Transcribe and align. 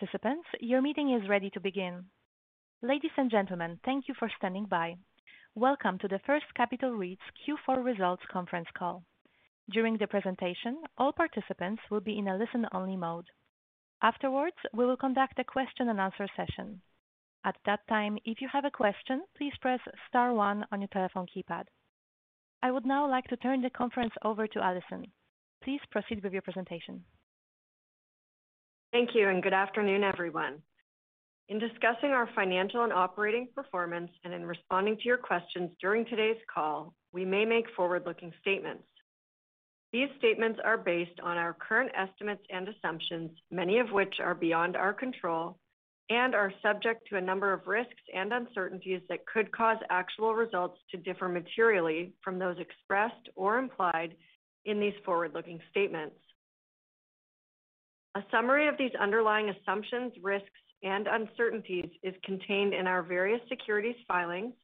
Participants, 0.00 0.48
your 0.60 0.80
meeting 0.80 1.12
is 1.12 1.28
ready 1.28 1.50
to 1.50 1.60
begin. 1.60 2.02
Ladies 2.80 3.10
and 3.18 3.30
gentlemen, 3.30 3.78
thank 3.84 4.08
you 4.08 4.14
for 4.18 4.30
standing 4.38 4.64
by. 4.64 4.94
Welcome 5.54 5.98
to 5.98 6.08
the 6.08 6.20
First 6.24 6.46
Capital 6.56 6.92
REIT's 6.92 7.20
Q4 7.44 7.84
results 7.84 8.22
conference 8.32 8.68
call. 8.78 9.02
During 9.70 9.98
the 9.98 10.06
presentation, 10.06 10.78
all 10.96 11.12
participants 11.12 11.82
will 11.90 12.00
be 12.00 12.16
in 12.18 12.28
a 12.28 12.36
listen-only 12.38 12.96
mode. 12.96 13.26
Afterwards, 14.00 14.56
we 14.72 14.86
will 14.86 14.96
conduct 14.96 15.38
a 15.38 15.44
question-and-answer 15.44 16.28
session. 16.34 16.80
At 17.44 17.56
that 17.66 17.86
time, 17.86 18.16
if 18.24 18.40
you 18.40 18.48
have 18.50 18.64
a 18.64 18.70
question, 18.70 19.22
please 19.36 19.52
press 19.60 19.80
star 20.08 20.32
one 20.32 20.64
on 20.72 20.80
your 20.80 20.88
telephone 20.88 21.26
keypad. 21.26 21.64
I 22.62 22.70
would 22.70 22.86
now 22.86 23.10
like 23.10 23.26
to 23.26 23.36
turn 23.36 23.60
the 23.60 23.68
conference 23.68 24.14
over 24.24 24.46
to 24.46 24.64
Alison. 24.64 25.12
Please 25.62 25.80
proceed 25.90 26.24
with 26.24 26.32
your 26.32 26.42
presentation. 26.42 27.04
Thank 28.92 29.10
you, 29.14 29.28
and 29.28 29.40
good 29.40 29.52
afternoon, 29.52 30.02
everyone. 30.02 30.60
In 31.48 31.60
discussing 31.60 32.10
our 32.10 32.28
financial 32.34 32.82
and 32.82 32.92
operating 32.92 33.46
performance 33.54 34.10
and 34.24 34.34
in 34.34 34.44
responding 34.44 34.96
to 34.96 35.04
your 35.04 35.16
questions 35.16 35.70
during 35.80 36.04
today's 36.06 36.40
call, 36.52 36.92
we 37.12 37.24
may 37.24 37.44
make 37.44 37.66
forward-looking 37.76 38.32
statements. 38.40 38.82
These 39.92 40.08
statements 40.18 40.58
are 40.64 40.76
based 40.76 41.20
on 41.22 41.36
our 41.36 41.54
current 41.54 41.92
estimates 41.96 42.42
and 42.50 42.68
assumptions, 42.68 43.30
many 43.52 43.78
of 43.78 43.92
which 43.92 44.16
are 44.18 44.34
beyond 44.34 44.76
our 44.76 44.92
control, 44.92 45.56
and 46.08 46.34
are 46.34 46.52
subject 46.60 47.06
to 47.10 47.16
a 47.16 47.20
number 47.20 47.52
of 47.52 47.68
risks 47.68 48.02
and 48.12 48.32
uncertainties 48.32 49.02
that 49.08 49.24
could 49.32 49.52
cause 49.52 49.78
actual 49.88 50.34
results 50.34 50.80
to 50.90 50.96
differ 50.96 51.28
materially 51.28 52.12
from 52.24 52.40
those 52.40 52.56
expressed 52.58 53.28
or 53.36 53.58
implied 53.58 54.16
in 54.64 54.80
these 54.80 54.94
forward-looking 55.04 55.60
statements. 55.70 56.16
A 58.16 58.24
summary 58.32 58.66
of 58.66 58.76
these 58.76 58.90
underlying 59.00 59.50
assumptions, 59.50 60.12
risks, 60.20 60.48
and 60.82 61.06
uncertainties 61.06 61.90
is 62.02 62.14
contained 62.24 62.74
in 62.74 62.86
our 62.86 63.02
various 63.02 63.40
securities 63.48 63.96
filings, 64.08 64.54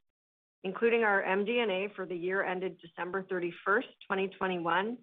including 0.63 1.03
our 1.03 1.23
MD&A 1.23 1.89
for 1.95 2.05
the 2.05 2.15
year 2.15 2.43
ended 2.43 2.77
December 2.81 3.23
31st, 3.23 3.87
2021, 4.09 4.97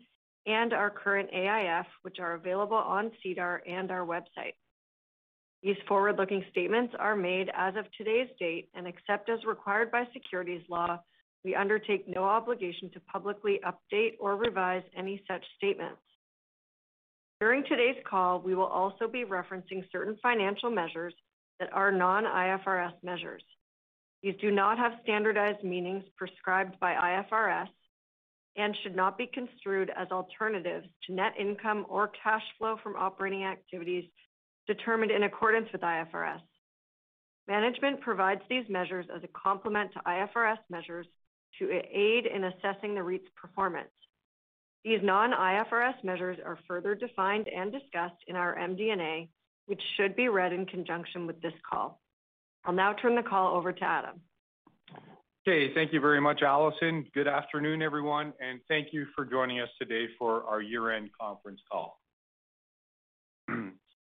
and 0.47 0.73
our 0.75 0.91
current 0.91 1.31
AIF, 1.33 1.87
which 2.03 2.19
are 2.19 2.35
available 2.35 2.77
on 2.77 3.11
SEDAR 3.23 3.63
and 3.67 3.91
our 3.91 4.05
website. 4.05 4.55
These 5.63 5.77
forward-looking 5.89 6.45
statements 6.51 6.95
are 6.99 7.17
made 7.17 7.51
as 7.57 7.75
of 7.77 7.87
today's 7.97 8.29
date, 8.39 8.69
and 8.75 8.87
except 8.87 9.31
as 9.31 9.43
required 9.47 9.91
by 9.91 10.07
securities 10.13 10.63
law, 10.69 11.01
we 11.45 11.55
undertake 11.55 12.07
no 12.07 12.25
obligation 12.25 12.91
to 12.91 13.01
publicly 13.01 13.61
update 13.65 14.17
or 14.21 14.37
revise 14.37 14.83
any 14.95 15.23
such 15.27 15.43
statements. 15.57 16.03
During 17.45 17.63
today's 17.65 18.03
call, 18.09 18.41
we 18.41 18.55
will 18.55 18.65
also 18.65 19.07
be 19.07 19.27
referencing 19.27 19.85
certain 19.93 20.17
financial 20.23 20.71
measures 20.71 21.13
that 21.61 21.71
are 21.75 21.93
non-IFRS 21.93 22.95
measures. 23.03 23.43
These 24.23 24.37
do 24.41 24.51
not 24.51 24.79
have 24.79 24.93
standardized 25.03 25.63
meanings 25.63 26.05
prescribed 26.17 26.81
by 26.81 26.95
IFRS 26.95 27.69
and 28.57 28.75
should 28.83 28.97
not 28.97 29.19
be 29.19 29.27
construed 29.27 29.93
as 29.95 30.09
alternatives 30.11 30.87
to 31.07 31.13
net 31.13 31.35
income 31.39 31.85
or 31.91 32.13
cash 32.23 32.45
flow 32.57 32.79
from 32.83 32.97
operating 32.97 33.45
activities 33.45 34.05
determined 34.67 35.11
in 35.11 35.25
accordance 35.25 35.69
with 35.71 35.83
IFRS. 35.83 36.41
Management 37.47 38.01
provides 38.01 38.41
these 38.49 38.65
measures 38.71 39.05
as 39.15 39.23
a 39.23 39.29
complement 39.39 39.93
to 39.93 39.99
IFRS 40.07 40.61
measures 40.71 41.07
to 41.59 41.71
aid 41.71 42.25
in 42.25 42.45
assessing 42.45 42.95
the 42.95 43.03
REIT's 43.03 43.29
performance. 43.37 43.91
These 44.85 45.01
non-IFRS 45.03 46.05
measures 46.05 46.39
are 46.45 46.59
further 46.69 46.95
defined 46.95 47.49
and 47.49 47.73
discussed 47.73 48.23
in 48.29 48.37
our 48.37 48.55
MD&A, 48.57 49.29
which 49.67 49.81
should 49.97 50.15
be 50.15 50.29
read 50.29 50.53
in 50.53 50.67
conjunction 50.67 51.27
with 51.27 51.41
this 51.41 51.55
call. 51.69 52.01
I'll 52.67 52.75
now 52.75 52.93
turn 52.93 53.15
the 53.15 53.23
call 53.23 53.57
over 53.57 53.73
to 53.73 53.85
Adam. 53.85 54.21
Okay. 55.47 55.73
Thank 55.75 55.93
you 55.93 56.01
very 56.01 56.21
much, 56.21 56.43
Alison. 56.43 57.07
Good 57.15 57.29
afternoon, 57.29 57.83
everyone, 57.83 58.33
and 58.41 58.61
thank 58.69 58.89
you 58.93 59.07
for 59.15 59.25
joining 59.25 59.61
us 59.61 59.69
today 59.79 60.07
for 60.19 60.45
our 60.45 60.61
year-end 60.61 61.11
conference 61.19 61.61
call. 61.71 61.99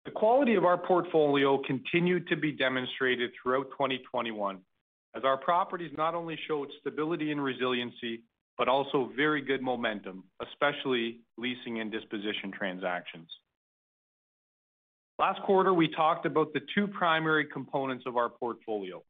The 0.04 0.10
quality 0.10 0.56
of 0.56 0.64
our 0.64 0.78
portfolio 0.78 1.62
continued 1.64 2.26
to 2.26 2.34
be 2.34 2.50
demonstrated 2.50 3.30
throughout 3.40 3.70
2021 3.70 4.58
as 5.14 5.22
our 5.22 5.36
properties 5.36 5.92
not 5.96 6.16
only 6.16 6.36
showed 6.48 6.68
stability 6.80 7.30
and 7.30 7.42
resiliency, 7.42 8.24
but 8.62 8.68
also 8.68 9.10
very 9.16 9.40
good 9.40 9.60
momentum, 9.60 10.22
especially 10.40 11.18
leasing 11.36 11.80
and 11.80 11.90
disposition 11.90 12.52
transactions. 12.52 13.28
Last 15.18 15.42
quarter, 15.42 15.74
we 15.74 15.88
talked 15.88 16.26
about 16.26 16.52
the 16.52 16.60
two 16.72 16.86
primary 16.86 17.44
components 17.44 18.04
of 18.06 18.16
our 18.16 18.28
portfolio. 18.28 19.02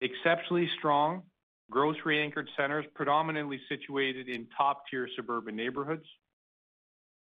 Exceptionally 0.00 0.68
strong 0.76 1.22
grocery-anchored 1.70 2.48
centers, 2.56 2.84
predominantly 2.96 3.60
situated 3.68 4.28
in 4.28 4.48
top-tier 4.58 5.08
suburban 5.14 5.54
neighborhoods, 5.54 6.04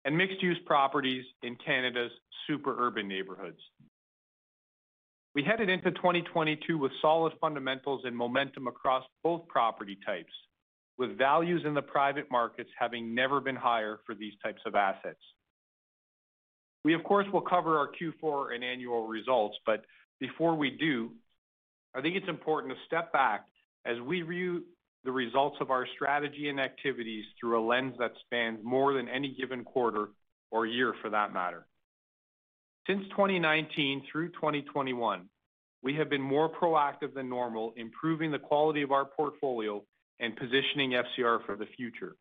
and 0.05 0.17
mixed-use 0.17 0.57
properties 0.65 1.23
in 1.43 1.55
Canada's 1.55 2.11
super 2.47 2.87
urban 2.87 3.07
neighborhoods. 3.07 3.59
We 5.35 5.43
headed 5.43 5.69
into 5.69 5.91
2022 5.91 6.79
with 6.79 6.91
solid 6.99 7.33
fundamentals 7.39 8.05
and 8.05 8.17
momentum 8.17 8.65
across 8.65 9.05
both 9.23 9.47
property 9.47 9.99
types, 10.03 10.33
with 10.97 11.17
values 11.17 11.63
in 11.65 11.73
the 11.73 11.81
private 11.81 12.29
markets 12.31 12.69
having 12.77 13.15
never 13.15 13.39
been 13.39 13.55
higher 13.55 13.99
for 14.05 14.15
these 14.15 14.33
types 14.43 14.61
of 14.65 14.75
assets. 14.75 15.19
We, 16.83 16.93
of 16.93 17.03
course, 17.03 17.27
will 17.31 17.41
cover 17.41 17.77
our 17.77 17.89
Q4 17.89 18.55
and 18.55 18.63
annual 18.63 19.07
results, 19.07 19.57
but 19.65 19.83
before 20.19 20.55
we 20.55 20.71
do, 20.71 21.11
I 21.95 22.01
think 22.01 22.15
it's 22.15 22.29
important 22.29 22.73
to 22.73 22.79
step 22.85 23.11
back 23.11 23.45
as 23.85 23.99
we 23.99 24.21
view 24.21 24.63
the 25.03 25.11
results 25.11 25.57
of 25.59 25.71
our 25.71 25.87
strategy 25.95 26.49
and 26.49 26.59
activities 26.59 27.25
through 27.39 27.59
a 27.59 27.63
lens 27.65 27.95
that 27.99 28.11
spans 28.25 28.59
more 28.63 28.93
than 28.93 29.09
any 29.09 29.35
given 29.39 29.63
quarter 29.63 30.09
or 30.51 30.65
year 30.65 30.93
for 31.01 31.09
that 31.09 31.33
matter. 31.33 31.65
Since 32.87 33.03
2019 33.09 34.03
through 34.11 34.29
2021, 34.29 35.27
we 35.83 35.95
have 35.95 36.09
been 36.09 36.21
more 36.21 36.49
proactive 36.49 37.13
than 37.13 37.29
normal, 37.29 37.73
improving 37.75 38.31
the 38.31 38.39
quality 38.39 38.81
of 38.83 38.91
our 38.91 39.05
portfolio 39.05 39.83
and 40.21 40.35
positioning 40.35 40.91
FCR 40.91 41.45
for 41.45 41.55
the 41.57 41.65
future. 41.75 42.15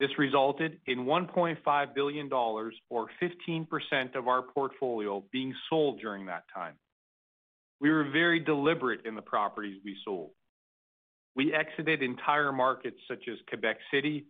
This 0.00 0.10
resulted 0.18 0.78
in 0.86 1.00
1.5 1.00 1.94
billion 1.94 2.28
dollars 2.28 2.74
or 2.88 3.08
15% 3.22 4.16
of 4.16 4.26
our 4.26 4.42
portfolio 4.42 5.22
being 5.30 5.54
sold 5.68 6.00
during 6.00 6.26
that 6.26 6.44
time. 6.54 6.74
We 7.80 7.90
were 7.90 8.10
very 8.10 8.40
deliberate 8.40 9.04
in 9.06 9.14
the 9.14 9.22
properties 9.22 9.80
we 9.84 9.96
sold. 10.04 10.30
We 11.34 11.52
exited 11.52 12.02
entire 12.02 12.52
markets 12.52 12.98
such 13.08 13.24
as 13.30 13.38
Quebec 13.48 13.78
City, 13.92 14.26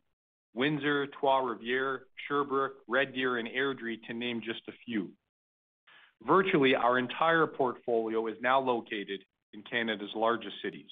Windsor, 0.54 1.06
Trois-Rivières, 1.18 2.00
Sherbrooke, 2.28 2.76
Red 2.86 3.14
Deer, 3.14 3.38
and 3.38 3.48
Airdrie, 3.48 4.02
to 4.06 4.14
name 4.14 4.40
just 4.44 4.60
a 4.68 4.72
few. 4.84 5.10
Virtually, 6.26 6.74
our 6.74 6.98
entire 6.98 7.46
portfolio 7.46 8.26
is 8.26 8.36
now 8.40 8.60
located 8.60 9.20
in 9.54 9.62
Canada's 9.62 10.10
largest 10.14 10.54
cities. 10.62 10.90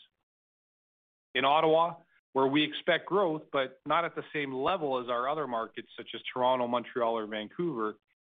In 1.35 1.44
Ottawa, 1.44 1.94
where 2.32 2.47
we 2.47 2.62
expect 2.62 3.06
growth, 3.06 3.43
but 3.53 3.81
not 3.87 4.05
at 4.05 4.15
the 4.15 4.25
same 4.32 4.53
level 4.53 5.00
as 5.00 5.09
our 5.09 5.29
other 5.29 5.47
markets 5.47 5.88
such 5.97 6.09
as 6.15 6.21
Toronto, 6.32 6.67
Montreal, 6.67 7.17
or 7.17 7.27
Vancouver, 7.27 7.97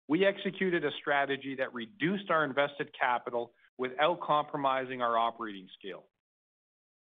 we 0.08 0.26
executed 0.26 0.84
a 0.84 0.92
strategy 1.00 1.56
that 1.56 1.74
reduced 1.74 2.30
our 2.30 2.44
invested 2.44 2.90
capital 2.98 3.54
without 3.78 4.20
compromising 4.22 5.02
our 5.02 5.18
operating 5.18 5.68
scale. 5.80 6.06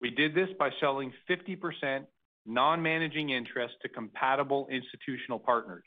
We 0.01 0.11
did 0.11 0.35
this 0.35 0.49
by 0.59 0.71
selling 0.81 1.13
50% 1.29 2.07
non-managing 2.47 3.31
interest 3.31 3.75
to 3.83 3.89
compatible 3.89 4.67
institutional 4.71 5.39
partners. 5.39 5.85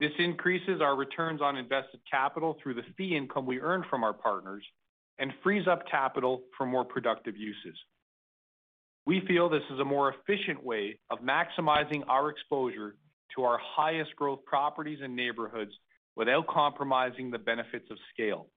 This 0.00 0.12
increases 0.18 0.80
our 0.80 0.94
returns 0.94 1.40
on 1.40 1.56
invested 1.56 2.00
capital 2.10 2.56
through 2.62 2.74
the 2.74 2.84
fee 2.96 3.16
income 3.16 3.46
we 3.46 3.60
earn 3.60 3.84
from 3.88 4.04
our 4.04 4.12
partners 4.12 4.64
and 5.18 5.32
frees 5.42 5.66
up 5.66 5.82
capital 5.90 6.42
for 6.56 6.66
more 6.66 6.84
productive 6.84 7.36
uses. 7.36 7.76
We 9.08 9.22
feel 9.26 9.48
this 9.48 9.62
is 9.72 9.80
a 9.80 9.86
more 9.86 10.12
efficient 10.12 10.62
way 10.62 10.98
of 11.08 11.20
maximizing 11.20 12.02
our 12.08 12.28
exposure 12.28 12.94
to 13.34 13.42
our 13.42 13.58
highest 13.58 14.14
growth 14.16 14.44
properties 14.44 14.98
and 15.02 15.16
neighborhoods 15.16 15.70
without 16.14 16.46
compromising 16.46 17.30
the 17.30 17.38
benefits 17.38 17.86
of 17.90 17.96
scale, 18.12 18.48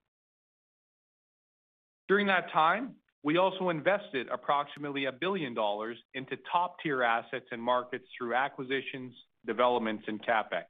During 2.10 2.28
that 2.28 2.52
time, 2.52 2.96
we 3.24 3.38
also 3.38 3.70
invested 3.70 4.28
approximately 4.28 5.06
1 5.06 5.20
billion 5.22 5.54
dollars 5.54 5.98
into 6.16 6.36
top-tier 6.52 7.02
assets 7.02 7.46
and 7.54 7.64
markets 7.64 8.04
through 8.18 8.36
acquisitions, 8.36 9.14
developments, 9.46 10.04
and 10.08 10.22
CapEx. 10.22 10.66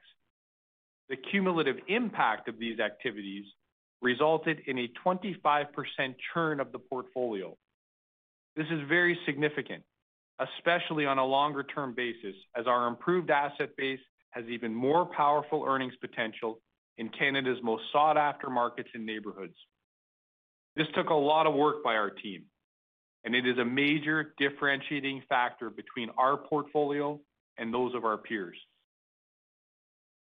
The 1.10 1.18
cumulative 1.32 1.78
impact 1.88 2.48
of 2.48 2.60
these 2.60 2.80
activities 2.80 3.46
resulted 4.04 4.60
in 4.68 4.78
a 4.78 4.92
25% 5.04 5.66
churn 6.32 6.60
of 6.60 6.72
the 6.72 6.78
portfolio. 6.78 7.58
This 8.56 8.68
is 8.70 8.82
very 8.90 9.18
significant, 9.26 9.84
especially 10.40 11.06
on 11.06 11.18
a 11.18 11.26
longer-term 11.26 11.94
basis, 11.96 12.36
as 12.56 12.68
our 12.68 12.88
improved 12.88 13.30
asset 13.30 13.70
base 13.78 14.00
has 14.32 14.46
even 14.50 14.74
more 14.74 15.06
powerful 15.06 15.64
earnings 15.68 15.94
potential 16.02 16.60
in 16.98 17.10
Canada's 17.10 17.60
most 17.64 17.84
sought-after 17.92 18.50
markets 18.50 18.90
and 18.94 19.06
neighborhoods. 19.06 19.56
This 20.76 20.88
took 20.96 21.10
a 21.10 21.14
lot 21.14 21.48
of 21.48 21.54
work 21.54 21.84
by 21.84 21.96
our 21.96 22.10
team, 22.10 22.44
and 23.24 23.36
it 23.36 23.46
is 23.46 23.58
a 23.58 23.66
major 23.66 24.34
differentiating 24.38 25.24
factor 25.28 25.70
between 25.70 26.10
our 26.18 26.38
portfolio 26.38 27.20
and 27.58 27.74
those 27.74 27.94
of 27.96 28.06
our 28.06 28.18
peers. 28.18 28.58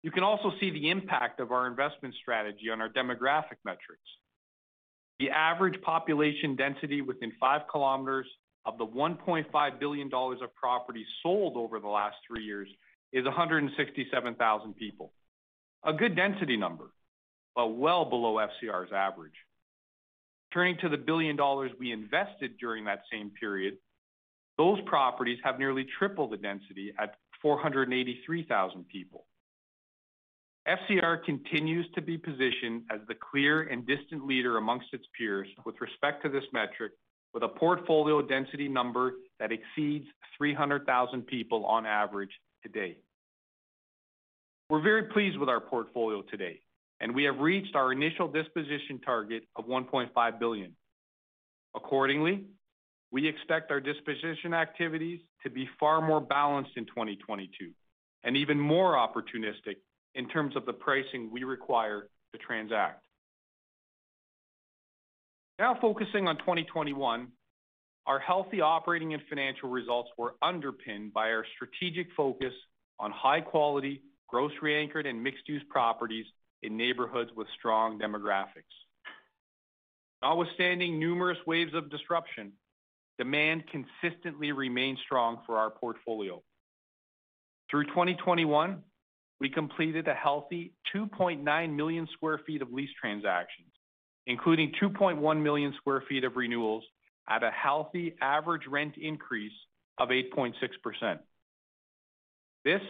You 0.03 0.11
can 0.11 0.23
also 0.23 0.51
see 0.59 0.71
the 0.71 0.89
impact 0.89 1.39
of 1.39 1.51
our 1.51 1.67
investment 1.67 2.15
strategy 2.21 2.69
on 2.71 2.81
our 2.81 2.89
demographic 2.89 3.57
metrics. 3.63 4.01
The 5.21 5.29
average 5.29 5.79
population 5.83 6.55
density 6.55 7.01
within 7.01 7.31
5 7.39 7.61
km 7.71 8.23
of 8.65 8.79
the 8.79 8.87
1.5 8.87 9.79
billion 9.79 10.09
dollars 10.09 10.39
of 10.41 10.53
property 10.55 11.05
sold 11.21 11.57
over 11.57 11.79
the 11.79 11.87
last 11.87 12.15
three 12.27 12.43
years 12.43 12.67
is 13.13 13.23
167,000 13.25 14.73
people. 14.75 15.13
A 15.83 15.93
good 15.93 16.15
density 16.15 16.57
number, 16.57 16.85
but 17.55 17.67
well 17.67 18.03
below 18.03 18.37
FCR's 18.37 18.91
average. 18.91 19.35
Turning 20.51 20.77
to 20.81 20.89
the 20.89 20.97
1 20.97 21.05
billion 21.05 21.35
dollars 21.35 21.69
we 21.79 21.91
invested 21.91 22.57
during 22.59 22.85
that 22.85 23.03
same 23.11 23.29
period, 23.39 23.77
those 24.57 24.79
properties 24.87 25.37
have 25.43 25.59
nearly 25.59 25.85
triple 25.99 26.27
the 26.27 26.37
density 26.37 26.93
at 26.97 27.13
483,000 27.43 28.87
people. 28.87 29.25
FCR 30.67 31.23
continues 31.25 31.87
to 31.95 32.01
be 32.01 32.17
positioned 32.17 32.83
as 32.91 32.99
the 33.07 33.15
clear 33.15 33.63
and 33.63 33.85
distant 33.87 34.25
leader 34.25 34.57
amongst 34.57 34.87
its 34.93 35.05
peers 35.17 35.47
with 35.65 35.75
respect 35.81 36.21
to 36.23 36.29
this 36.29 36.43
metric, 36.53 36.91
with 37.33 37.43
a 37.43 37.47
portfolio 37.47 38.21
density 38.21 38.67
number 38.67 39.13
that 39.39 39.51
exceeds 39.51 40.05
300,000 40.37 41.25
people 41.25 41.65
on 41.65 41.85
average 41.85 42.31
today. 42.61 42.97
We're 44.69 44.81
very 44.81 45.03
pleased 45.03 45.37
with 45.37 45.49
our 45.49 45.59
portfolio 45.59 46.21
today, 46.21 46.61
and 46.99 47.15
we 47.15 47.23
have 47.23 47.39
reached 47.39 47.75
our 47.75 47.91
initial 47.91 48.27
disposition 48.27 48.99
target 49.03 49.43
of 49.55 49.65
1.5 49.65 50.39
billion. 50.39 50.75
Accordingly, 51.75 52.45
we 53.11 53.27
expect 53.27 53.71
our 53.71 53.79
disposition 53.79 54.53
activities 54.53 55.19
to 55.43 55.49
be 55.49 55.67
far 55.79 56.01
more 56.01 56.21
balanced 56.21 56.71
in 56.75 56.85
2022 56.85 57.71
and 58.23 58.37
even 58.37 58.59
more 58.59 58.93
opportunistic 58.93 59.77
in 60.15 60.27
terms 60.27 60.55
of 60.55 60.65
the 60.65 60.73
pricing 60.73 61.29
we 61.31 61.43
require 61.43 62.09
to 62.33 62.39
transact. 62.39 63.03
Now 65.59 65.77
focusing 65.79 66.27
on 66.27 66.37
2021, 66.37 67.27
our 68.07 68.19
healthy 68.19 68.61
operating 68.61 69.13
and 69.13 69.21
financial 69.29 69.69
results 69.69 70.09
were 70.17 70.35
underpinned 70.41 71.13
by 71.13 71.29
our 71.31 71.45
strategic 71.55 72.07
focus 72.17 72.53
on 72.99 73.11
high-quality, 73.11 74.01
grocery-anchored, 74.27 75.05
and 75.05 75.21
mixed-use 75.21 75.61
properties 75.69 76.25
in 76.63 76.77
neighborhoods 76.77 77.31
with 77.35 77.47
strong 77.57 77.99
demographics. 77.99 78.73
Notwithstanding 80.21 80.99
numerous 80.99 81.37
waves 81.45 81.73
of 81.73 81.89
disruption, 81.89 82.53
demand 83.17 83.63
consistently 83.67 84.51
remains 84.51 84.99
strong 85.05 85.39
for 85.45 85.57
our 85.57 85.69
portfolio. 85.69 86.41
Through 87.69 87.85
2021, 87.85 88.83
we 89.41 89.49
completed 89.49 90.07
a 90.07 90.13
healthy 90.13 90.71
2.9 90.95 91.75
million 91.75 92.07
sq 92.13 92.21
ft 92.21 92.61
of 92.61 92.71
lease 92.71 92.91
transactions, 93.01 93.71
including 94.27 94.71
2.1 94.79 95.41
million 95.41 95.73
sq 95.73 95.83
ft 95.83 96.23
of 96.23 96.35
renewals 96.35 96.83
at 97.27 97.43
a 97.43 97.49
healthy 97.49 98.13
average 98.21 98.67
rent 98.67 98.93
increase 98.97 99.51
of 99.97 100.09
8.6%. 100.09 100.53
This, 102.63 102.81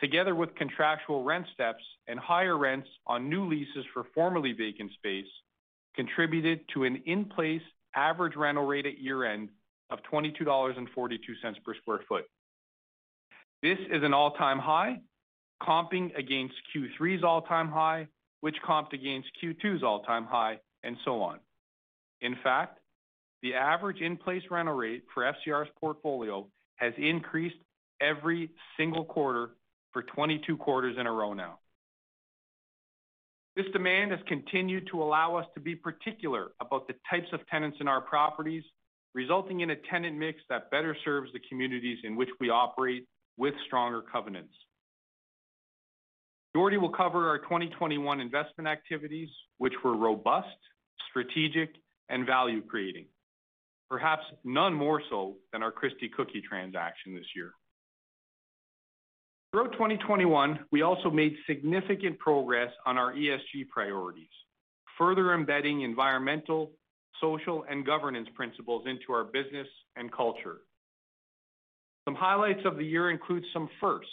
together 0.00 0.34
with 0.34 0.56
contractual 0.56 1.22
rent 1.22 1.46
steps 1.54 1.84
and 2.08 2.18
higher 2.18 2.58
rents 2.58 2.88
on 3.06 3.30
new 3.30 3.48
leases 3.48 3.84
for 3.94 4.06
formerly 4.12 4.52
vacant 4.52 4.90
space, 4.92 5.30
contributed 5.94 6.60
to 6.74 6.82
an 6.82 7.00
in-place 7.06 7.62
average 7.94 8.34
rental 8.34 8.66
rate 8.66 8.86
at 8.86 8.98
year-end 8.98 9.50
of 9.90 10.00
22.42 10.12 10.44
dollars 10.44 10.76
per 11.64 11.74
sq 11.74 12.02
ft. 12.10 12.22
This 13.62 13.78
is 13.88 14.02
an 14.02 14.12
all-time 14.12 14.58
high, 14.58 15.00
comping 15.62 16.16
against 16.16 16.54
Q3's 16.74 17.24
all-time 17.24 17.68
high, 17.68 18.08
which 18.40 18.56
comped 18.66 18.92
against 18.92 19.28
Q2's 19.42 19.82
all-time 19.82 20.26
high, 20.26 20.58
and 20.82 20.96
so 21.04 21.22
on. 21.22 21.38
In 22.20 22.36
fact, 22.42 22.78
the 23.42 23.54
average 23.54 24.00
in-place 24.00 24.42
rental 24.50 24.74
rate 24.74 25.04
for 25.12 25.22
FCR's 25.22 25.70
portfolio 25.80 26.46
has 26.76 26.92
increased 26.96 27.56
every 28.00 28.50
single 28.76 29.04
quarter 29.04 29.50
for 29.92 30.02
22 30.02 30.56
quarters 30.56 30.96
in 30.98 31.06
a 31.06 31.12
row 31.12 31.32
now. 31.32 31.58
This 33.56 33.66
demand 33.72 34.10
has 34.10 34.20
continued 34.26 34.88
to 34.92 35.02
allow 35.02 35.36
us 35.36 35.46
to 35.54 35.60
be 35.60 35.74
particular 35.74 36.52
about 36.60 36.86
the 36.86 36.94
types 37.08 37.28
of 37.32 37.46
tenants 37.46 37.78
in 37.80 37.88
our 37.88 38.02
properties, 38.02 38.64
resulting 39.14 39.60
in 39.60 39.70
a 39.70 39.76
tenant 39.76 40.16
mix 40.18 40.40
that 40.50 40.70
better 40.70 40.94
serves 41.04 41.32
the 41.32 41.40
communities 41.48 41.98
in 42.04 42.16
which 42.16 42.28
we 42.38 42.50
operate 42.50 43.06
with 43.38 43.54
stronger 43.66 44.02
covenants. 44.02 44.52
Jordie 46.56 46.78
will 46.78 46.88
cover 46.88 47.28
our 47.28 47.36
2021 47.36 48.18
investment 48.18 48.66
activities, 48.66 49.28
which 49.58 49.74
were 49.84 49.94
robust, 49.94 50.56
strategic, 51.10 51.74
and 52.08 52.24
value-creating. 52.24 53.04
Perhaps 53.90 54.22
none 54.42 54.72
more 54.72 55.02
so 55.10 55.34
than 55.52 55.62
our 55.62 55.70
Christie 55.70 56.08
Cookie 56.08 56.40
transaction 56.40 57.14
this 57.14 57.26
year. 57.36 57.52
Throughout 59.52 59.72
2021, 59.72 60.60
we 60.72 60.80
also 60.80 61.10
made 61.10 61.36
significant 61.46 62.18
progress 62.18 62.72
on 62.86 62.96
our 62.96 63.12
ESG 63.12 63.68
priorities, 63.70 64.32
further 64.96 65.34
embedding 65.34 65.82
environmental, 65.82 66.72
social, 67.20 67.66
and 67.68 67.84
governance 67.84 68.28
principles 68.34 68.86
into 68.86 69.12
our 69.12 69.24
business 69.24 69.68
and 69.96 70.10
culture. 70.10 70.60
Some 72.06 72.14
highlights 72.14 72.64
of 72.64 72.78
the 72.78 72.84
year 72.86 73.10
include 73.10 73.44
some 73.52 73.68
firsts. 73.78 74.10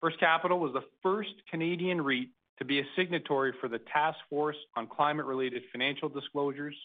First 0.00 0.20
Capital 0.20 0.58
was 0.58 0.72
the 0.72 0.84
first 1.02 1.30
Canadian 1.50 2.02
REIT 2.02 2.28
to 2.58 2.64
be 2.64 2.80
a 2.80 2.84
signatory 2.96 3.52
for 3.60 3.68
the 3.68 3.80
Task 3.92 4.18
Force 4.28 4.56
on 4.76 4.86
Climate-related 4.86 5.62
Financial 5.72 6.08
Disclosures, 6.08 6.76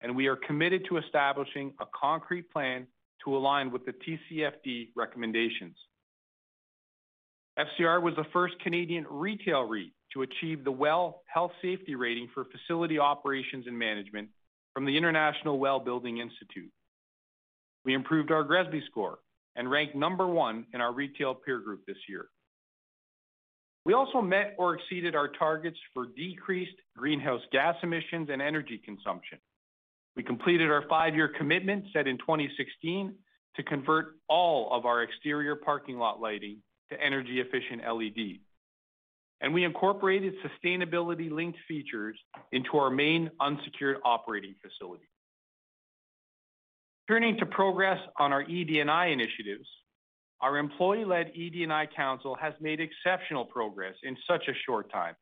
and 0.00 0.16
we 0.16 0.26
are 0.26 0.36
committed 0.36 0.84
to 0.88 0.96
establishing 0.96 1.72
a 1.80 1.84
concrete 1.98 2.50
plan 2.50 2.86
to 3.24 3.36
align 3.36 3.70
with 3.70 3.84
the 3.84 3.92
TCFD 3.92 4.88
recommendations. 4.96 5.76
FCR 7.58 8.02
was 8.02 8.14
the 8.16 8.24
first 8.32 8.58
Canadian 8.60 9.06
retail 9.10 9.62
REIT 9.62 9.92
to 10.14 10.22
achieve 10.22 10.64
the 10.64 10.72
WELL 10.72 11.22
Health-Safety 11.26 11.94
Rating 11.94 12.28
for 12.32 12.46
facility 12.46 12.98
operations 12.98 13.66
and 13.66 13.78
management 13.78 14.28
from 14.72 14.86
the 14.86 14.96
International 14.96 15.58
WELL 15.58 15.80
Building 15.80 16.18
Institute. 16.18 16.70
We 17.84 17.92
improved 17.94 18.30
our 18.30 18.44
GRESB 18.44 18.86
score 18.86 19.18
and 19.56 19.70
ranked 19.70 19.94
number 19.94 20.26
one 20.26 20.66
in 20.72 20.80
our 20.80 20.92
retail 20.92 21.34
peer 21.34 21.58
group 21.58 21.80
this 21.86 21.96
year. 22.08 22.26
We 23.84 23.94
also 23.94 24.20
met 24.20 24.54
or 24.58 24.74
exceeded 24.74 25.14
our 25.14 25.28
targets 25.28 25.78
for 25.94 26.06
decreased 26.06 26.76
greenhouse 26.96 27.40
gas 27.50 27.76
emissions 27.82 28.28
and 28.30 28.42
energy 28.42 28.80
consumption. 28.84 29.38
We 30.16 30.22
completed 30.22 30.70
our 30.70 30.84
five-year 30.88 31.32
commitment 31.38 31.86
set 31.92 32.06
in 32.06 32.18
2016 32.18 33.14
to 33.56 33.62
convert 33.62 34.16
all 34.28 34.72
of 34.72 34.86
our 34.86 35.02
exterior 35.02 35.56
parking 35.56 35.98
lot 35.98 36.20
lighting 36.20 36.58
to 36.90 37.00
energy-efficient 37.00 37.82
LED. 37.82 38.38
And 39.40 39.54
we 39.54 39.64
incorporated 39.64 40.34
sustainability-linked 40.44 41.58
features 41.66 42.18
into 42.52 42.76
our 42.76 42.90
main 42.90 43.30
unsecured 43.40 43.96
operating 44.04 44.54
facility. 44.60 45.09
Turning 47.10 47.36
to 47.38 47.44
progress 47.44 47.98
on 48.20 48.32
our 48.32 48.42
ED&I 48.42 49.06
initiatives, 49.06 49.66
our 50.40 50.58
employee-led 50.58 51.32
ED&I 51.36 51.86
council 51.86 52.36
has 52.40 52.54
made 52.60 52.78
exceptional 52.78 53.44
progress 53.44 53.96
in 54.04 54.16
such 54.28 54.46
a 54.46 54.52
short 54.64 54.92
time. 54.92 55.16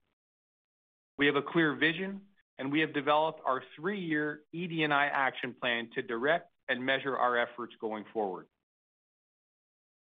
We 1.16 1.24
have 1.24 1.36
a 1.36 1.40
clear 1.40 1.74
vision, 1.74 2.20
and 2.58 2.70
we 2.70 2.80
have 2.80 2.92
developed 2.92 3.40
our 3.46 3.62
three-year 3.74 4.40
ED&I 4.54 5.06
action 5.06 5.54
plan 5.58 5.88
to 5.94 6.02
direct 6.02 6.50
and 6.68 6.84
measure 6.84 7.16
our 7.16 7.38
efforts 7.38 7.72
going 7.80 8.04
forward. 8.12 8.48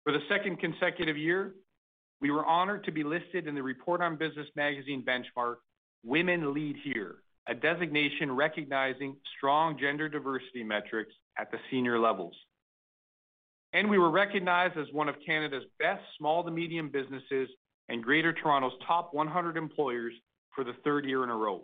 For 0.04 0.14
the 0.14 0.22
second 0.30 0.60
consecutive 0.60 1.18
year, 1.18 1.56
we 2.22 2.30
were 2.30 2.46
honored 2.46 2.84
to 2.84 2.92
be 2.92 3.04
listed 3.04 3.48
in 3.48 3.56
the 3.56 3.64
Report 3.64 4.02
on 4.02 4.18
Business 4.18 4.46
magazine 4.56 5.04
benchmark 5.04 5.56
Women 6.04 6.54
Lead 6.54 6.76
Here 6.84 7.24
a 7.48 7.54
designation 7.54 8.32
recognizing 8.36 9.16
strong 9.38 9.78
gender 9.80 10.08
diversity 10.08 10.64
metrics 10.64 11.14
at 11.38 11.52
the 11.52 11.58
senior 11.70 12.00
levels. 12.00 12.36
And 13.74 13.90
we 13.90 13.98
were 13.98 14.12
recognized 14.12 14.78
as 14.78 14.88
one 14.92 15.10
of 15.10 15.16
Canada's 15.26 15.64
best 15.80 16.04
small 16.18 16.44
to 16.44 16.52
medium 16.52 16.90
businesses 16.90 17.50
and 17.90 18.04
Greater 18.04 18.34
Toronto's 18.34 18.74
top 18.86 19.14
100 19.14 19.58
employers 19.58 20.14
for 20.54 20.64
the 20.64 20.74
third 20.84 21.06
year 21.06 21.24
in 21.24 21.30
a 21.30 21.36
row. 21.36 21.64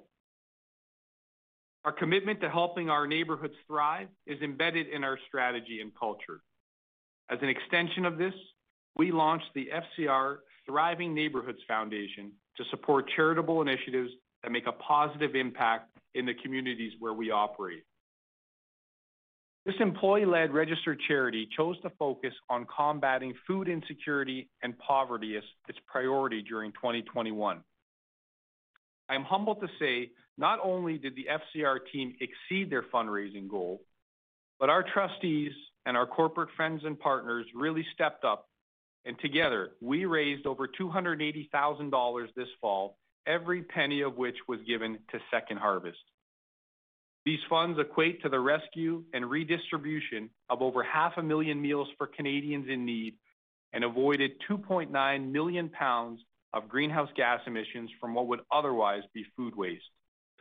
Our 1.85 1.91
commitment 1.91 2.41
to 2.41 2.49
helping 2.49 2.89
our 2.89 3.07
neighborhoods 3.07 3.53
thrive 3.67 4.07
is 4.25 4.41
embedded 4.41 4.87
in 4.87 5.03
our 5.03 5.17
strategy 5.27 5.79
and 5.81 5.91
culture. 5.97 6.41
As 7.29 7.39
an 7.41 7.49
extension 7.49 8.05
of 8.05 8.17
this, 8.17 8.33
we 8.95 9.11
launched 9.11 9.49
the 9.53 9.69
FCR 9.99 10.37
Thriving 10.65 11.13
Neighbourhoods 11.13 11.59
Foundation 11.67 12.31
to 12.57 12.63
support 12.71 13.09
charitable 13.15 13.61
initiatives 13.61 14.11
that 14.43 14.51
make 14.51 14.67
a 14.67 14.71
positive 14.71 15.35
impact 15.35 15.89
in 16.15 16.25
the 16.25 16.33
communities 16.33 16.93
where 16.99 17.13
we 17.13 17.31
operate. 17.31 17.83
This 19.65 19.75
employee-led 19.81 20.53
registered 20.53 20.99
charity 21.09 21.47
chose 21.57 21.75
to 21.81 21.89
focus 21.99 22.33
on 22.49 22.65
combating 22.73 23.33
food 23.45 23.67
insecurity 23.67 24.49
and 24.63 24.77
poverty 24.79 25.35
as 25.35 25.43
its 25.67 25.77
priority 25.87 26.41
during 26.41 26.71
2021. 26.71 27.61
I 29.09 29.15
am 29.15 29.23
humbled 29.23 29.59
to 29.59 29.67
say 29.77 30.11
not 30.37 30.59
only 30.63 30.97
did 30.97 31.15
the 31.15 31.27
FCR 31.29 31.79
team 31.91 32.15
exceed 32.21 32.69
their 32.69 32.83
fundraising 32.83 33.49
goal, 33.49 33.81
but 34.59 34.69
our 34.69 34.83
trustees 34.83 35.51
and 35.85 35.97
our 35.97 36.05
corporate 36.05 36.49
friends 36.55 36.83
and 36.85 36.99
partners 36.99 37.45
really 37.53 37.85
stepped 37.93 38.23
up, 38.23 38.47
and 39.05 39.17
together, 39.19 39.71
we 39.81 40.05
raised 40.05 40.45
over 40.45 40.67
280,000 40.67 41.89
dollars 41.89 42.29
this 42.35 42.47
fall, 42.61 42.97
every 43.27 43.61
penny 43.61 44.01
of 44.01 44.17
which 44.17 44.37
was 44.47 44.59
given 44.65 44.99
to 45.11 45.19
Second 45.29 45.57
Harvest. 45.57 45.99
These 47.25 47.39
funds 47.49 47.77
equate 47.77 48.21
to 48.23 48.29
the 48.29 48.39
rescue 48.39 49.03
and 49.13 49.29
redistribution 49.29 50.29
of 50.49 50.61
over 50.61 50.81
half 50.81 51.13
a 51.17 51.23
million 51.23 51.61
meals 51.61 51.89
for 51.97 52.07
Canadians 52.07 52.67
in 52.69 52.85
need 52.85 53.15
and 53.73 53.83
avoided 53.83 54.31
2.9 54.49 55.31
million 55.31 55.69
pounds 55.69 56.21
of 56.53 56.69
greenhouse 56.69 57.09
gas 57.17 57.41
emissions 57.45 57.89
from 57.99 58.13
what 58.13 58.27
would 58.27 58.39
otherwise 58.51 59.03
be 59.13 59.25
food 59.35 59.55
waste. 59.55 59.83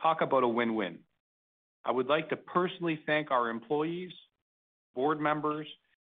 Talk 0.01 0.21
about 0.21 0.43
a 0.43 0.47
win-win. 0.47 0.99
I 1.83 1.91
would 1.91 2.07
like 2.07 2.29
to 2.29 2.37
personally 2.37 2.99
thank 3.05 3.31
our 3.31 3.49
employees, 3.49 4.11
board 4.95 5.19
members, 5.19 5.67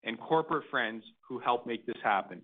and 0.03 0.19
corporate 0.19 0.65
friends 0.71 1.03
who 1.27 1.39
helped 1.39 1.67
make 1.67 1.85
this 1.85 1.97
happen. 2.03 2.41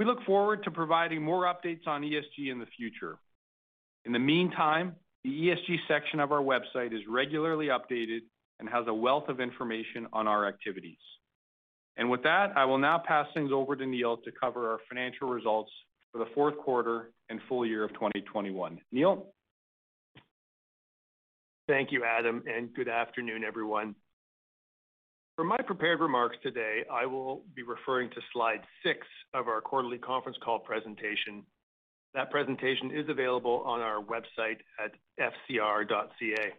We 0.00 0.06
look 0.06 0.24
forward 0.24 0.64
to 0.64 0.70
providing 0.70 1.22
more 1.22 1.44
updates 1.44 1.86
on 1.86 2.00
ESG 2.00 2.50
in 2.50 2.58
the 2.58 2.64
future. 2.74 3.18
In 4.06 4.12
the 4.12 4.18
meantime, 4.18 4.96
the 5.24 5.30
ESG 5.30 5.76
section 5.88 6.20
of 6.20 6.32
our 6.32 6.40
website 6.40 6.94
is 6.94 7.02
regularly 7.06 7.66
updated 7.66 8.20
and 8.60 8.68
has 8.70 8.86
a 8.88 8.94
wealth 8.94 9.28
of 9.28 9.40
information 9.40 10.06
on 10.14 10.26
our 10.26 10.48
activities. 10.48 10.96
And 11.98 12.08
With 12.08 12.22
that, 12.22 12.56
I 12.56 12.64
will 12.64 12.78
now 12.78 13.02
pass 13.06 13.26
things 13.34 13.50
over 13.52 13.76
to 13.76 13.84
Neil 13.84 14.16
to 14.16 14.32
cover 14.32 14.70
our 14.70 14.78
financial 14.88 15.28
results 15.28 15.70
for 16.12 16.18
the 16.18 16.30
fourth 16.34 16.56
quarter 16.56 17.10
and 17.28 17.38
full 17.46 17.66
year 17.66 17.84
of 17.84 17.92
2021. 17.92 18.80
Neil? 18.92 19.26
Thank 21.68 21.92
you, 21.92 22.04
Adam, 22.06 22.42
and 22.46 22.72
good 22.72 22.88
afternoon, 22.88 23.44
everyone. 23.44 23.94
For 25.40 25.44
my 25.44 25.56
prepared 25.56 26.00
remarks 26.00 26.36
today, 26.42 26.84
I 26.92 27.06
will 27.06 27.44
be 27.56 27.62
referring 27.62 28.10
to 28.10 28.20
slide 28.30 28.60
six 28.84 29.06
of 29.32 29.48
our 29.48 29.62
quarterly 29.62 29.96
conference 29.96 30.36
call 30.44 30.58
presentation. 30.58 31.44
That 32.12 32.30
presentation 32.30 32.90
is 32.90 33.08
available 33.08 33.62
on 33.64 33.80
our 33.80 34.02
website 34.02 34.58
at 34.78 34.92
fcr.ca. 35.18 36.52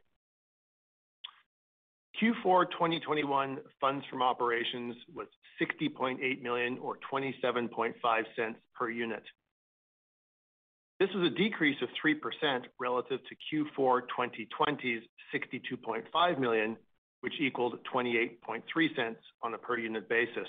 Q4 2.19 2.71
2021 2.71 3.59
funds 3.79 4.03
from 4.09 4.23
operations 4.23 4.95
was 5.13 5.27
60.8 5.61 6.41
million 6.41 6.79
or 6.79 6.97
0.275 7.13 8.55
per 8.73 8.89
unit. 8.89 9.23
This 10.99 11.09
was 11.13 11.31
a 11.31 11.35
decrease 11.35 11.77
of 11.83 11.89
3% 12.03 12.61
relative 12.79 13.19
to 13.29 13.35
Q4 13.77 14.01
2020's 14.17 15.05
62.5 15.31 16.39
million, 16.39 16.77
which 17.21 17.33
equaled 17.39 17.79
0.283 17.93 19.15
on 19.43 19.53
a 19.53 19.57
per 19.57 19.77
unit 19.77 20.09
basis. 20.09 20.47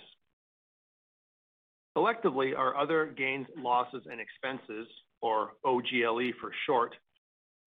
Collectively, 1.94 2.54
our 2.54 2.76
other 2.76 3.06
gains, 3.16 3.46
losses, 3.56 4.02
and 4.10 4.20
expenses, 4.20 4.88
or 5.20 5.52
OGLE 5.64 6.32
for 6.40 6.50
short, 6.66 6.94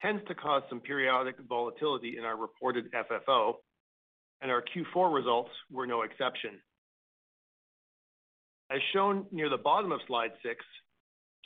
tends 0.01 0.21
to 0.27 0.35
cause 0.35 0.63
some 0.69 0.79
periodic 0.79 1.35
volatility 1.47 2.17
in 2.17 2.23
our 2.23 2.35
reported 2.35 2.91
FFO, 2.91 3.53
and 4.41 4.51
our 4.51 4.63
Q4 4.63 5.13
results 5.13 5.51
were 5.71 5.87
no 5.87 6.01
exception. 6.01 6.59
As 8.71 8.79
shown 8.93 9.25
near 9.31 9.49
the 9.49 9.57
bottom 9.57 9.91
of 9.91 9.99
slide 10.07 10.31
six, 10.43 10.65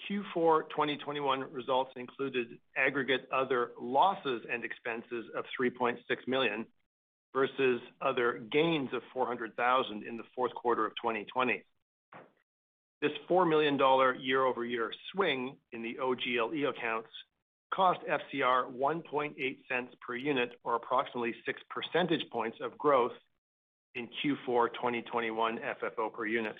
Q4 0.09 0.69
2021 0.69 1.51
results 1.51 1.91
included 1.97 2.47
aggregate 2.77 3.27
other 3.33 3.71
losses 3.79 4.41
and 4.51 4.63
expenses 4.63 5.25
of 5.35 5.43
3.6 5.59 5.97
million 6.27 6.65
versus 7.33 7.81
other 8.01 8.41
gains 8.51 8.89
of 8.93 9.01
400,000 9.13 10.03
in 10.03 10.17
the 10.17 10.23
fourth 10.35 10.53
quarter 10.55 10.85
of 10.85 10.93
2020. 11.01 11.63
This 13.01 13.11
4 13.27 13.45
million 13.45 13.77
dollar 13.77 14.15
year-over-year 14.15 14.91
swing 15.13 15.55
in 15.71 15.81
the 15.81 15.97
OGLE 15.99 16.69
accounts 16.69 17.09
cost 17.73 17.99
FCR 18.09 18.73
0.018 18.73 19.87
per 20.05 20.15
unit 20.15 20.59
or 20.63 20.75
approximately 20.75 21.33
6 21.45 21.61
percentage 21.69 22.29
points 22.31 22.57
of 22.61 22.77
growth 22.77 23.13
in 23.95 24.07
Q4 24.07 24.73
2021 24.73 25.59
FFO 25.59 26.11
per 26.11 26.25
unit. 26.25 26.55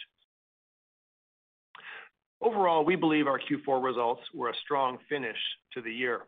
Overall, 2.42 2.86
we 2.86 2.96
believe 2.96 3.28
our 3.28 3.40
Q4 3.40 3.84
results 3.84 4.22
were 4.34 4.50
a 4.50 4.56
strong 4.64 4.98
finish 5.10 5.38
to 5.74 5.82
the 5.82 5.92
year. 5.92 6.22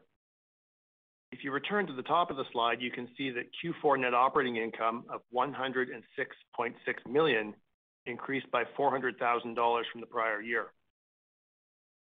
If 1.31 1.43
you 1.45 1.51
return 1.51 1.87
to 1.87 1.93
the 1.93 2.03
top 2.03 2.29
of 2.29 2.37
the 2.37 2.43
slide, 2.51 2.81
you 2.81 2.91
can 2.91 3.07
see 3.17 3.31
that 3.31 3.45
Q4 3.63 3.99
net 3.99 4.13
operating 4.13 4.57
income 4.57 5.05
of 5.09 5.21
106.6 5.33 6.73
million 7.09 7.53
increased 8.05 8.51
by 8.51 8.63
400,000 8.75 9.53
dollars 9.53 9.85
from 9.91 10.01
the 10.01 10.07
prior 10.07 10.41
year. 10.41 10.73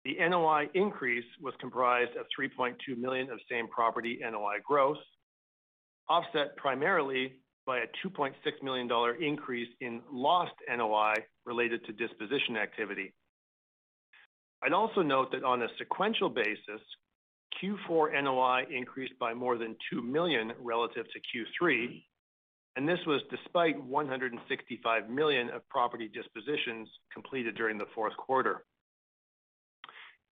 The 0.04 0.16
NOI 0.18 0.68
increase 0.74 1.26
was 1.42 1.52
comprised 1.60 2.16
of 2.16 2.24
3.2 2.38 2.96
million 2.96 3.30
of 3.30 3.38
same 3.50 3.68
property 3.68 4.18
NOI 4.22 4.58
growth, 4.66 4.96
offset 6.08 6.56
primarily 6.56 7.34
by 7.66 7.78
a 7.80 7.86
2.6 8.06 8.32
million 8.62 8.88
dollar 8.88 9.14
increase 9.16 9.68
in 9.82 10.00
lost 10.10 10.54
NOI 10.74 11.14
related 11.44 11.84
to 11.84 11.92
disposition 11.92 12.56
activity. 12.56 13.12
I'd 14.62 14.72
also 14.72 15.02
note 15.02 15.32
that 15.32 15.44
on 15.44 15.62
a 15.62 15.68
sequential 15.78 16.30
basis, 16.30 16.80
Q4 17.62 18.22
NOI 18.22 18.64
increased 18.70 19.18
by 19.18 19.34
more 19.34 19.58
than 19.58 19.76
2 19.92 20.02
million 20.02 20.52
relative 20.60 21.06
to 21.12 21.18
Q3, 21.18 22.02
and 22.76 22.88
this 22.88 23.00
was 23.06 23.20
despite 23.30 23.82
165 23.82 25.10
million 25.10 25.50
of 25.50 25.68
property 25.68 26.08
dispositions 26.08 26.88
completed 27.12 27.56
during 27.56 27.78
the 27.78 27.86
fourth 27.94 28.16
quarter. 28.16 28.64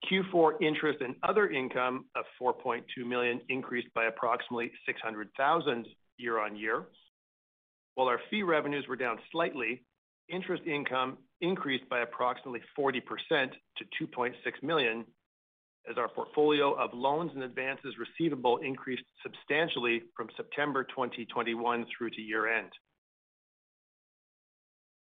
Q4 0.10 0.62
interest 0.62 1.00
and 1.02 1.16
other 1.24 1.50
income 1.50 2.06
of 2.16 2.26
4.2 2.42 2.84
million 3.06 3.40
increased 3.50 3.94
by 3.94 4.06
approximately 4.06 4.72
600,000 4.86 5.88
year-on-year. 6.18 6.86
While 7.96 8.08
our 8.08 8.20
fee 8.30 8.44
revenues 8.44 8.88
were 8.88 8.96
down 8.96 9.20
slightly, 9.32 9.84
interest 10.30 10.64
income 10.66 11.18
increased 11.42 11.88
by 11.90 12.00
approximately 12.00 12.62
40% 12.78 13.02
to 13.30 14.08
2.6 14.08 14.34
million 14.64 15.06
as 15.90 15.98
our 15.98 16.08
portfolio 16.08 16.74
of 16.74 16.94
loans 16.94 17.32
and 17.34 17.44
advances 17.44 17.96
receivable 17.98 18.58
increased 18.58 19.04
substantially 19.24 20.04
from 20.16 20.30
September 20.38 20.84
2021 20.84 21.86
through 21.98 22.10
to 22.12 22.22
year-end. 22.22 22.70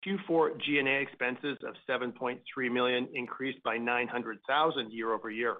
Q4 0.05 0.61
G&A 0.61 1.01
expenses 1.01 1.57
of 1.67 1.75
7.3 1.89 2.39
million 2.71 3.07
increased 3.13 3.61
by 3.63 3.77
900,000 3.77 4.91
year-over-year. 4.91 5.57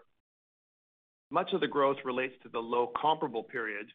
Much 1.30 1.52
of 1.54 1.60
the 1.60 1.68
growth 1.68 1.98
relates 2.06 2.34
to 2.44 2.50
the 2.50 2.60
low 2.60 2.92
comparable 3.00 3.44
period, 3.44 3.88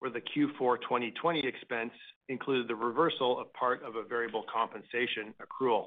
where 0.00 0.10
the 0.10 0.20
Q4 0.20 0.80
2020 0.82 1.46
expense 1.46 1.92
included 2.28 2.68
the 2.68 2.74
reversal 2.74 3.40
of 3.40 3.52
part 3.52 3.82
of 3.82 3.96
a 3.96 4.02
variable 4.02 4.44
compensation 4.52 5.32
accrual. 5.40 5.86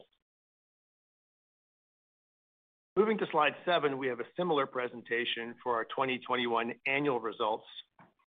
Moving 2.98 3.17
to 3.19 3.27
slide 3.31 3.53
seven, 3.63 3.98
we 3.98 4.07
have 4.07 4.19
a 4.19 4.25
similar 4.36 4.65
presentation 4.65 5.55
for 5.63 5.75
our 5.75 5.86
2021 5.86 6.74
annual 6.88 7.21
results 7.21 7.63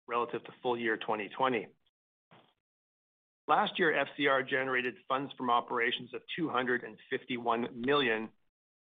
relative 0.06 0.44
to 0.44 0.52
full 0.62 0.78
year 0.78 0.96
2020. 0.96 1.66
Last 3.48 3.72
year, 3.76 4.06
FCR 4.20 4.48
generated 4.48 4.94
funds 5.08 5.32
from 5.36 5.50
operations 5.50 6.10
of 6.14 6.20
251 6.38 7.68
million, 7.74 8.28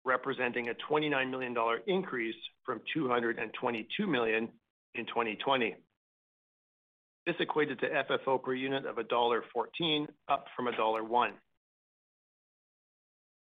representing 0.04 0.70
a 0.70 0.74
29 0.88 1.30
million 1.30 1.54
dollar 1.54 1.78
increase 1.86 2.34
from 2.66 2.80
222 2.92 4.06
million 4.08 4.48
in 4.96 5.06
2020. 5.06 5.76
This 7.26 7.36
equated 7.38 7.78
to 7.78 7.86
FFO 7.88 8.42
per 8.42 8.54
unit 8.54 8.86
of 8.86 8.96
dollar 9.08 9.44
1.14, 9.56 10.08
up 10.28 10.46
from 10.56 10.68
dollar 10.76 11.02
1.01. 11.02 11.30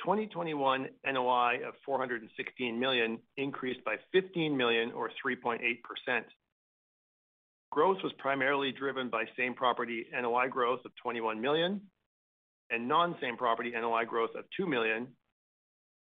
2021 0.05 0.88
NOI 1.03 1.62
of 1.67 1.74
416 1.83 2.79
million 2.79 3.17
increased 3.38 3.83
by 3.83 3.95
15 4.13 4.55
million 4.55 4.91
or 4.91 5.09
3.8%. 5.25 5.57
Growth 7.71 7.97
was 8.03 8.13
primarily 8.19 8.71
driven 8.71 9.09
by 9.09 9.24
same-property 9.35 10.05
NOI 10.13 10.47
growth 10.47 10.81
of 10.85 10.91
21 11.01 11.41
million 11.41 11.81
and 12.69 12.88
non-same 12.88 13.35
property 13.35 13.71
NOI 13.71 14.05
growth 14.05 14.29
of 14.38 14.45
2 14.55 14.67
million. 14.67 15.07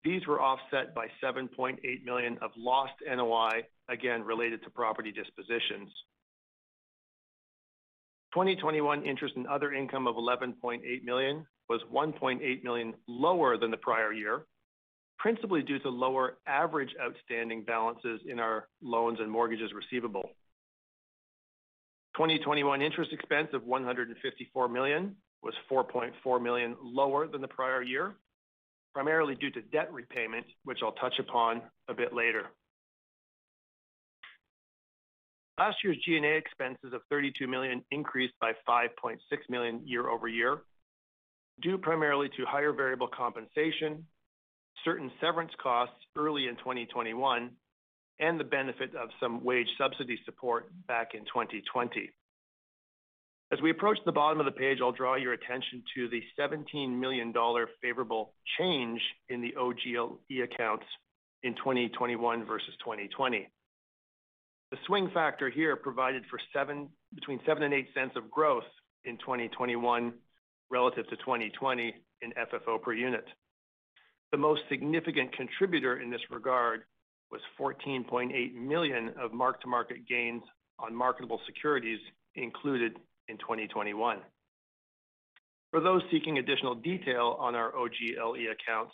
These 0.03 0.27
were 0.27 0.39
offset 0.39 0.93
by 0.93 1.07
7.8 1.23 1.77
million 2.05 2.37
of 2.43 2.51
lost 2.55 2.93
NOI, 3.03 3.63
again 3.89 4.21
related 4.21 4.63
to 4.63 4.69
property 4.69 5.11
dispositions. 5.11 5.89
2021 8.35 9.03
interest 9.03 9.35
and 9.37 9.47
other 9.47 9.73
income 9.73 10.05
of 10.05 10.17
11.8 10.17 10.81
million 11.03 11.47
was 11.69 11.81
1.8 11.93 12.63
million 12.63 12.93
lower 13.07 13.57
than 13.57 13.71
the 13.71 13.77
prior 13.77 14.13
year, 14.13 14.45
principally 15.17 15.61
due 15.61 15.79
to 15.79 15.89
lower 15.89 16.37
average 16.47 16.93
outstanding 17.01 17.63
balances 17.63 18.21
in 18.27 18.39
our 18.39 18.67
loans 18.81 19.19
and 19.19 19.29
mortgages 19.29 19.71
receivable. 19.73 20.29
2021 22.15 22.81
interest 22.81 23.13
expense 23.13 23.49
of 23.53 23.63
154 23.63 24.67
million 24.69 25.15
was 25.43 25.53
4.4 25.71 26.41
million 26.41 26.75
lower 26.81 27.27
than 27.27 27.41
the 27.41 27.47
prior 27.47 27.83
year, 27.83 28.15
primarily 28.93 29.35
due 29.35 29.51
to 29.51 29.61
debt 29.61 29.93
repayment, 29.93 30.45
which 30.63 30.79
I'll 30.81 30.93
touch 30.93 31.19
upon 31.19 31.61
a 31.87 31.93
bit 31.93 32.13
later. 32.13 32.47
Last 35.59 35.77
year's 35.83 35.97
G&A 36.05 36.37
expenses 36.37 36.93
of 36.93 37.01
32 37.09 37.47
million 37.47 37.83
increased 37.91 38.33
by 38.39 38.53
5.6 38.67 39.17
million 39.49 39.81
year-over-year, 39.85 40.61
due 41.61 41.77
primarily 41.77 42.29
to 42.37 42.45
higher 42.45 42.73
variable 42.73 43.07
compensation, 43.07 44.05
certain 44.85 45.11
severance 45.21 45.51
costs 45.61 45.95
early 46.15 46.47
in 46.47 46.55
2021, 46.57 47.51
and 48.19 48.39
the 48.39 48.43
benefit 48.43 48.95
of 48.95 49.09
some 49.19 49.43
wage 49.43 49.67
subsidy 49.77 50.19
support 50.25 50.71
back 50.87 51.13
in 51.13 51.21
2020. 51.21 52.09
As 53.51 53.61
we 53.61 53.71
approach 53.71 53.97
the 54.05 54.11
bottom 54.11 54.39
of 54.39 54.45
the 54.45 54.51
page, 54.51 54.79
I'll 54.81 54.91
draw 54.91 55.15
your 55.15 55.33
attention 55.33 55.81
to 55.95 56.09
the 56.09 56.21
17 56.37 56.99
million 56.99 57.31
dollar 57.31 57.69
favorable 57.81 58.33
change 58.59 58.99
in 59.29 59.41
the 59.41 59.55
OGLE 59.55 60.19
accounts 60.43 60.85
in 61.43 61.55
2021 61.55 62.45
versus 62.45 62.73
2020. 62.83 63.47
The 64.71 64.77
swing 64.85 65.09
factor 65.13 65.49
here 65.49 65.77
provided 65.77 66.23
for 66.29 66.39
between 67.15 67.39
0.07 67.39 67.63
and 67.63 67.73
0.08 67.73 68.15
of 68.17 68.29
growth 68.29 68.65
in 69.05 69.17
2021 69.17 70.13
relative 70.69 71.07
to 71.09 71.15
2020 71.17 71.93
in 72.21 72.31
FFO 72.31 72.81
per 72.81 72.93
unit. 72.93 73.25
The 74.31 74.37
most 74.37 74.61
significant 74.69 75.31
contributor 75.35 76.01
in 76.01 76.09
this 76.09 76.21
regard 76.29 76.83
was 77.31 77.41
14.8 77.59 78.53
million 78.55 79.13
of 79.19 79.33
mark-to-market 79.33 80.07
gains 80.07 80.43
on 80.79 80.95
marketable 80.95 81.39
securities 81.45 81.99
included 82.35 82.97
in 83.27 83.37
2021. 83.37 84.19
For 85.71 85.81
those 85.81 86.01
seeking 86.11 86.37
additional 86.37 86.75
detail 86.75 87.35
on 87.39 87.55
our 87.55 87.75
OGLE 87.75 88.51
accounts, 88.51 88.93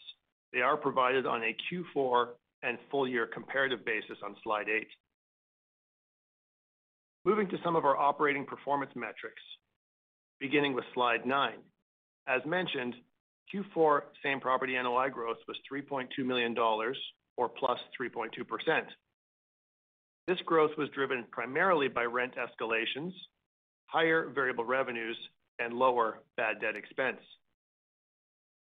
they 0.52 0.62
are 0.62 0.78
provided 0.78 1.26
on 1.26 1.44
a 1.44 1.56
Q4 1.72 2.28
and 2.64 2.78
full 2.90 3.08
year 3.08 3.28
comparative 3.28 3.86
basis 3.86 4.18
on 4.24 4.36
slide 4.44 4.70
eight. 4.70 4.88
Moving 7.26 7.48
to 7.50 7.58
some 7.64 7.76
of 7.76 7.86
our 7.86 7.98
operating 7.98 8.46
performance 8.46 8.92
metrics, 8.96 9.42
beginning 10.40 10.74
with 10.74 10.86
slide 10.94 11.26
nine. 11.26 11.60
As 12.28 12.42
mentioned, 12.46 12.96
Q4 13.54 14.02
same-property 14.24 14.74
NOI 14.82 15.10
growth 15.10 15.38
was 15.48 15.58
3.2 15.72 16.26
million 16.26 16.54
dollars 16.54 16.98
or 17.38 17.50
+3.2%. 17.50 18.86
This 20.28 20.40
growth 20.46 20.72
was 20.78 20.90
driven 20.90 21.26
primarily 21.32 21.88
by 21.88 22.06
rent 22.06 22.36
escalations, 22.36 23.12
higher 23.88 24.30
variable 24.30 24.64
revenues, 24.64 25.18
and 25.60 25.74
lower 25.74 26.20
bad 26.38 26.62
debt 26.62 26.76
expense. 26.76 27.20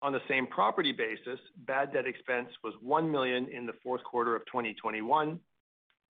On 0.02 0.12
the 0.12 0.22
same 0.28 0.46
property 0.48 0.92
basis, 0.92 1.40
bad 1.66 1.94
debt 1.94 2.06
expense 2.06 2.50
was 2.64 2.74
1 2.82 3.10
million 3.10 3.48
in 3.48 3.66
the 3.66 3.74
fourth 3.82 4.04
quarter 4.04 4.36
of 4.36 4.46
2021 4.48 5.40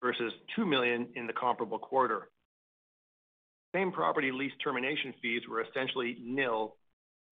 versus 0.02 0.32
2 0.56 0.64
million 0.64 1.08
in 1.14 1.26
the 1.26 1.32
comparable 1.32 1.78
quarter. 1.78 2.28
Same 3.74 3.92
property 3.92 4.32
lease 4.32 4.52
termination 4.62 5.12
fees 5.20 5.42
were 5.48 5.60
essentially 5.60 6.16
nil 6.22 6.76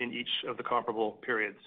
in 0.00 0.12
each 0.12 0.28
of 0.48 0.56
the 0.56 0.62
comparable 0.62 1.12
periods. 1.24 1.58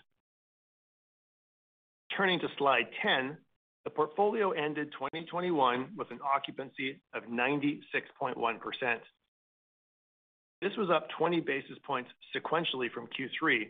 Turning 2.16 2.40
to 2.40 2.48
slide 2.58 2.88
10, 3.02 3.38
the 3.84 3.90
portfolio 3.90 4.52
ended 4.52 4.92
2021 4.94 5.90
with 5.98 6.10
an 6.12 6.20
occupancy 6.24 7.00
of 7.14 7.24
96.1%. 7.24 9.00
This 10.62 10.72
was 10.78 10.90
up 10.90 11.08
20 11.18 11.42
basis 11.42 11.78
points 11.86 12.10
sequentially 12.36 12.92
from 12.92 13.08
Q3, 13.08 13.68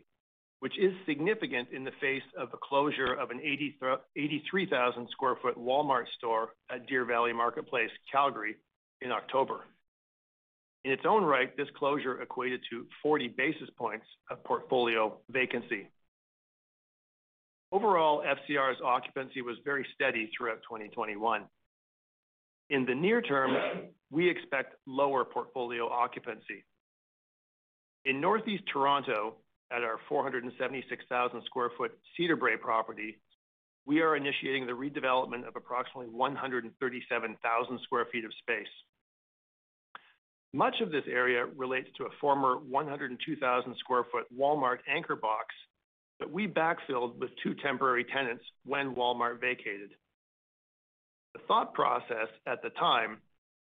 which 0.59 0.77
is 0.79 0.93
significant 1.05 1.69
in 1.73 1.83
the 1.83 1.91
face 1.99 2.23
of 2.37 2.51
the 2.51 2.57
closure 2.57 3.13
of 3.13 3.31
an 3.31 3.41
83,000 3.43 5.07
sq 5.09 5.21
ft 5.21 5.57
Walmart 5.57 6.05
store 6.17 6.49
at 6.71 6.87
Deer 6.87 7.03
Valley 7.03 7.33
Marketplace, 7.33 7.89
Calgary 8.11 8.55
in 9.01 9.11
October. 9.11 9.65
In 10.85 10.91
its 10.91 11.01
own 11.03 11.23
right, 11.23 11.55
this 11.57 11.67
closure 11.75 12.21
equated 12.21 12.61
to 12.69 12.85
40 13.01 13.29
basis 13.29 13.69
points 13.75 14.05
of 14.29 14.43
portfolio 14.43 15.17
vacancy. 15.31 15.89
Overall, 17.71 18.21
FCR's 18.21 18.79
occupancy 18.85 19.41
was 19.41 19.57
very 19.65 19.85
steady 19.95 20.29
throughout 20.37 20.61
2021. 20.61 21.45
In 22.69 22.85
the 22.85 22.93
near 22.93 23.19
term, 23.19 23.57
we 24.11 24.29
expect 24.29 24.75
lower 24.85 25.25
portfolio 25.25 25.89
occupancy. 25.89 26.63
In 28.05 28.21
Northeast 28.21 28.63
Toronto, 28.71 29.37
at 29.71 29.81
our 29.81 29.97
476,000 30.07 31.41
sq 31.41 31.55
ft 31.79 31.89
Cedarbrae 32.15 32.59
property, 32.61 33.17
we 33.87 34.01
are 34.01 34.15
initiating 34.15 34.67
the 34.67 34.73
redevelopment 34.73 35.47
of 35.47 35.55
approximately 35.55 36.11
137,000 36.11 37.79
sq 37.79 37.91
ft 37.91 38.25
of 38.25 38.31
space. 38.39 38.67
Much 40.55 40.75
of 40.79 40.89
this 40.89 41.03
area 41.11 41.45
relates 41.57 41.89
to 41.97 42.05
a 42.05 42.09
former 42.21 42.55
102,000 42.55 43.75
sq 43.75 43.91
ft 43.91 44.21
Walmart 44.39 44.77
anchor 44.87 45.17
box 45.17 45.53
that 46.21 46.31
we 46.31 46.47
backfilled 46.47 47.17
with 47.17 47.29
two 47.43 47.53
temporary 47.55 48.05
tenants 48.05 48.41
when 48.65 48.95
Walmart 48.95 49.41
vacated. 49.41 49.89
The 51.33 51.41
thought 51.45 51.73
process 51.73 52.29
at 52.47 52.61
the 52.63 52.69
time 52.69 53.17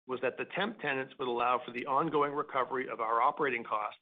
was 0.07 0.20
that 0.22 0.38
the 0.38 0.44
temp 0.57 0.81
tenants 0.81 1.12
would 1.18 1.27
allow 1.27 1.61
for 1.66 1.72
the 1.72 1.87
ongoing 1.87 2.33
recovery 2.33 2.87
of 2.88 3.01
our 3.01 3.20
operating 3.20 3.64
costs 3.64 3.99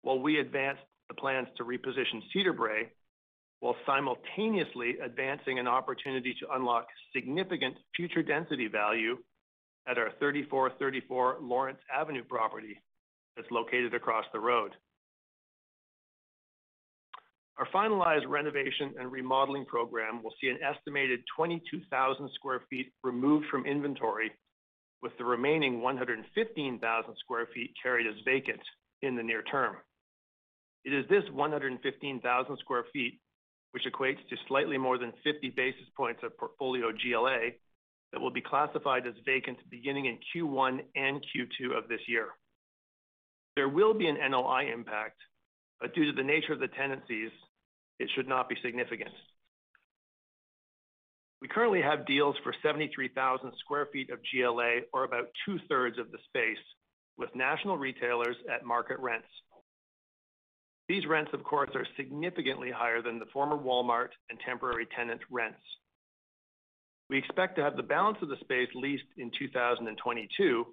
while 0.00 0.18
we 0.18 0.38
advanced 0.38 0.80
the 1.08 1.14
plans 1.14 1.48
to 1.58 1.64
reposition 1.64 2.22
Cedarbrae, 2.34 2.88
while 3.60 3.76
simultaneously 3.84 4.94
advancing 5.04 5.58
an 5.58 5.68
opportunity 5.68 6.34
to 6.40 6.54
unlock 6.54 6.86
significant 7.14 7.76
future 7.94 8.22
density 8.22 8.66
value 8.66 9.18
at 9.88 9.98
our 9.98 10.10
3434 10.18 11.38
Lawrence 11.40 11.78
Avenue 11.94 12.24
property 12.24 12.80
that's 13.36 13.50
located 13.50 13.94
across 13.94 14.24
the 14.32 14.40
road. 14.40 14.72
Our 17.58 17.66
finalized 17.74 18.28
renovation 18.28 18.94
and 19.00 19.10
remodeling 19.10 19.64
program 19.64 20.22
will 20.22 20.32
see 20.40 20.48
an 20.48 20.58
estimated 20.62 21.20
22,000 21.36 22.30
sq 22.30 22.44
ft 22.44 22.86
removed 23.02 23.46
from 23.50 23.66
inventory, 23.66 24.30
with 25.02 25.12
the 25.18 25.24
remaining 25.24 25.80
115,000 25.80 27.14
sq 27.14 27.30
ft 27.30 27.70
carried 27.82 28.06
as 28.06 28.14
vacant 28.24 28.60
in 29.02 29.16
the 29.16 29.22
near 29.22 29.42
term. 29.42 29.76
It 30.84 30.92
is 30.92 31.04
this 31.08 31.24
115,000 31.32 32.56
sq 32.56 32.70
ft, 32.70 33.18
which 33.72 33.84
equates 33.84 34.28
to 34.28 34.36
slightly 34.46 34.78
more 34.78 34.98
than 34.98 35.12
50 35.24 35.50
basis 35.50 35.88
points 35.96 36.20
of 36.22 36.36
portfolio 36.38 36.92
GLA, 36.92 37.50
that 38.12 38.20
will 38.20 38.30
be 38.30 38.40
classified 38.40 39.06
as 39.06 39.14
vacant 39.24 39.58
beginning 39.70 40.06
in 40.06 40.18
Q1 40.34 40.80
and 40.96 41.22
Q2 41.22 41.76
of 41.76 41.88
this 41.88 42.00
year. 42.06 42.28
There 43.56 43.68
will 43.68 43.94
be 43.94 44.06
an 44.06 44.18
NOI 44.30 44.70
impact, 44.72 45.16
but 45.80 45.94
due 45.94 46.06
to 46.06 46.12
the 46.12 46.22
nature 46.22 46.52
of 46.52 46.60
the 46.60 46.68
tenancies, 46.68 47.30
it 47.98 48.08
should 48.14 48.28
not 48.28 48.48
be 48.48 48.56
significant. 48.62 49.10
We 51.40 51.48
currently 51.48 51.82
have 51.82 52.06
deals 52.06 52.36
for 52.42 52.54
73,000 52.62 53.52
sq 53.52 53.70
ft 53.70 54.12
of 54.12 54.18
GLA, 54.32 54.80
or 54.92 55.04
about 55.04 55.28
two-thirds 55.44 55.98
of 55.98 56.10
the 56.10 56.18
space, 56.26 56.64
with 57.16 57.34
national 57.34 57.78
retailers 57.78 58.36
at 58.52 58.64
market 58.64 58.98
rents. 58.98 59.28
These 60.88 61.06
rents, 61.06 61.30
of 61.34 61.44
course, 61.44 61.70
are 61.74 61.86
significantly 61.96 62.70
higher 62.70 63.02
than 63.02 63.18
the 63.18 63.26
former 63.26 63.56
Walmart 63.56 64.08
and 64.30 64.38
temporary 64.40 64.86
tenant 64.96 65.20
rents. 65.30 65.60
We 67.10 67.18
expect 67.18 67.56
to 67.56 67.62
have 67.62 67.76
the 67.76 67.82
balance 67.82 68.18
of 68.20 68.28
the 68.28 68.36
space 68.40 68.68
leased 68.74 69.04
in 69.16 69.30
2022, 69.38 70.66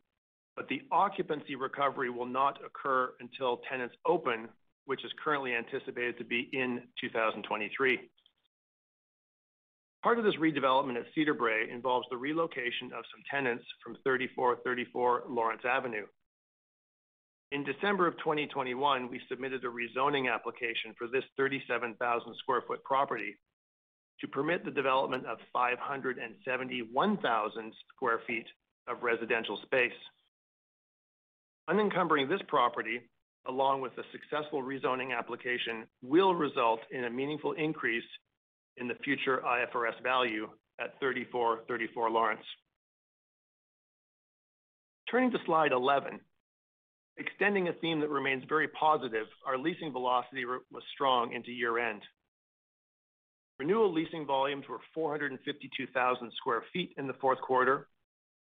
but 0.55 0.67
the 0.67 0.81
occupancy 0.91 1.55
recovery 1.55 2.09
will 2.09 2.25
not 2.25 2.59
occur 2.65 3.13
until 3.19 3.61
tenants 3.69 3.95
open, 4.05 4.49
which 4.85 5.05
is 5.05 5.11
currently 5.23 5.53
anticipated 5.53 6.17
to 6.17 6.25
be 6.25 6.49
in 6.51 6.81
2023. 6.99 7.99
Part 10.03 10.19
of 10.19 10.25
this 10.25 10.35
redevelopment 10.35 10.97
at 10.97 11.05
Cedarbrae 11.17 11.73
involves 11.73 12.05
the 12.11 12.17
relocation 12.17 12.91
of 12.95 13.03
some 13.11 13.23
tenants 13.31 13.65
from 13.83 13.95
3434 14.03 15.23
Lawrence 15.29 15.63
Avenue. 15.67 16.05
In 17.51 17.63
December 17.63 18.07
of 18.07 18.17
2021, 18.17 19.09
we 19.09 19.21
submitted 19.29 19.63
a 19.63 19.67
rezoning 19.67 20.31
application 20.31 20.93
for 20.97 21.07
this 21.07 21.23
37,000 21.37 22.35
sq 22.35 22.49
ft 22.49 22.83
property 22.83 23.35
to 24.21 24.27
permit 24.27 24.63
the 24.63 24.71
development 24.71 25.25
of 25.25 25.37
571,000 25.51 27.73
sq 27.73 28.03
ft 28.03 28.45
of 28.87 29.03
residential 29.03 29.57
space. 29.63 29.91
Unencumbering 31.69 32.29
this 32.29 32.41
property, 32.47 33.01
along 33.47 33.81
with 33.81 33.95
the 33.95 34.03
successful 34.11 34.61
rezoning 34.61 35.17
application, 35.17 35.87
will 36.01 36.35
result 36.35 36.81
in 36.91 37.05
a 37.05 37.09
meaningful 37.09 37.53
increase 37.53 38.03
in 38.77 38.87
the 38.87 38.95
future 39.03 39.41
IFRS 39.45 40.01
value 40.03 40.47
at 40.79 40.99
3434 40.99 42.11
Lawrence. 42.11 42.45
Turning 45.09 45.31
to 45.31 45.37
slide 45.45 45.71
11. 45.71 46.19
Extending 47.17 47.69
a 47.69 47.73
theme 47.73 47.99
that 48.01 48.09
remains 48.09 48.43
very 48.49 48.67
positive, 48.67 49.27
our 49.47 49.57
leasing 49.57 49.91
velocity 49.91 50.43
was 50.45 50.83
strong 50.93 51.33
into 51.33 51.51
year-end. 51.51 52.01
Renewal 53.59 53.93
leasing 53.93 54.25
volumes 54.25 54.65
were 54.67 54.79
452,000 54.93 56.31
sq 56.31 56.53
ft 56.75 56.89
in 56.97 57.07
the 57.07 57.13
fourth 57.13 57.39
quarter, 57.41 57.87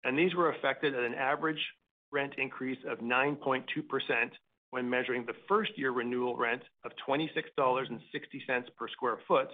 and 0.04 0.18
these 0.18 0.36
were 0.36 0.52
affected 0.52 0.94
at 0.94 1.04
an 1.04 1.16
average 1.16 1.64
rent 2.12 2.34
increase 2.38 2.78
of 2.88 3.00
9.2% 3.00 3.64
when 4.72 4.90
measuring 4.90 5.26
the 5.26 5.34
first 5.48 5.72
year 5.78 5.92
renewal 5.92 6.38
rent 6.38 6.62
of 6.86 6.92
26.60 7.08 7.56
dollars 7.58 7.90
per 8.78 8.88
sq 8.88 9.20
ft 9.30 9.48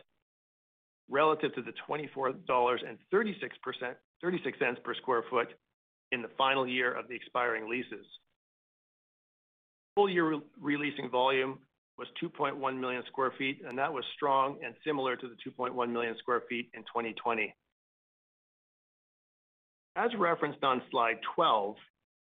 relative 1.09 1.53
to 1.55 1.61
the 1.61 1.71
24.36 1.87 2.45
dollars 2.45 2.81
per 3.61 3.73
sq 4.93 5.05
ft 5.07 5.45
in 6.11 6.21
the 6.21 6.29
final 6.37 6.67
year 6.67 6.91
of 6.91 7.07
the 7.07 7.15
expiring 7.15 7.69
leases. 7.69 8.05
Full 9.95 10.09
year 10.09 10.39
re-leasing 10.59 11.09
volume 11.09 11.59
was 11.97 12.07
2.1 12.21 12.79
million 12.79 13.03
sq 13.07 13.17
ft, 13.17 13.67
and 13.67 13.77
that 13.77 13.91
was 13.91 14.03
strong 14.15 14.57
and 14.63 14.75
similar 14.85 15.15
to 15.15 15.27
the 15.27 15.35
2.1 15.49 15.89
million 15.89 16.15
sq 16.17 16.27
ft 16.27 16.67
in 16.73 16.81
2020. 16.83 17.53
As 19.95 20.11
referenced 20.17 20.63
on 20.63 20.81
slide 20.91 21.19
12, 21.35 21.75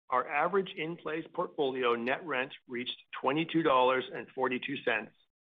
our 0.10 0.28
average 0.30 0.70
in-place 0.78 1.26
portfolio 1.34 1.96
net 1.96 2.26
rent 2.26 2.52
reached 2.70 2.98
22.42 3.24 3.64
dollars 3.64 4.04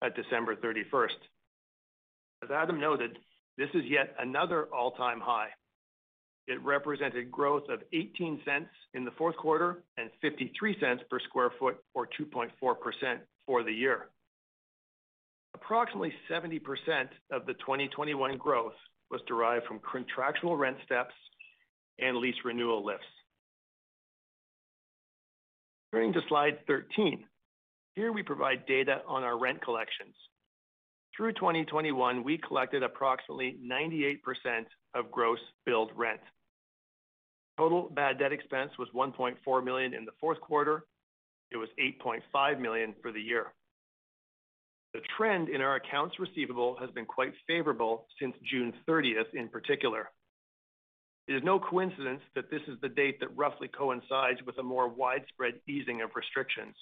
at 0.02 0.16
December 0.16 0.56
31st. 0.56 1.18
As 2.42 2.50
Adam 2.50 2.80
noted, 2.80 3.18
this 3.58 3.68
is 3.74 3.84
yet 3.86 4.14
another 4.18 4.66
all-time 4.74 5.20
high. 5.20 5.48
It 6.46 6.62
represented 6.62 7.30
growth 7.30 7.68
of 7.68 7.80
0.18 7.92 8.66
in 8.94 9.04
the 9.04 9.10
fourth 9.12 9.36
quarter 9.36 9.82
and 9.96 10.10
0.53 10.22 11.08
per 11.10 11.18
sq 11.18 11.34
ft 11.34 11.74
or 11.94 12.08
2.4% 12.18 13.18
for 13.46 13.62
the 13.62 13.72
year. 13.72 14.08
Approximately 15.54 16.12
70% 16.30 16.60
of 17.32 17.46
the 17.46 17.54
2021 17.54 18.36
growth 18.36 18.74
was 19.10 19.20
derived 19.26 19.66
from 19.66 19.80
contractual 19.90 20.56
rent 20.56 20.76
steps 20.84 21.14
and 21.98 22.18
lease 22.18 22.34
renewal 22.44 22.84
lifts. 22.84 23.06
Turning 25.92 26.12
to 26.12 26.20
slide 26.28 26.58
13. 26.66 27.24
Here 27.94 28.12
we 28.12 28.22
provide 28.22 28.66
data 28.66 29.00
on 29.08 29.22
our 29.22 29.38
rent 29.38 29.62
collections. 29.62 30.14
Through 31.16 31.32
2021, 31.32 32.22
we 32.22 32.36
collected 32.36 32.82
approximately 32.82 33.56
98% 33.64 34.18
of 34.94 35.10
gross 35.10 35.38
billed 35.64 35.90
rent. 35.96 36.20
Total 37.56 37.88
bad 37.94 38.18
debt 38.18 38.32
expense 38.32 38.72
was 38.78 38.88
1.4 38.94 39.64
million 39.64 39.94
in 39.94 40.04
the 40.04 40.12
fourth 40.20 40.40
quarter. 40.42 40.84
It 41.50 41.56
was 41.56 41.68
8.5 41.80 42.60
million 42.60 42.94
for 43.02 43.12
the 43.12 43.20
year. 43.20 43.52
The 44.94 45.00
trend 45.16 45.48
in 45.48 45.60
our 45.60 45.76
accounts 45.76 46.18
receivable 46.18 46.76
has 46.80 46.90
been 46.90 47.04
quite 47.04 47.32
favorable 47.46 48.06
since 48.20 48.34
June 48.50 48.72
30th 48.88 49.34
in 49.34 49.48
particular. 49.48 50.10
It 51.28 51.34
is 51.34 51.42
no 51.42 51.58
coincidence 51.58 52.22
that 52.34 52.50
this 52.50 52.62
is 52.68 52.78
the 52.80 52.88
date 52.88 53.20
that 53.20 53.36
roughly 53.36 53.68
coincides 53.68 54.40
with 54.46 54.58
a 54.58 54.62
more 54.62 54.88
widespread 54.88 55.54
easing 55.68 56.00
of 56.00 56.10
restrictions. 56.14 56.76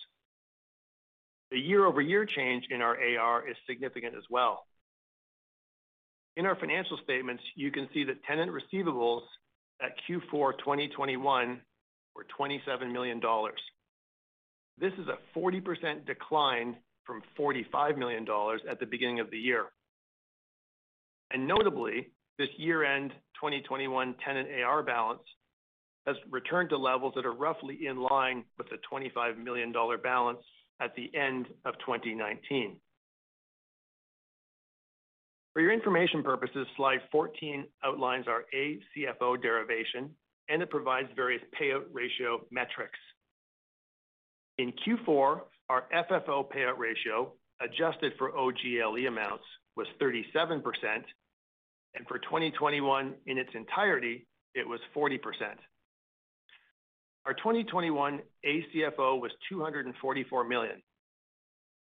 The 1.50 1.58
year-over-year 1.58 2.26
change 2.26 2.64
in 2.70 2.82
our 2.82 2.96
AR 2.96 3.48
is 3.48 3.56
significant 3.66 4.14
as 4.14 4.24
well. 4.30 4.66
In 6.36 6.46
our 6.46 6.56
financial 6.56 6.98
statements, 7.04 7.42
you 7.54 7.70
can 7.70 7.88
see 7.94 8.04
that 8.04 8.22
tenant 8.24 8.50
receivables 8.50 9.22
at 9.80 9.92
Q4 10.08 10.58
2021 10.58 11.60
were 12.14 12.26
27 12.36 12.92
million 12.92 13.20
dollars. 13.20 13.60
This 14.78 14.92
is 14.94 15.06
a 15.08 15.38
40% 15.38 16.06
decline 16.06 16.76
from 17.04 17.22
45 17.36 17.96
million 17.98 18.24
dollars 18.24 18.60
at 18.68 18.80
the 18.80 18.86
beginning 18.86 19.20
of 19.20 19.30
the 19.30 19.38
year. 19.38 19.66
And 21.32 21.46
notably, 21.46 22.10
this 22.38 22.48
year-end 22.56 23.10
2021 23.40 24.14
tenant 24.24 24.48
AR 24.64 24.82
balance 24.82 25.22
has 26.06 26.16
returned 26.30 26.70
to 26.70 26.76
levels 26.76 27.12
that 27.16 27.24
are 27.24 27.32
roughly 27.32 27.86
in 27.86 27.96
line 27.96 28.44
with 28.58 28.68
the 28.68 28.76
25 28.88 29.38
million 29.38 29.72
dollar 29.72 29.98
balance 29.98 30.40
at 30.80 30.94
the 30.96 31.10
end 31.16 31.46
of 31.64 31.74
2019. 31.86 32.76
For 35.52 35.62
your 35.62 35.72
information 35.72 36.22
purposes, 36.24 36.66
slide 36.76 36.98
14 37.12 37.64
outlines 37.84 38.26
our 38.26 38.44
ACFO 38.52 39.40
derivation, 39.40 40.10
and 40.48 40.60
it 40.60 40.68
provides 40.68 41.08
various 41.14 41.42
payout 41.60 41.84
ratio 41.92 42.44
metrics. 42.50 42.98
In 44.58 44.72
Q4, 44.86 45.40
our 45.68 45.84
FFO 45.92 46.46
payout 46.48 46.78
ratio, 46.78 47.32
adjusted 47.60 48.12
for 48.18 48.36
OGLE 48.36 49.06
amounts, 49.08 49.44
was 49.76 49.86
37%, 50.00 50.62
and 51.94 52.06
for 52.06 52.18
2021 52.18 53.14
in 53.26 53.38
its 53.38 53.50
entirety, 53.54 54.26
it 54.54 54.66
was 54.66 54.80
40%. 54.94 55.18
Our 57.26 57.34
2021 57.34 58.20
ACFO 58.44 59.20
was 59.20 59.32
244 59.48 60.44
million. 60.44 60.82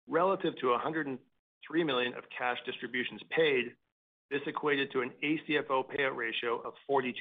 Relative 0.07 0.55
to 0.61 0.69
103 0.69 1.85
million 1.85 2.15
of 2.15 2.25
cash 2.37 2.59
distributions 2.67 3.21
paid, 3.31 3.73
this 4.31 4.43
equated 4.47 4.93
to 4.93 5.01
an 5.01 5.11
ACFO 5.25 5.85
payout 5.89 6.15
ratio 6.15 6.61
of 6.61 6.75
42%. 6.89 7.13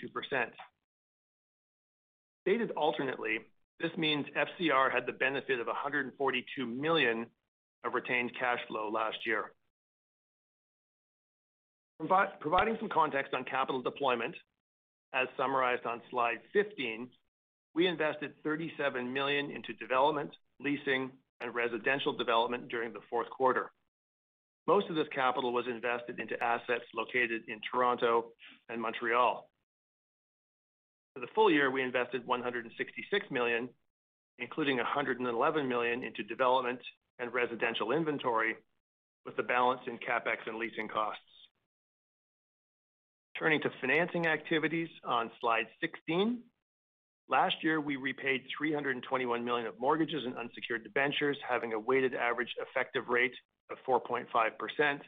Stated 2.42 2.72
alternately, 2.72 3.40
this 3.80 3.92
means 3.98 4.26
FCR 4.36 4.92
had 4.92 5.06
the 5.06 5.14
benefit 5.14 5.60
of 5.60 5.68
142 5.68 6.66
million 6.66 7.26
of 7.86 7.94
retained 7.94 8.32
cash 8.38 8.60
flow 8.68 8.90
last 8.90 9.18
year. 9.26 9.52
Providing 12.40 12.78
some 12.80 12.90
context 12.90 13.34
on 13.34 13.44
capital 13.44 13.82
deployment, 13.82 14.36
as 15.14 15.28
summarized 15.38 15.86
on 15.86 16.02
slide 16.10 16.40
15, 16.54 17.10
we 17.76 17.88
invested 17.88 18.34
37 18.44 19.12
million 19.12 19.52
into 19.52 19.74
development, 19.74 20.32
leasing, 20.60 21.12
and 21.42 21.54
residential 21.56 22.14
development 22.14 22.70
during 22.70 22.94
the 22.94 23.00
fourth 23.10 23.30
quarter. 23.30 23.72
Most 24.68 24.90
of 24.90 24.96
this 24.96 25.08
capital 25.14 25.52
was 25.54 25.66
invested 25.68 26.20
into 26.20 26.42
assets 26.44 26.84
located 26.94 27.44
in 27.48 27.60
Toronto 27.72 28.26
and 28.70 28.82
Montreal. 28.82 29.50
For 31.14 31.20
the 31.20 31.28
full 31.34 31.52
year, 31.52 31.72
we 31.72 31.82
invested 31.82 32.26
166 32.26 33.26
million, 33.32 33.70
including 34.38 34.78
111 34.78 35.68
million 35.68 36.04
into 36.04 36.24
development 36.24 36.80
and 37.20 37.34
residential 37.34 37.92
inventory, 37.92 38.56
with 39.26 39.36
the 39.36 39.44
balance 39.44 39.82
in 39.88 39.98
CapEx 39.98 40.38
and 40.48 40.58
leasing 40.58 40.88
costs. 40.88 41.22
Turning 43.38 43.62
to 43.62 43.70
financing 43.82 44.28
activities 44.28 44.90
on 45.04 45.32
slide 45.40 45.66
16. 45.82 46.40
Last 47.30 47.56
year, 47.62 47.80
we 47.80 47.96
repaid 47.96 48.42
321 48.58 49.46
million 49.46 49.68
of 49.68 49.80
mortgages 49.80 50.24
and 50.26 50.36
unsecured 50.36 50.84
debentures, 50.84 51.38
having 51.48 51.74
a 51.74 51.80
weighted 51.80 52.16
average 52.16 52.50
effective 52.60 53.08
rate 53.08 53.36
of 53.70 53.78
4.5%. 53.88 55.00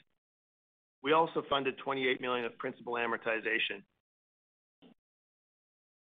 We 1.03 1.13
also 1.13 1.43
funded 1.49 1.77
28 1.79 2.21
million 2.21 2.45
of 2.45 2.57
principal 2.59 2.93
amortization. 2.93 3.81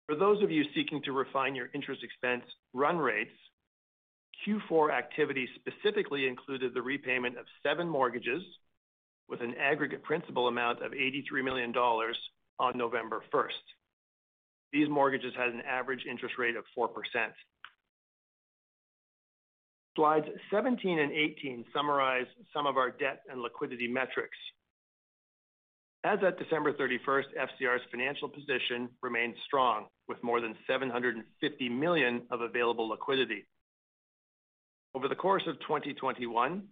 For 0.07 0.15
those 0.15 0.43
of 0.43 0.51
you 0.51 0.65
seeking 0.75 1.03
to 1.03 1.13
refine 1.13 1.57
your 1.57 1.69
interest 1.75 2.03
expense 2.05 2.45
run 2.73 2.97
rates, 2.99 3.33
Q4 4.47 4.93
activity 4.93 5.49
specifically 5.57 6.29
included 6.29 6.75
the 6.75 6.83
repayment 6.83 7.37
of 7.37 7.47
seven 7.63 7.89
mortgages 7.89 8.43
with 9.29 9.41
an 9.41 9.55
aggregate 9.61 10.05
principal 10.05 10.47
amount 10.47 10.85
of 10.85 10.95
83 10.95 11.43
million 11.43 11.73
dollars 11.73 12.17
on 12.59 12.79
November 12.79 13.23
1st. 13.35 13.51
These 14.73 14.89
mortgages 14.89 15.33
had 15.37 15.49
an 15.49 15.63
average 15.63 16.05
interest 16.09 16.37
rate 16.39 16.55
of 16.57 16.65
4%. 16.79 16.89
Slides 19.97 20.27
17 20.51 20.99
and 20.99 21.11
18 21.11 21.65
summarize 21.75 22.27
some 22.53 22.67
of 22.67 22.77
our 22.77 22.91
debt 22.91 23.23
and 23.31 23.41
liquidity 23.41 23.89
metrics. 23.89 24.37
As 26.05 26.19
at 26.25 26.39
December 26.39 26.73
31st, 26.73 27.25
FCR's 27.37 27.83
financial 27.91 28.29
position 28.29 28.89
remains 29.03 29.35
strong, 29.47 29.87
with 30.09 30.23
more 30.23 30.41
than 30.41 30.55
750 30.67 31.69
million 31.69 32.23
of 32.31 32.41
available 32.41 32.89
liquidity. 32.89 33.47
Over 34.95 35.09
the 35.09 35.15
course 35.15 35.43
of 35.47 35.59
2021, 35.61 36.63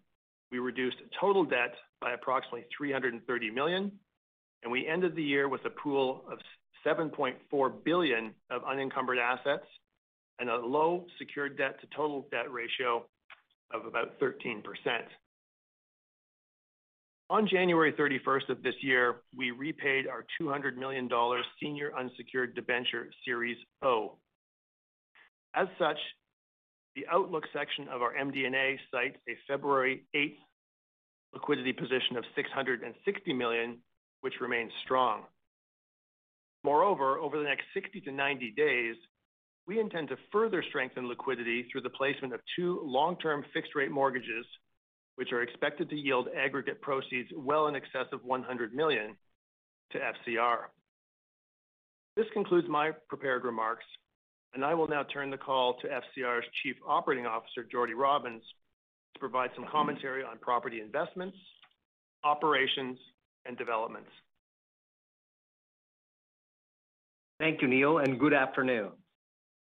we 0.50 0.58
reduced 0.58 0.96
total 1.20 1.44
debt 1.44 1.74
by 2.00 2.12
approximately 2.12 2.64
330 2.76 3.50
million, 3.50 3.92
and 4.62 4.72
we 4.72 4.86
ended 4.86 5.16
the 5.16 5.22
year 5.22 5.48
with 5.48 5.64
a 5.64 5.70
pool 5.70 6.24
of 6.30 6.38
7.4 6.86 7.84
billion 7.84 8.34
of 8.50 8.62
unencumbered 8.64 9.18
assets 9.18 9.66
and 10.38 10.48
a 10.48 10.56
low 10.56 11.06
secured 11.18 11.56
debt 11.56 11.80
to 11.80 11.86
total 11.94 12.26
debt 12.30 12.50
ratio 12.52 13.04
of 13.72 13.86
about 13.86 14.18
13%. 14.20 14.62
On 17.30 17.48
January 17.48 17.92
31st 17.92 18.50
of 18.50 18.62
this 18.62 18.74
year, 18.82 19.16
we 19.34 19.50
repaid 19.50 20.06
our 20.06 20.26
200 20.38 20.76
million 20.76 21.08
dollars 21.08 21.44
senior 21.60 21.90
unsecured 21.98 22.54
debenture 22.54 23.08
Series 23.24 23.56
O. 23.82 24.18
As 25.54 25.68
such, 25.78 25.96
the 26.94 27.06
outlook 27.10 27.44
section 27.52 27.88
of 27.88 28.02
our 28.02 28.12
MD&A 28.14 28.78
cites 28.90 29.16
a 29.28 29.36
February 29.48 30.04
8th 30.14 30.36
liquidity 31.32 31.72
position 31.72 32.16
of 32.16 32.24
660 32.36 33.32
million, 33.32 33.78
which 34.20 34.34
remains 34.40 34.70
strong. 34.84 35.22
Moreover, 36.62 37.18
over 37.18 37.38
the 37.38 37.44
next 37.44 37.64
60 37.74 38.00
to 38.02 38.12
90 38.12 38.52
days, 38.56 38.96
we 39.66 39.80
intend 39.80 40.08
to 40.08 40.16
further 40.30 40.62
strengthen 40.68 41.08
liquidity 41.08 41.66
through 41.70 41.80
the 41.80 41.90
placement 41.90 42.34
of 42.34 42.40
two 42.54 42.80
long-term 42.84 43.44
fixed 43.52 43.74
rate 43.74 43.90
mortgages, 43.90 44.46
which 45.16 45.32
are 45.32 45.42
expected 45.42 45.88
to 45.90 45.96
yield 45.96 46.28
aggregate 46.36 46.80
proceeds 46.80 47.28
well 47.36 47.68
in 47.68 47.76
excess 47.76 48.06
of 48.12 48.20
$100 48.22 48.72
million 48.72 49.16
to 49.92 49.98
FCR. 49.98 50.66
This 52.16 52.26
concludes 52.32 52.68
my 52.68 52.92
prepared 53.08 53.44
remarks, 53.44 53.84
and 54.54 54.64
I 54.64 54.74
will 54.74 54.88
now 54.88 55.02
turn 55.02 55.30
the 55.30 55.36
call 55.36 55.74
to 55.80 55.88
FCR's 55.88 56.44
Chief 56.62 56.76
Operating 56.86 57.26
Officer, 57.26 57.66
Jordie 57.70 57.94
Robins, 57.94 58.42
to 59.14 59.20
provide 59.20 59.50
some 59.54 59.66
commentary 59.70 60.22
on 60.24 60.38
property 60.38 60.80
investments, 60.80 61.36
operations, 62.24 62.98
and 63.46 63.56
developments. 63.56 64.10
Thank 67.40 67.62
you, 67.62 67.68
Neil, 67.68 67.98
and 67.98 68.18
good 68.18 68.32
afternoon. 68.32 68.90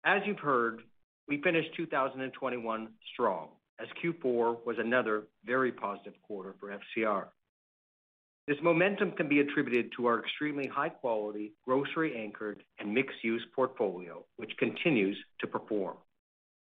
As 0.04 0.22
you've 0.26 0.38
heard, 0.38 0.82
we 1.28 1.40
finished 1.42 1.70
2021 1.76 2.88
strong 3.12 3.48
as 3.80 3.88
Q4 4.02 4.64
was 4.64 4.76
another 4.78 5.24
very 5.44 5.72
positive 5.72 6.14
quarter 6.22 6.54
for 6.60 6.70
FCR. 6.70 7.26
This 8.46 8.58
momentum 8.62 9.12
can 9.12 9.28
be 9.28 9.40
attributed 9.40 9.90
to 9.96 10.06
our 10.06 10.20
extremely 10.20 10.66
high 10.66 10.90
quality, 10.90 11.52
grocery 11.64 12.14
anchored, 12.16 12.62
and 12.78 12.92
mixed-use 12.92 13.44
portfolio, 13.54 14.24
which 14.36 14.52
continues 14.58 15.16
to 15.40 15.46
perform. 15.46 15.96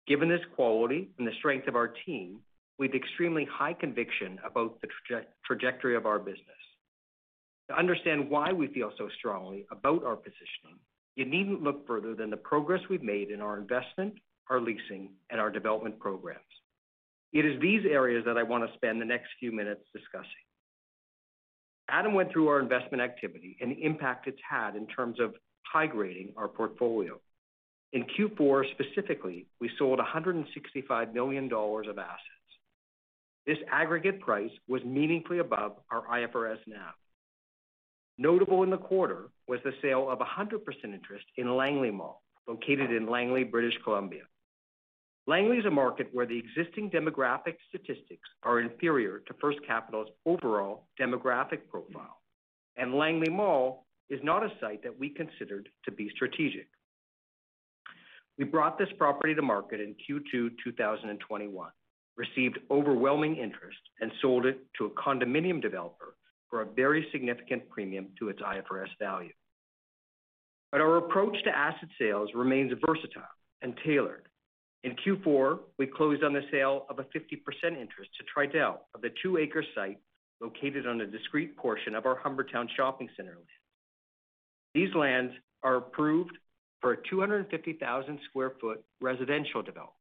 Given 0.07 0.29
this 0.29 0.41
quality 0.55 1.09
and 1.19 1.27
the 1.27 1.35
strength 1.37 1.67
of 1.67 1.75
our 1.75 1.93
team, 2.05 2.39
we 2.79 2.87
have 2.87 2.95
extremely 2.95 3.45
high 3.45 3.73
conviction 3.73 4.39
about 4.43 4.81
the 4.81 4.87
trajectory 5.45 5.95
of 5.95 6.07
our 6.07 6.17
business. 6.17 6.43
To 7.69 7.77
understand 7.77 8.31
why 8.31 8.51
we 8.51 8.67
feel 8.67 8.91
so 8.97 9.07
strongly 9.19 9.67
about 9.69 10.03
our 10.03 10.15
positioning, 10.15 10.79
you 11.15 11.25
needn't 11.25 11.61
look 11.61 11.85
further 11.85 12.15
than 12.15 12.31
the 12.31 12.37
progress 12.37 12.81
we've 12.89 13.03
made 13.03 13.29
in 13.29 13.41
our 13.41 13.59
investment, 13.59 14.15
our 14.49 14.59
leasing, 14.59 15.11
and 15.29 15.39
our 15.39 15.51
development 15.51 15.99
programs. 15.99 16.39
It 17.31 17.45
is 17.45 17.61
these 17.61 17.85
areas 17.85 18.25
that 18.25 18.37
I 18.37 18.43
want 18.43 18.67
to 18.67 18.73
spend 18.75 18.99
the 18.99 19.05
next 19.05 19.29
few 19.39 19.51
minutes 19.51 19.81
discussing. 19.93 20.45
Adam 21.89 22.13
went 22.13 22.31
through 22.31 22.47
our 22.47 22.59
investment 22.59 23.01
activity 23.01 23.57
and 23.61 23.71
the 23.71 23.83
impact 23.83 24.27
it's 24.27 24.39
had 24.47 24.75
in 24.75 24.87
terms 24.87 25.19
of 25.19 25.35
high 25.63 25.87
grading 25.87 26.33
our 26.37 26.47
portfolio. 26.47 27.19
In 27.93 28.05
Q4 28.05 28.63
specifically, 28.71 29.47
we 29.59 29.69
sold 29.77 29.97
165 29.97 31.13
million 31.13 31.47
dollars 31.47 31.87
of 31.87 31.97
assets. 31.97 32.23
This 33.47 33.57
aggregate 33.71 34.19
price 34.19 34.51
was 34.67 34.83
meaningfully 34.83 35.39
above 35.39 35.77
our 35.89 36.03
IFRS 36.03 36.59
NAV. 36.67 36.93
Notable 38.19 38.63
in 38.63 38.69
the 38.69 38.77
quarter 38.77 39.29
was 39.47 39.59
the 39.63 39.73
sale 39.81 40.09
of 40.09 40.19
100% 40.19 40.59
interest 40.83 41.25
in 41.37 41.55
Langley 41.55 41.89
Mall, 41.89 42.21
located 42.47 42.91
in 42.91 43.09
Langley, 43.09 43.43
British 43.43 43.75
Columbia. 43.83 44.23
Langley 45.27 45.57
is 45.57 45.65
a 45.65 45.71
market 45.71 46.07
where 46.11 46.25
the 46.25 46.37
existing 46.37 46.89
demographic 46.89 47.55
statistics 47.67 48.27
are 48.43 48.59
inferior 48.59 49.19
to 49.27 49.33
First 49.39 49.59
Capital's 49.67 50.07
overall 50.25 50.87
demographic 50.99 51.59
profile, 51.69 52.21
and 52.77 52.95
Langley 52.95 53.29
Mall 53.29 53.85
is 54.09 54.19
not 54.23 54.43
a 54.43 54.49
site 54.59 54.81
that 54.83 54.97
we 54.97 55.09
considered 55.09 55.69
to 55.85 55.91
be 55.91 56.09
strategic. 56.15 56.67
We 58.39 58.45
brought 58.45 58.77
this 58.77 58.89
property 58.97 59.35
to 59.35 59.41
market 59.41 59.81
in 59.81 59.95
Q2 60.09 60.51
2021, 60.63 61.69
received 62.15 62.59
overwhelming 62.71 63.35
interest, 63.35 63.77
and 63.99 64.11
sold 64.21 64.45
it 64.45 64.59
to 64.77 64.85
a 64.85 64.89
condominium 64.91 65.61
developer 65.61 66.15
for 66.49 66.61
a 66.61 66.65
very 66.65 67.05
significant 67.11 67.69
premium 67.69 68.07
to 68.17 68.29
its 68.29 68.41
IFRS 68.41 68.87
value. 68.99 69.33
But 70.71 70.81
Our 70.81 70.97
approach 70.97 71.35
to 71.43 71.49
asset 71.55 71.89
sales 71.99 72.29
remains 72.33 72.71
versatile 72.85 73.23
and 73.61 73.77
tailored. 73.85 74.28
In 74.83 74.95
Q4, 74.95 75.59
we 75.77 75.87
closed 75.87 76.23
on 76.23 76.33
the 76.33 76.43
sale 76.51 76.85
of 76.89 76.99
a 76.99 77.03
50% 77.03 77.11
interest 77.65 78.11
to 78.17 78.23
Tridel 78.33 78.77
of 78.95 79.01
the 79.01 79.09
two-acre 79.21 79.63
site 79.75 79.99
located 80.41 80.87
on 80.87 81.01
a 81.01 81.05
discrete 81.05 81.57
portion 81.57 81.95
of 81.95 82.05
our 82.05 82.17
Humbertown 82.17 82.67
Shopping 82.77 83.09
Centre 83.17 83.33
land. 83.33 83.45
These 84.73 84.95
lands 84.95 85.33
are 85.63 85.75
approved 85.75 86.37
for 86.79 86.93
a 86.93 86.97
250,000 87.09 88.19
sq 88.23 88.37
ft 88.37 88.75
residential 89.01 89.61
development. 89.61 89.95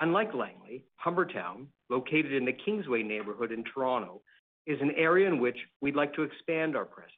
Unlike 0.00 0.34
Langley, 0.34 0.84
Humbertown, 1.04 1.66
located 1.90 2.32
in 2.32 2.44
the 2.44 2.52
Kingsway 2.52 3.02
neighborhood 3.02 3.50
in 3.50 3.64
Toronto, 3.64 4.20
is 4.66 4.80
an 4.80 4.92
area 4.96 5.26
in 5.26 5.40
which 5.40 5.56
we'd 5.80 5.96
like 5.96 6.14
to 6.14 6.22
expand 6.22 6.76
our 6.76 6.84
presence. 6.84 7.14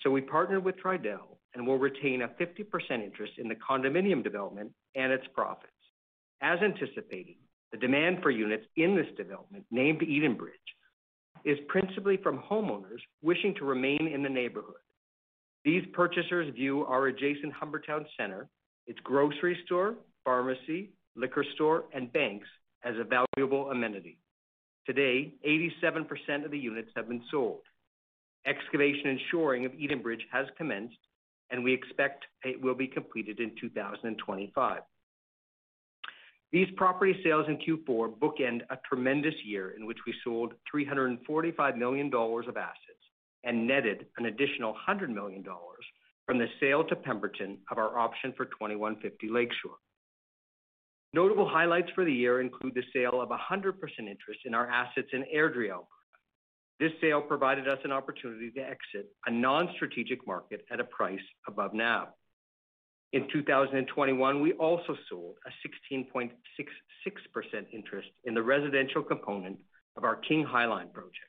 So 0.00 0.10
we 0.10 0.20
partnered 0.20 0.64
with 0.64 0.74
Tridel 0.82 1.38
and 1.54 1.64
will 1.64 1.78
retain 1.78 2.22
a 2.22 2.28
50% 2.28 3.04
interest 3.04 3.34
in 3.38 3.46
the 3.46 3.54
condominium 3.54 4.24
development 4.24 4.72
and 4.96 5.12
its 5.12 5.26
profits. 5.32 5.71
As 6.42 6.58
anticipated, 6.60 7.36
the 7.70 7.78
demand 7.78 8.18
for 8.20 8.30
units 8.30 8.66
in 8.76 8.96
this 8.96 9.06
development, 9.16 9.64
named 9.70 10.00
Edenbridge, 10.00 10.50
is 11.44 11.58
principally 11.68 12.16
from 12.16 12.38
homeowners 12.38 13.00
wishing 13.22 13.54
to 13.54 13.64
remain 13.64 14.08
in 14.12 14.22
the 14.24 14.28
neighborhood. 14.28 14.74
These 15.64 15.84
purchasers 15.92 16.52
view 16.54 16.84
our 16.84 17.06
adjacent 17.06 17.52
Humbertown 17.54 18.04
Centre, 18.18 18.48
its 18.88 18.98
grocery 19.04 19.56
store, 19.64 19.94
pharmacy, 20.24 20.90
liquor 21.14 21.44
store, 21.54 21.84
and 21.94 22.12
banks 22.12 22.48
as 22.84 22.94
a 22.98 23.04
valuable 23.04 23.70
amenity. 23.70 24.18
Today, 24.84 25.34
87% 25.46 26.44
of 26.44 26.50
the 26.50 26.58
units 26.58 26.90
have 26.96 27.08
been 27.08 27.22
sold. 27.30 27.60
Excavation 28.44 29.10
and 29.10 29.20
shoring 29.30 29.64
of 29.64 29.72
Edenbridge 29.72 30.22
has 30.32 30.46
commenced, 30.58 30.98
and 31.50 31.62
we 31.62 31.72
expect 31.72 32.24
it 32.42 32.60
will 32.60 32.74
be 32.74 32.88
completed 32.88 33.38
in 33.38 33.52
2025. 33.60 34.82
These 36.52 36.68
property 36.76 37.18
sales 37.24 37.46
in 37.48 37.56
Q4 37.56 38.18
bookend 38.18 38.60
a 38.68 38.76
tremendous 38.86 39.34
year 39.44 39.70
in 39.70 39.86
which 39.86 39.98
we 40.06 40.14
sold 40.22 40.52
345 40.70 41.76
million 41.76 42.10
dollars 42.10 42.46
of 42.46 42.58
assets 42.58 42.76
and 43.44 43.66
netted 43.66 44.06
an 44.18 44.26
additional 44.26 44.72
100 44.72 45.10
million 45.10 45.42
dollars 45.42 45.84
from 46.26 46.38
the 46.38 46.46
sale 46.60 46.84
to 46.84 46.94
Pemberton 46.94 47.58
of 47.70 47.78
our 47.78 47.98
option 47.98 48.34
for 48.36 48.44
2150 48.44 49.28
Lakeshore. 49.28 49.78
Notable 51.14 51.48
highlights 51.48 51.90
for 51.94 52.04
the 52.04 52.12
year 52.12 52.40
include 52.40 52.74
the 52.74 52.84
sale 52.92 53.20
of 53.20 53.30
100% 53.30 53.74
interest 53.98 54.40
in 54.44 54.54
our 54.54 54.68
assets 54.68 55.08
in 55.12 55.24
Airdrie, 55.34 55.70
Alberta. 55.70 55.88
This 56.80 56.92
sale 57.00 57.20
provided 57.20 57.68
us 57.68 57.78
an 57.84 57.92
opportunity 57.92 58.50
to 58.52 58.60
exit 58.60 59.10
a 59.26 59.30
non-strategic 59.30 60.26
market 60.26 60.64
at 60.70 60.80
a 60.80 60.84
price 60.84 61.20
above 61.46 61.74
NAV. 61.74 62.08
In 63.12 63.28
2021, 63.30 64.40
we 64.40 64.52
also 64.54 64.96
sold 65.10 65.36
a 65.46 65.50
16.66% 65.94 66.30
interest 67.70 68.08
in 68.24 68.32
the 68.32 68.42
residential 68.42 69.02
component 69.02 69.58
of 69.96 70.04
our 70.04 70.16
King 70.16 70.44
High 70.44 70.64
Line 70.64 70.88
project. 70.88 71.28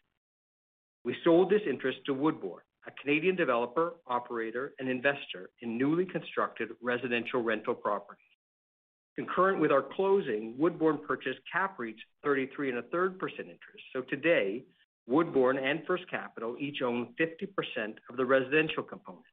We 1.04 1.18
sold 1.26 1.50
this 1.50 1.62
interest 1.70 2.00
to 2.06 2.14
Woodbourne, 2.14 2.64
a 2.88 2.92
Canadian 3.02 3.36
developer, 3.36 3.96
operator, 4.08 4.74
and 4.80 4.88
investor 4.88 5.50
in 5.62 5.78
newly 5.78 6.06
constructed 6.06 6.70
residential 6.82 7.42
rental 7.42 7.76
properties. 7.76 8.24
Concurrent 9.18 9.60
with 9.60 9.74
our 9.74 9.82
closing, 9.82 10.56
Woodbourne 10.58 11.00
purchased 11.06 11.40
CAPREIT's 11.52 12.00
33 12.24 12.72
1/3% 12.72 13.40
interest. 13.40 13.84
So 13.92 14.02
Today, 14.04 14.64
Woodbourne 15.06 15.58
and 15.58 15.86
First 15.86 16.08
Capital 16.10 16.56
each 16.58 16.82
own 16.82 17.14
50% 17.20 18.00
of 18.10 18.16
the 18.16 18.26
residential 18.26 18.84
component. 18.84 19.26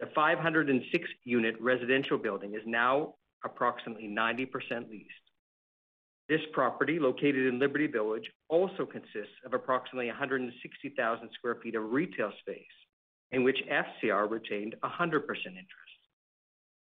The 0.00 0.06
506-unit 0.06 1.56
residential 1.60 2.18
building 2.18 2.54
is 2.54 2.62
now 2.66 3.14
approximately 3.44 4.08
90% 4.08 4.88
leased. 4.90 5.08
This 6.28 6.40
property, 6.52 6.98
located 6.98 7.46
in 7.46 7.58
Liberty 7.58 7.86
Village, 7.86 8.30
also 8.48 8.84
consists 8.84 9.34
of 9.44 9.54
approximately 9.54 10.08
160,000 10.08 11.28
sq 11.32 11.46
ft 11.46 11.76
of 11.76 11.90
retail 11.90 12.32
space, 12.40 12.64
in 13.32 13.42
which 13.42 13.58
FCR 13.70 14.30
retained 14.30 14.76
100% 14.84 15.20
interest. 15.46 15.98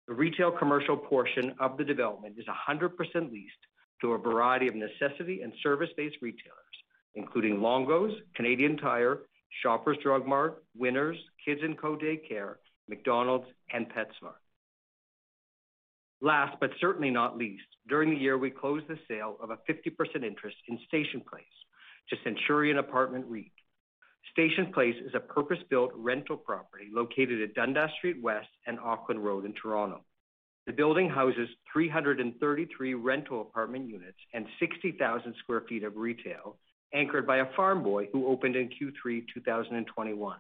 The 0.08 0.13
retail 0.13 0.52
commercial 0.52 0.97
portion 0.97 1.54
of 1.60 1.78
the 1.78 1.84
development 1.84 2.36
is 2.38 2.45
100% 2.45 3.32
leased 3.32 3.54
to 4.02 4.13
a 4.13 4.17
variety 4.17 4.67
of 4.67 4.76
necessity 4.76 5.41
and 5.41 5.54
service-based 5.62 6.17
retailers, 6.21 6.76
including 7.15 7.62
Longo's, 7.62 8.13
Canadian 8.36 8.78
Tire, 8.78 9.19
Shoppers 9.62 9.97
Drug 10.02 10.26
Mart, 10.26 10.63
Winners, 10.76 11.17
Kids 11.45 11.62
& 11.71 11.82
Co 11.82 11.95
Daycare, 11.95 12.56
McDonald's, 12.88 13.48
and 13.74 13.88
PetSmart. 13.89 14.41
Last, 16.22 16.58
but 16.60 16.72
certainly 16.80 17.10
not 17.10 17.38
least, 17.38 17.65
during 17.88 18.10
the 18.10 18.15
year, 18.15 18.38
we 18.38 18.50
closed 18.50 18.88
the 18.88 18.98
sale 19.08 19.38
of 19.41 19.50
a 19.50 19.58
50% 19.69 20.24
interest 20.24 20.58
in 20.69 20.80
Station 20.88 21.22
Place 21.22 21.43
to 22.10 22.15
Centurion 22.24 22.78
Apartment 22.78 23.26
REIT. 23.28 23.52
Station 24.32 24.72
Place 24.74 24.96
is 25.06 25.13
a 25.15 25.19
purpose-built 25.19 25.91
rental 25.96 26.38
property 26.38 26.88
located 26.91 27.41
at 27.41 27.54
Dundas 27.54 27.91
Street 27.98 28.22
West 28.22 28.48
and 28.65 28.80
Aukland 28.80 29.22
Road 29.22 29.46
in 29.46 29.54
Toronto. 29.54 30.04
The 30.65 30.72
building 30.72 31.10
houses 31.10 31.50
333 31.74 32.93
rental 32.93 33.41
apartment 33.41 33.89
units 33.89 34.17
and 34.34 34.46
60,000 34.60 35.36
sq 35.36 35.52
ft 35.52 35.86
of 35.86 35.98
retail, 35.98 36.58
anchored 36.93 37.28
by 37.28 37.38
a 37.38 37.54
Farm 37.54 37.84
Boy 37.84 38.08
who 38.13 38.28
opened 38.28 38.56
in 38.56 38.69
Q3 38.69 39.26
2021. 39.34 40.38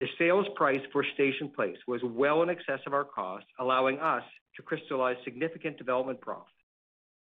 The 0.00 0.08
sales 0.18 0.46
price 0.56 0.80
for 0.92 1.04
Station 1.14 1.50
Place 1.54 1.78
was 1.86 2.00
well 2.02 2.42
in 2.42 2.50
excess 2.50 2.80
of 2.86 2.94
our 2.94 3.04
cost, 3.04 3.46
allowing 3.58 3.98
us 3.98 4.24
to 4.56 4.62
crystallize 4.62 5.16
significant 5.24 5.78
development 5.78 6.20
profit. 6.20 6.52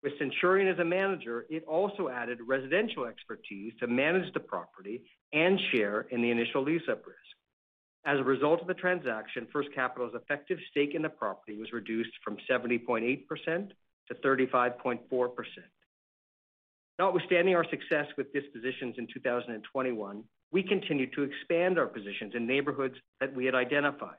With 0.02 0.18
Centurion 0.18 0.68
as 0.68 0.78
a 0.78 0.84
manager, 0.84 1.46
it 1.48 1.64
also 1.64 2.08
added 2.08 2.38
residential 2.46 3.04
expertise 3.04 3.72
to 3.80 3.86
manage 3.86 4.32
the 4.32 4.40
property 4.40 5.02
and 5.32 5.60
share 5.70 6.02
in 6.10 6.22
the 6.22 6.30
initial 6.30 6.62
lease-up 6.62 7.06
risk. 7.06 7.18
As 8.04 8.18
a 8.18 8.24
result 8.24 8.60
of 8.60 8.66
the 8.66 8.74
transaction, 8.74 9.46
First 9.52 9.68
Capital's 9.72 10.14
effective 10.14 10.58
stake 10.70 10.94
in 10.94 11.02
the 11.02 11.08
property 11.08 11.56
was 11.56 11.72
reduced 11.72 12.10
from 12.24 12.36
70.8% 12.50 13.70
to 14.08 14.14
35.4%. 14.14 14.98
Notwithstanding 16.98 17.54
our 17.54 17.68
success 17.70 18.06
with 18.16 18.32
dispositions 18.32 18.96
in 18.98 19.06
2021, 19.06 20.24
we 20.52 20.62
continued 20.62 21.12
to 21.14 21.22
expand 21.22 21.78
our 21.78 21.86
positions 21.86 22.34
in 22.34 22.46
neighborhoods 22.46 22.94
that 23.20 23.34
we 23.34 23.46
had 23.46 23.54
identified. 23.54 24.16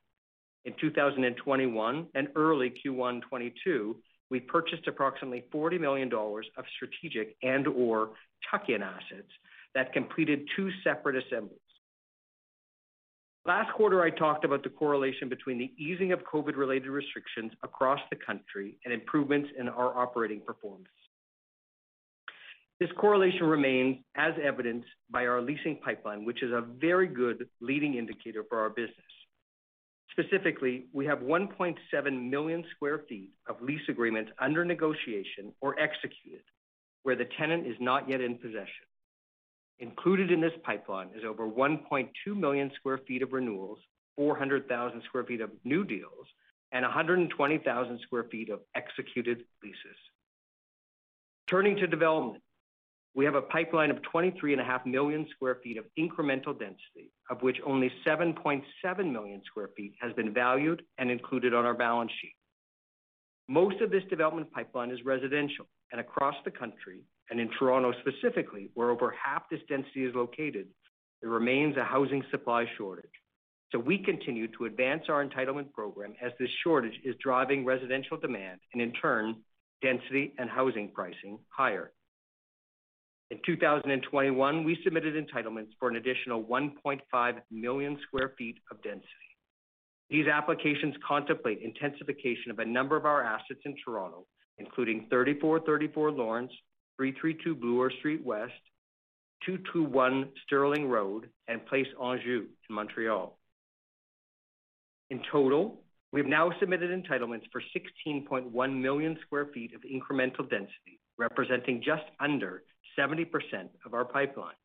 In 0.66 0.74
2021 0.82 2.08
and 2.16 2.28
early 2.36 2.70
Q1 2.70 3.22
2022, 3.22 3.96
we 4.30 4.40
purchased 4.40 4.88
approximately 4.88 5.46
40 5.52 5.78
million 5.78 6.10
dollars 6.10 6.48
of 6.58 6.66
strategic 6.76 7.36
and/or 7.44 8.12
tuck-in 8.50 8.82
assets 8.82 9.30
that 9.76 9.94
completed 9.94 10.48
two 10.56 10.70
separate 10.84 11.16
assemblies. 11.24 11.60
Last 13.46 13.74
quarter, 13.74 14.02
I 14.02 14.10
talked 14.10 14.46
about 14.46 14.64
the 14.64 14.70
correlation 14.70 15.28
between 15.28 15.58
the 15.60 15.72
easing 15.78 16.14
of 16.14 16.22
COVID-related 16.22 16.90
restrictions 16.90 17.52
across 17.62 18.00
the 18.10 18.16
country 18.16 18.78
and 18.86 18.94
improvements 18.94 19.50
in 19.60 19.68
our 19.68 19.98
operating 19.98 20.40
performance. 20.40 20.88
This 22.84 22.92
correlation 22.98 23.46
remains 23.46 24.00
as 24.18 24.34
evidenced 24.44 24.90
by 25.10 25.26
our 25.26 25.42
leasing 25.42 25.80
pipeline, 25.86 26.26
which 26.26 26.44
is 26.44 26.52
a 26.52 26.66
very 26.82 27.08
good 27.08 27.48
leading 27.62 27.94
indicator 27.94 28.44
for 28.50 28.60
our 28.60 28.70
business. 28.70 29.14
Specifically, 30.12 30.88
we 30.92 31.06
have 31.06 31.20
1.7 31.20 32.30
million 32.30 32.62
sq 32.62 32.84
ft 32.84 33.30
of 33.48 33.62
lease 33.62 33.88
agreements 33.88 34.32
under 34.38 34.66
negotiation 34.66 35.54
or 35.62 35.80
executed, 35.80 36.44
where 37.04 37.16
the 37.16 37.24
tenant 37.38 37.66
is 37.66 37.78
not 37.80 38.10
yet 38.10 38.20
in 38.20 38.36
possession. 38.36 38.86
Included 39.80 40.30
in 40.30 40.42
this 40.42 40.52
pipeline 40.64 41.08
is 41.16 41.24
over 41.24 41.48
1.2 41.48 42.10
million 42.36 42.70
sq 42.76 42.86
ft 42.86 43.24
of 43.24 43.32
renewals, 43.32 43.80
400,000 44.18 45.02
sq 45.04 45.16
ft 45.16 45.42
of 45.42 45.52
new 45.64 45.86
deals, 45.86 46.28
and 46.74 46.84
120,000 46.84 48.00
sq 48.02 48.12
ft 48.12 48.50
of 48.52 48.60
executed 48.76 49.46
leases. 49.64 50.00
Turning 51.48 51.78
to 51.78 51.88
development, 51.88 52.43
we 53.16 53.26
have 53.26 53.36
a 53.36 53.42
pipeline 53.42 53.92
of 53.92 53.98
23.5 54.14 54.86
million 54.86 55.28
sq 55.30 55.44
ft 55.44 55.78
of 55.78 55.86
incremental 56.00 56.58
density, 56.58 57.12
of 57.30 57.42
which 57.42 57.58
only 57.66 57.92
7.7 58.06 58.64
million 59.12 59.42
sq 59.46 59.64
ft 59.78 59.94
has 60.02 60.14
been 60.14 60.34
valued 60.34 60.82
and 60.98 61.12
included 61.12 61.54
on 61.54 61.66
our 61.66 61.76
balance 61.76 62.12
sheet. 62.22 62.36
Most 63.48 63.82
of 63.82 63.92
this 63.92 64.04
development 64.10 64.52
pipeline 64.52 64.90
is 64.90 65.04
residential 65.06 65.66
and 65.92 66.02
across 66.02 66.36
the 66.44 66.52
country, 66.52 67.02
and 67.30 67.40
in 67.40 67.50
Toronto 67.60 67.94
specifically, 68.00 68.72
where 68.74 68.90
over 68.90 69.12
half 69.12 69.44
this 69.50 69.62
density 69.70 70.06
is 70.06 70.16
located, 70.16 70.68
there 71.22 71.30
remains 71.30 71.78
a 71.78 71.84
housing 71.84 72.24
supply 72.32 72.66
shortage. 72.78 73.06
So 73.72 73.80
we 73.80 73.98
continue 73.98 74.48
to 74.58 74.66
advance 74.66 75.04
our 75.10 75.26
entitlement 75.26 75.72
program 75.72 76.14
as 76.22 76.32
this 76.40 76.50
shortage 76.64 77.00
is 77.04 77.16
driving 77.22 77.66
residential 77.66 78.18
demand 78.18 78.60
and 78.72 78.82
in 78.82 78.92
turn, 78.94 79.38
density 79.82 80.34
and 80.38 80.50
housing 80.50 80.90
pricing 80.90 81.40
higher. 81.50 81.92
In 83.34 83.40
2021, 83.48 84.64
we 84.64 84.78
submitted 84.84 85.16
entitlements 85.16 85.70
for 85.80 85.90
an 85.90 85.96
additional 85.96 86.44
1.5 86.44 87.42
million 87.50 87.98
sq 87.98 88.22
ft 88.22 88.56
of 88.70 88.80
density. 88.84 89.08
These 90.12 90.28
applications 90.28 90.94
contemplate 91.08 91.64
intensification 91.64 92.52
of 92.52 92.60
a 92.60 92.66
number 92.66 92.96
of 92.96 93.08
our 93.08 93.24
assets 93.24 93.62
in 93.66 93.76
Toronto, 93.84 94.28
including 94.60 95.08
3434 95.10 96.12
Lawrence, 96.12 96.52
332 96.98 97.56
Bloor 97.56 97.90
Street 97.98 98.24
West, 98.24 98.54
221 99.48 100.30
Sterling 100.46 100.88
Road, 100.88 101.28
and 101.48 101.66
Place 101.66 101.88
Anjou 102.00 102.46
in 102.70 102.76
Montreal. 102.76 103.36
In 105.10 105.24
total, 105.32 105.82
we 106.12 106.20
have 106.20 106.30
now 106.30 106.52
submitted 106.60 106.92
entitlements 106.92 107.46
for 107.52 107.64
16.1 108.06 108.80
million 108.80 109.18
sq 109.24 109.34
ft 109.34 109.74
of 109.74 109.82
incremental 109.82 110.48
density, 110.48 111.00
representing 111.18 111.82
just 111.84 112.04
under 112.20 112.62
70% 112.98 113.26
of 113.86 113.94
our 113.94 114.06
pipeline. 114.06 114.56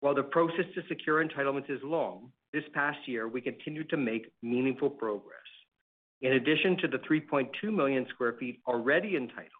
While 0.00 0.14
the 0.14 0.22
process 0.22 0.66
to 0.74 0.82
secure 0.88 1.24
entitlements 1.24 1.70
is 1.70 1.80
long, 1.82 2.30
this 2.52 2.64
past 2.74 2.98
year, 3.06 3.26
we 3.26 3.40
continued 3.40 3.88
to 3.90 3.96
make 3.96 4.30
meaningful 4.42 4.90
progress. 4.90 5.40
In 6.20 6.34
addition 6.34 6.76
to 6.78 6.88
the 6.88 6.98
3.2 6.98 7.48
million 7.64 8.06
sq 8.10 8.22
ft 8.22 8.58
already 8.66 9.16
entitled, 9.16 9.50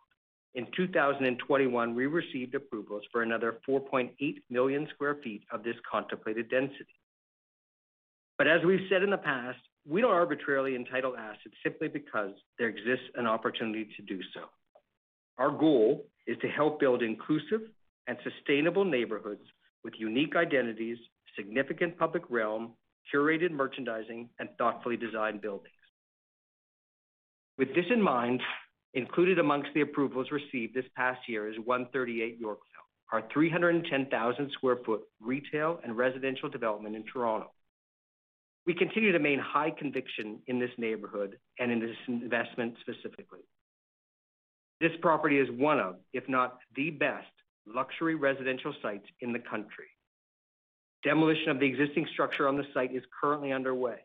in 0.54 0.66
2021, 0.76 1.94
we 1.94 2.06
received 2.06 2.54
approvals 2.54 3.02
for 3.10 3.22
another 3.22 3.58
4.8 3.68 4.10
million 4.50 4.86
sq 4.86 5.02
ft 5.02 5.40
of 5.50 5.64
this 5.64 5.74
contemplated 5.90 6.48
density. 6.48 7.00
But 8.38 8.46
as 8.46 8.64
we've 8.64 8.86
said 8.88 9.02
in 9.02 9.10
the 9.10 9.18
past, 9.18 9.58
we 9.86 10.00
don't 10.00 10.12
arbitrarily 10.12 10.74
entitle 10.74 11.16
assets 11.16 11.54
simply 11.62 11.88
because 11.88 12.32
there 12.58 12.68
exists 12.68 13.04
an 13.16 13.26
opportunity 13.26 13.88
to 13.96 14.02
do 14.02 14.20
so. 14.32 14.42
Our 15.38 15.50
goal 15.50 16.06
is 16.26 16.36
to 16.42 16.48
help 16.48 16.80
build 16.80 17.02
inclusive 17.02 17.62
and 18.06 18.16
sustainable 18.22 18.84
neighborhoods 18.84 19.42
with 19.82 19.94
unique 19.98 20.36
identities, 20.36 20.98
significant 21.36 21.98
public 21.98 22.22
realm, 22.30 22.72
curated 23.12 23.50
merchandising, 23.50 24.28
and 24.38 24.48
thoughtfully 24.58 24.96
designed 24.96 25.40
buildings. 25.40 25.70
With 27.58 27.68
this 27.74 27.84
in 27.90 28.02
mind, 28.02 28.40
included 28.94 29.38
amongst 29.38 29.70
the 29.74 29.82
approvals 29.82 30.28
received 30.30 30.74
this 30.74 30.84
past 30.96 31.20
year 31.28 31.48
is 31.48 31.56
138 31.64 32.38
Yorkville, 32.38 32.64
our 33.12 33.22
310,000 33.32 34.50
sq 34.50 34.62
ft 34.62 34.98
retail 35.20 35.80
and 35.82 35.96
residential 35.96 36.48
development 36.48 36.96
in 36.96 37.04
Toronto. 37.04 37.50
We 38.66 38.74
continue 38.74 39.12
to 39.12 39.18
maintain 39.18 39.44
high 39.44 39.70
conviction 39.70 40.38
in 40.46 40.58
this 40.58 40.70
neighborhood 40.78 41.38
and 41.58 41.70
in 41.70 41.80
this 41.80 41.96
investment 42.08 42.74
specifically. 42.80 43.40
This 44.80 44.92
property 45.00 45.38
is 45.38 45.48
one 45.50 45.78
of, 45.80 45.96
if 46.12 46.28
not 46.28 46.58
the 46.76 46.90
best, 46.90 47.26
luxury 47.66 48.14
residential 48.14 48.74
sites 48.82 49.06
in 49.20 49.32
the 49.32 49.38
country. 49.38 49.86
Demolition 51.02 51.50
of 51.50 51.60
the 51.60 51.66
existing 51.66 52.06
structure 52.12 52.48
on 52.48 52.56
the 52.56 52.64
site 52.72 52.94
is 52.94 53.02
currently 53.20 53.52
underway. 53.52 53.98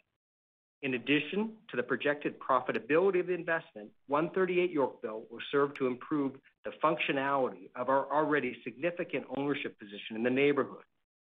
In 0.81 0.93
addition 0.93 1.53
to 1.69 1.77
the 1.77 1.83
projected 1.83 2.39
profitability 2.39 3.19
of 3.19 3.27
the 3.27 3.33
investment, 3.33 3.89
138 4.07 4.71
Yorkville 4.71 5.23
will 5.29 5.39
serve 5.51 5.73
to 5.75 5.87
improve 5.87 6.33
the 6.63 6.71
functionality 6.83 7.69
of 7.75 7.89
our 7.89 8.09
already 8.11 8.55
significant 8.63 9.25
ownership 9.35 9.77
position 9.77 10.15
in 10.15 10.23
the 10.23 10.29
neighborhood, 10.29 10.83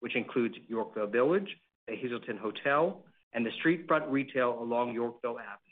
which 0.00 0.14
includes 0.14 0.54
Yorkville 0.68 1.08
Village, 1.08 1.56
the 1.88 1.96
Hazelton 1.96 2.36
Hotel, 2.36 3.02
and 3.32 3.44
the 3.44 3.50
street 3.52 3.86
front 3.88 4.06
retail 4.08 4.58
along 4.60 4.92
Yorkville 4.94 5.38
Avenue. 5.38 5.71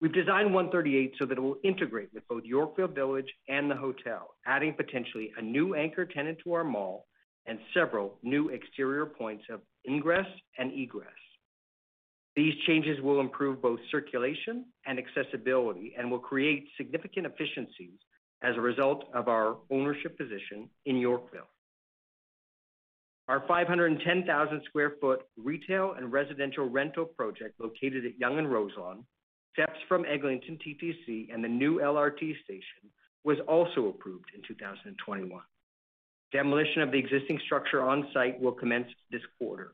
We've 0.00 0.12
designed 0.12 0.54
138 0.54 1.14
so 1.18 1.26
that 1.26 1.38
it 1.38 1.40
will 1.40 1.58
integrate 1.64 2.10
with 2.14 2.26
both 2.28 2.44
Yorkville 2.44 2.88
Village 2.88 3.32
and 3.48 3.68
the 3.68 3.74
hotel, 3.74 4.34
adding 4.46 4.74
potentially 4.74 5.32
a 5.36 5.42
new 5.42 5.74
anchor 5.74 6.06
tenant 6.06 6.38
to 6.44 6.52
our 6.52 6.62
mall 6.62 7.06
and 7.46 7.58
several 7.74 8.18
new 8.22 8.50
exterior 8.50 9.06
points 9.06 9.44
of 9.50 9.60
ingress 9.88 10.26
and 10.58 10.72
egress. 10.72 11.08
These 12.36 12.54
changes 12.68 13.00
will 13.00 13.18
improve 13.20 13.60
both 13.60 13.80
circulation 13.90 14.66
and 14.86 14.98
accessibility 15.00 15.94
and 15.98 16.08
will 16.08 16.20
create 16.20 16.68
significant 16.76 17.26
efficiencies 17.26 17.98
as 18.42 18.54
a 18.56 18.60
result 18.60 19.06
of 19.12 19.26
our 19.26 19.56
ownership 19.72 20.16
position 20.16 20.70
in 20.86 20.98
Yorkville. 20.98 21.50
Our 23.26 23.42
510,000 23.48 24.62
sq 24.62 24.76
ft 25.02 25.16
retail 25.36 25.94
and 25.98 26.12
residential 26.12 26.68
rental 26.68 27.04
project 27.04 27.60
located 27.60 28.06
at 28.06 28.18
Yonge 28.18 28.38
and 28.38 28.52
Roselawn, 28.52 29.04
steps 29.52 29.78
from 29.88 30.04
Eglinton 30.04 30.58
TTC 30.64 31.32
and 31.32 31.42
the 31.42 31.48
new 31.48 31.78
LRT 31.78 32.42
station, 32.44 32.90
was 33.24 33.38
also 33.48 33.88
approved 33.88 34.26
in 34.34 34.42
2021. 34.46 35.40
Demolition 36.32 36.82
of 36.82 36.92
the 36.92 36.98
existing 36.98 37.40
structure 37.44 37.82
on 37.82 38.08
site 38.12 38.40
will 38.40 38.52
commence 38.52 38.88
this 39.10 39.22
quarter. 39.38 39.72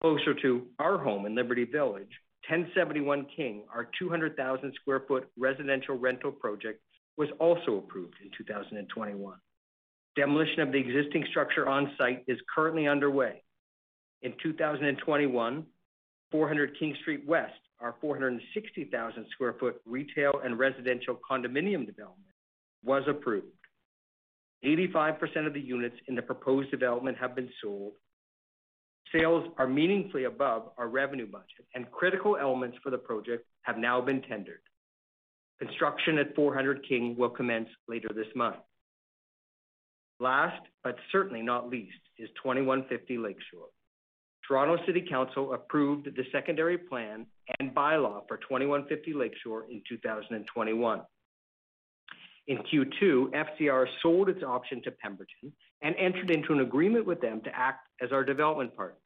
Closer 0.00 0.34
to 0.42 0.66
our 0.78 0.98
home 0.98 1.26
in 1.26 1.34
Liberty 1.34 1.64
Village, 1.64 2.10
1071 2.48 3.26
King, 3.34 3.64
our 3.74 3.88
200,000 3.98 4.72
sq 4.74 4.88
ft 5.08 5.22
residential 5.38 5.96
rental 5.96 6.30
project, 6.30 6.80
was 7.16 7.28
also 7.40 7.78
approved 7.78 8.14
in 8.22 8.30
2021. 8.36 9.34
Demolition 10.16 10.60
of 10.60 10.72
the 10.72 10.78
existing 10.78 11.24
structure 11.30 11.68
on 11.68 11.92
site 11.96 12.22
is 12.28 12.38
currently 12.54 12.86
underway. 12.86 13.42
In 14.22 14.34
2021, 14.42 15.64
400 16.30 16.78
King 16.78 16.94
Street 17.00 17.26
West, 17.26 17.52
our 17.84 17.94
460,000 18.00 19.26
sq 19.30 19.42
ft 19.60 19.74
retail 19.86 20.32
and 20.42 20.58
residential 20.58 21.20
condominium 21.30 21.86
development, 21.86 22.34
was 22.82 23.02
approved. 23.06 23.46
85% 24.64 25.46
of 25.46 25.52
the 25.52 25.60
units 25.60 25.96
in 26.08 26.14
the 26.14 26.22
proposed 26.22 26.70
development 26.70 27.18
have 27.18 27.36
been 27.36 27.50
sold, 27.62 27.92
Sales 29.14 29.44
are 29.58 29.68
meaningfully 29.68 30.24
above 30.24 30.70
our 30.76 30.88
revenue 30.88 31.26
budget, 31.26 31.66
and 31.74 31.90
critical 31.92 32.36
elements 32.36 32.76
for 32.82 32.90
the 32.90 32.98
project 32.98 33.46
have 33.62 33.78
now 33.78 34.00
been 34.00 34.22
tendered. 34.22 34.60
Construction 35.60 36.18
at 36.18 36.34
400 36.34 36.86
King 36.88 37.14
will 37.16 37.30
commence 37.30 37.68
later 37.86 38.08
this 38.14 38.26
month. 38.34 38.56
Last, 40.18 40.60
but 40.82 40.96
certainly 41.12 41.42
not 41.42 41.68
least, 41.68 41.98
is 42.18 42.28
2150 42.42 43.18
Lakeshore. 43.18 43.68
Toronto 44.46 44.84
City 44.84 45.04
Council 45.08 45.54
approved 45.54 46.06
the 46.06 46.24
secondary 46.32 46.78
plan 46.78 47.26
and 47.58 47.74
bylaw 47.74 48.26
for 48.28 48.36
2150 48.38 49.12
Lakeshore 49.12 49.66
in 49.70 49.82
2021. 49.88 51.02
In 52.46 52.58
Q2, 52.58 53.30
FCR 53.32 53.86
sold 54.02 54.28
its 54.28 54.42
option 54.42 54.82
to 54.82 54.90
Pemberton 54.90 55.52
and 55.82 55.94
entered 55.96 56.30
into 56.30 56.52
an 56.52 56.60
agreement 56.60 57.06
with 57.06 57.20
them 57.20 57.40
to 57.42 57.50
act 57.54 57.88
as 58.02 58.12
our 58.12 58.24
development 58.24 58.76
partner. 58.76 58.98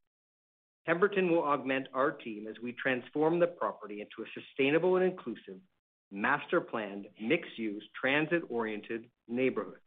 Pemberton 0.87 1.31
will 1.31 1.43
augment 1.43 1.87
our 1.95 2.11
team 2.11 2.47
as 2.49 2.57
we 2.63 2.73
transform 2.73 3.39
the 3.39 3.47
property 3.47 4.01
into 4.01 4.23
a 4.23 4.41
sustainable 4.41 4.97
and 4.97 5.05
inclusive, 5.05 5.61
master-planned, 6.11 7.07
mixed-use, 7.21 7.85
transit-oriented 8.01 9.05
neighborhood. 9.29 9.81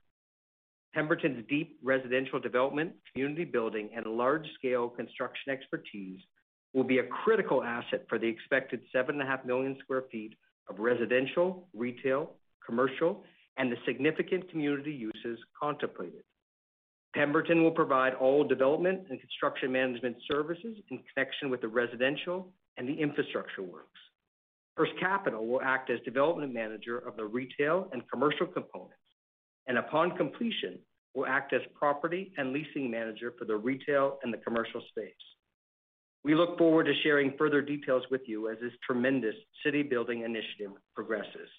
Pemberton's 0.94 1.44
deep 1.50 1.80
residential 1.84 2.40
development, 2.40 2.94
community 3.12 3.46
building, 3.46 3.90
and 3.96 4.06
large-scale 4.06 4.90
construction 4.90 5.52
expertise 5.52 6.20
will 6.74 6.84
be 6.84 7.00
a 7.00 7.04
critical 7.04 7.64
asset 7.64 8.06
for 8.08 8.18
the 8.18 8.28
expected 8.28 8.82
7.5 8.96 9.46
million 9.46 9.78
sq 9.82 9.92
ft 9.92 10.32
of 10.70 10.80
residential, 10.80 11.68
retail, 11.74 12.32
commercial, 12.66 13.24
and 13.58 13.72
the 13.72 13.78
significant 13.86 14.50
community 14.50 14.92
uses 14.92 15.40
contemplated. 15.60 16.24
Pemberton 17.14 17.62
will 17.62 17.72
provide 17.72 18.14
all 18.14 18.44
development 18.46 19.02
and 19.10 19.20
construction 19.20 19.72
management 19.72 20.16
services 20.32 20.78
in 20.90 21.00
connection 21.14 21.50
with 21.50 21.60
the 21.60 21.68
residential 21.68 22.54
and 22.78 22.88
the 22.88 22.94
infrastructure 22.94 23.64
works. 23.64 24.00
First 24.78 24.94
Capital 25.00 25.46
will 25.46 25.62
act 25.62 25.90
as 25.90 26.00
development 26.06 26.54
manager 26.54 26.98
of 26.98 27.18
the 27.18 27.26
retail 27.26 27.90
and 27.92 28.02
commercial 28.10 28.48
components, 28.48 28.96
and 29.68 29.78
upon 29.78 30.16
completion, 30.16 30.80
will 31.14 31.26
act 31.26 31.52
as 31.52 31.62
property 31.76 32.32
and 32.38 32.54
leasing 32.54 32.90
manager 32.90 33.34
for 33.38 33.44
the 33.44 33.56
retail 33.56 34.18
and 34.24 34.34
the 34.34 34.38
commercial 34.38 34.82
space. 34.90 35.12
We 36.24 36.36
look 36.36 36.58
forward 36.58 36.86
to 36.86 36.94
sharing 37.02 37.34
further 37.38 37.62
details 37.62 38.04
with 38.12 38.22
you 38.26 38.50
as 38.50 38.58
this 38.62 38.74
tremendous 38.86 39.36
city-building 39.64 40.22
initiative 40.22 40.72
progresses. 40.96 41.50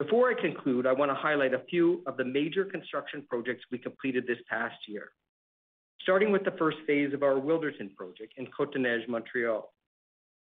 Before 0.00 0.28
I 0.28 0.40
conclude, 0.40 0.86
I 0.86 0.92
want 0.92 1.10
to 1.12 1.14
highlight 1.14 1.54
a 1.54 1.62
few 1.70 2.02
of 2.06 2.16
the 2.16 2.24
major 2.24 2.64
construction 2.64 3.24
projects 3.28 3.64
we 3.70 3.78
completed 3.78 4.26
this 4.26 4.38
past 4.50 4.74
year. 4.88 5.12
Starting 6.02 6.32
with 6.32 6.44
the 6.44 6.50
first 6.58 6.78
phase 6.86 7.14
of 7.14 7.22
our 7.22 7.34
Wilderton 7.34 7.94
project 7.94 8.34
in 8.36 8.46
Côte-des-Neiges, 8.46 9.08
Montreal. 9.08 9.72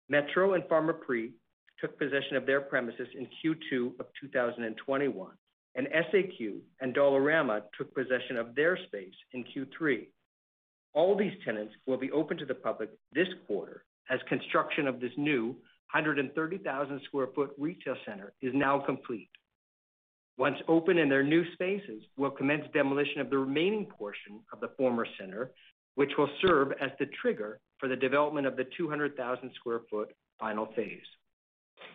Metro 0.08 0.54
and 0.54 0.62
Pharmaprix 0.64 1.32
took 1.80 1.98
possession 1.98 2.36
of 2.36 2.46
their 2.46 2.60
premises 2.60 3.08
in 3.18 3.26
Q2 3.26 3.98
of 3.98 4.06
2021, 4.20 5.30
and 5.74 5.88
SAQ 5.88 6.60
and 6.80 6.94
Dollarama 6.94 7.62
took 7.76 7.92
possession 7.94 8.36
of 8.36 8.54
their 8.54 8.78
space 8.86 9.14
in 9.32 9.44
Q3. 9.44 10.06
All 10.92 11.16
these 11.16 11.32
tenants 11.44 11.74
will 11.86 11.96
be 11.96 12.10
open 12.10 12.36
to 12.38 12.44
the 12.44 12.54
public 12.54 12.90
this 13.12 13.28
quarter 13.46 13.84
as 14.10 14.18
construction 14.28 14.88
of 14.88 15.00
this 15.00 15.12
new 15.16 15.56
130,000 15.92 17.00
sq 17.00 17.14
ft 17.14 17.48
retail 17.58 17.96
center 18.06 18.32
is 18.42 18.52
now 18.54 18.78
complete. 18.78 19.28
Once 20.38 20.56
open 20.68 20.98
in 20.98 21.08
their 21.08 21.22
new 21.22 21.44
spaces, 21.52 22.02
we'll 22.16 22.30
commence 22.30 22.64
demolition 22.72 23.20
of 23.20 23.28
the 23.28 23.38
remaining 23.38 23.84
portion 23.84 24.40
of 24.52 24.60
the 24.60 24.70
former 24.78 25.06
center, 25.18 25.50
which 25.96 26.10
will 26.16 26.30
serve 26.40 26.72
as 26.80 26.90
the 26.98 27.06
trigger 27.20 27.60
for 27.78 27.88
the 27.88 27.96
development 27.96 28.46
of 28.46 28.56
the 28.56 28.64
200,000 28.76 29.50
sq 29.50 29.72
ft 29.92 30.06
final 30.38 30.66
phase. 30.74 31.06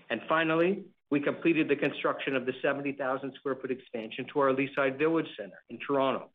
And 0.10 0.22
Finally, 0.30 0.84
we 1.12 1.20
completed 1.20 1.68
the 1.68 1.76
construction 1.76 2.36
of 2.36 2.46
the 2.46 2.54
70,000 2.62 3.34
sq 3.34 3.46
ft 3.46 3.72
expansion 3.72 4.26
to 4.34 4.40
our 4.40 4.54
Leaside 4.54 4.98
Village 4.98 5.28
Center 5.38 5.62
in 5.70 5.80
Toronto. 5.86 6.30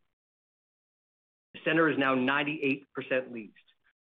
The 1.55 1.61
center 1.65 1.89
is 1.89 1.99
now 1.99 2.15
98% 2.15 2.85
leased. 3.33 3.55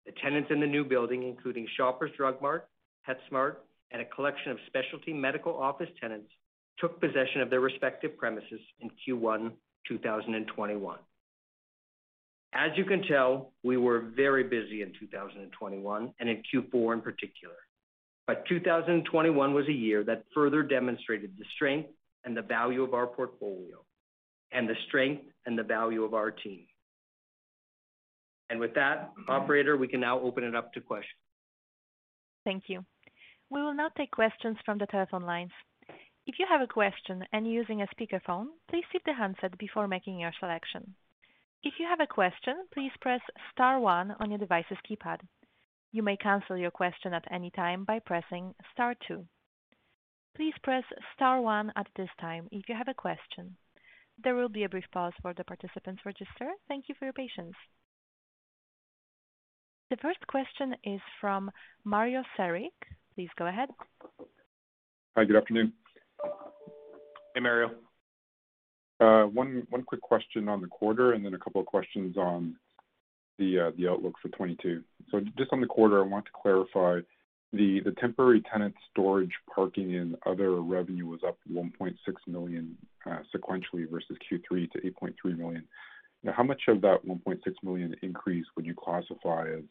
The 0.06 0.12
tenants 0.22 0.50
in 0.52 0.60
the 0.60 0.68
new 0.68 0.84
building, 0.84 1.24
including 1.24 1.68
Shoppers 1.78 2.12
Drug 2.18 2.42
Mart, 2.42 2.68
PetSmart, 3.08 3.58
and 3.92 4.02
a 4.02 4.06
collection 4.06 4.52
of 4.52 4.58
specialty 4.68 5.14
medical 5.14 5.58
office 5.58 5.90
tenants, 6.00 6.32
took 6.80 7.00
possession 7.00 7.42
of 7.42 7.50
their 7.50 7.60
respective 7.60 8.18
premises 8.18 8.60
in 8.80 8.90
Q1 9.08 9.52
2021. 9.88 10.98
As 12.54 12.72
you 12.76 12.86
can 12.86 13.04
tell, 13.04 13.52
we 13.64 13.78
were 13.78 14.00
very 14.16 14.44
busy 14.44 14.82
in 14.82 14.92
2021 15.00 16.14
and 16.20 16.30
in 16.30 16.42
Q4 16.54 16.94
in 16.94 17.02
particular. 17.02 17.56
But 18.26 18.46
2021 18.48 19.54
was 19.54 19.68
a 19.68 19.74
year 19.74 20.04
that 20.04 20.24
further 20.34 20.64
demonstrated 20.64 21.32
the 21.38 21.46
strength 21.56 21.90
and 22.26 22.36
the 22.36 22.42
value 22.42 22.84
of 22.84 22.94
our 22.94 23.08
portfolio 23.08 23.84
and 24.52 24.68
the 24.68 24.76
strength 24.88 25.24
and 25.46 25.58
the 25.58 25.64
value 25.64 26.04
of 26.04 26.14
our 26.14 26.32
team. 26.32 26.66
And 28.50 28.60
with 28.60 28.74
that, 28.76 29.12
operator, 29.28 29.78
we 29.78 29.88
can 29.88 30.00
now 30.00 30.20
open 30.20 30.44
it 30.44 30.56
up 30.56 30.74
to 30.74 30.82
questions. 30.82 31.20
Thank 32.44 32.64
you. 32.68 32.84
We 33.50 33.62
will 33.62 33.74
now 33.74 33.90
take 33.98 34.12
questions 34.12 34.58
from 34.66 34.78
the 34.78 34.88
telephone 34.88 35.24
lines. 35.24 35.52
If 36.26 36.36
you 36.38 36.46
have 36.50 36.62
a 36.62 36.68
question 36.68 37.24
and 37.32 37.52
using 37.52 37.82
a 37.82 37.88
speakerphone, 37.88 38.48
please 38.70 38.86
hit 38.92 39.02
the 39.06 39.14
handset 39.14 39.58
before 39.58 39.88
making 39.88 40.20
your 40.20 40.32
selection. 40.40 40.94
If 41.64 41.74
you 41.80 41.88
have 41.88 42.00
a 42.00 42.08
question, 42.08 42.56
please 42.74 42.92
press 43.02 43.22
star 43.52 43.80
one 43.80 44.16
on 44.20 44.30
your 44.30 44.40
device's 44.40 44.78
keypad. 44.90 45.20
You 45.92 46.04
may 46.04 46.18
cancel 46.18 46.58
your 46.58 46.72
question 46.72 47.14
at 47.14 47.26
any 47.32 47.50
time 47.52 47.84
by 47.84 48.00
pressing 48.00 48.54
star 48.72 48.96
two. 49.08 49.26
Please 50.36 50.54
press 50.64 50.84
star 51.16 51.42
one 51.42 51.74
at 51.76 51.88
this 51.96 52.10
time 52.22 52.48
if 52.52 52.70
you 52.70 52.76
have 52.76 52.88
a 52.88 52.94
question. 52.94 53.58
There 54.24 54.36
will 54.36 54.50
be 54.50 54.64
a 54.64 54.70
brief 54.70 54.86
pause 54.94 55.14
for 55.22 55.34
the 55.34 55.44
participants 55.44 56.06
register. 56.06 56.52
Thank 56.68 56.88
you 56.88 56.96
for 56.96 57.06
your 57.06 57.14
patience. 57.14 57.56
The 59.90 59.98
first 59.98 60.20
question 60.28 60.76
is 60.84 61.02
from 61.20 61.50
Mario 61.84 62.22
Saric. 62.38 62.70
Please 63.16 63.30
go 63.40 63.48
ahead. 63.48 63.70
Hi, 65.18 65.26
good 65.26 65.36
afternoon. 65.36 65.74
Hey, 67.34 67.42
Mario. 67.42 67.72
Uh, 69.00 69.24
one 69.24 69.66
quick 69.88 70.02
question 70.02 70.48
on 70.48 70.62
the 70.62 70.68
quarter 70.68 71.14
and 71.14 71.26
then 71.26 71.34
a 71.34 71.40
couple 71.40 71.60
of 71.60 71.66
questions 71.66 72.18
on 72.18 72.56
the 73.40 73.60
uh, 73.60 73.92
outlook 73.92 74.14
for 74.22 74.28
2022. 74.28 74.84
Just 75.38 75.52
on 75.54 75.62
the 75.62 75.66
quarter, 75.66 76.04
I 76.04 76.08
want 76.08 76.26
to 76.26 76.32
clarify 76.40 77.00
the 77.52 77.82
temporary 78.00 78.44
tenant 78.52 78.76
storage, 78.92 79.34
parking, 79.54 79.96
and 79.96 80.16
other 80.28 80.62
revenue 80.62 81.08
was 81.08 81.22
up 81.28 81.38
1.6 81.52 81.96
million 82.28 82.78
uh, 83.08 83.20
sequentially 83.36 83.90
versus 83.90 84.18
Q3 84.32 84.70
to 84.72 84.80
8.3 84.82 85.36
million. 85.36 85.64
Now, 86.24 86.34
how 86.36 86.44
much 86.44 86.64
of 86.68 86.82
that 86.82 87.06
1.6 87.08 87.40
million 87.64 87.96
increase 88.04 88.46
would 88.56 88.66
you 88.66 88.76
classify 88.76 89.48
as 89.48 89.64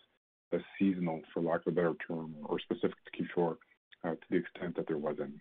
seasonal, 0.79 1.21
for 1.33 1.43
lack 1.43 1.67
of 1.67 1.73
a 1.73 1.77
better 1.77 1.95
term, 2.07 2.35
or 2.45 2.59
specific 2.59 2.97
to 3.05 3.23
Q4? 3.39 3.57
Uh, 4.05 4.11
to 4.11 4.17
the 4.31 4.37
extent 4.37 4.77
that 4.77 4.87
there 4.87 4.99
was 4.99 5.17
any. 5.21 5.41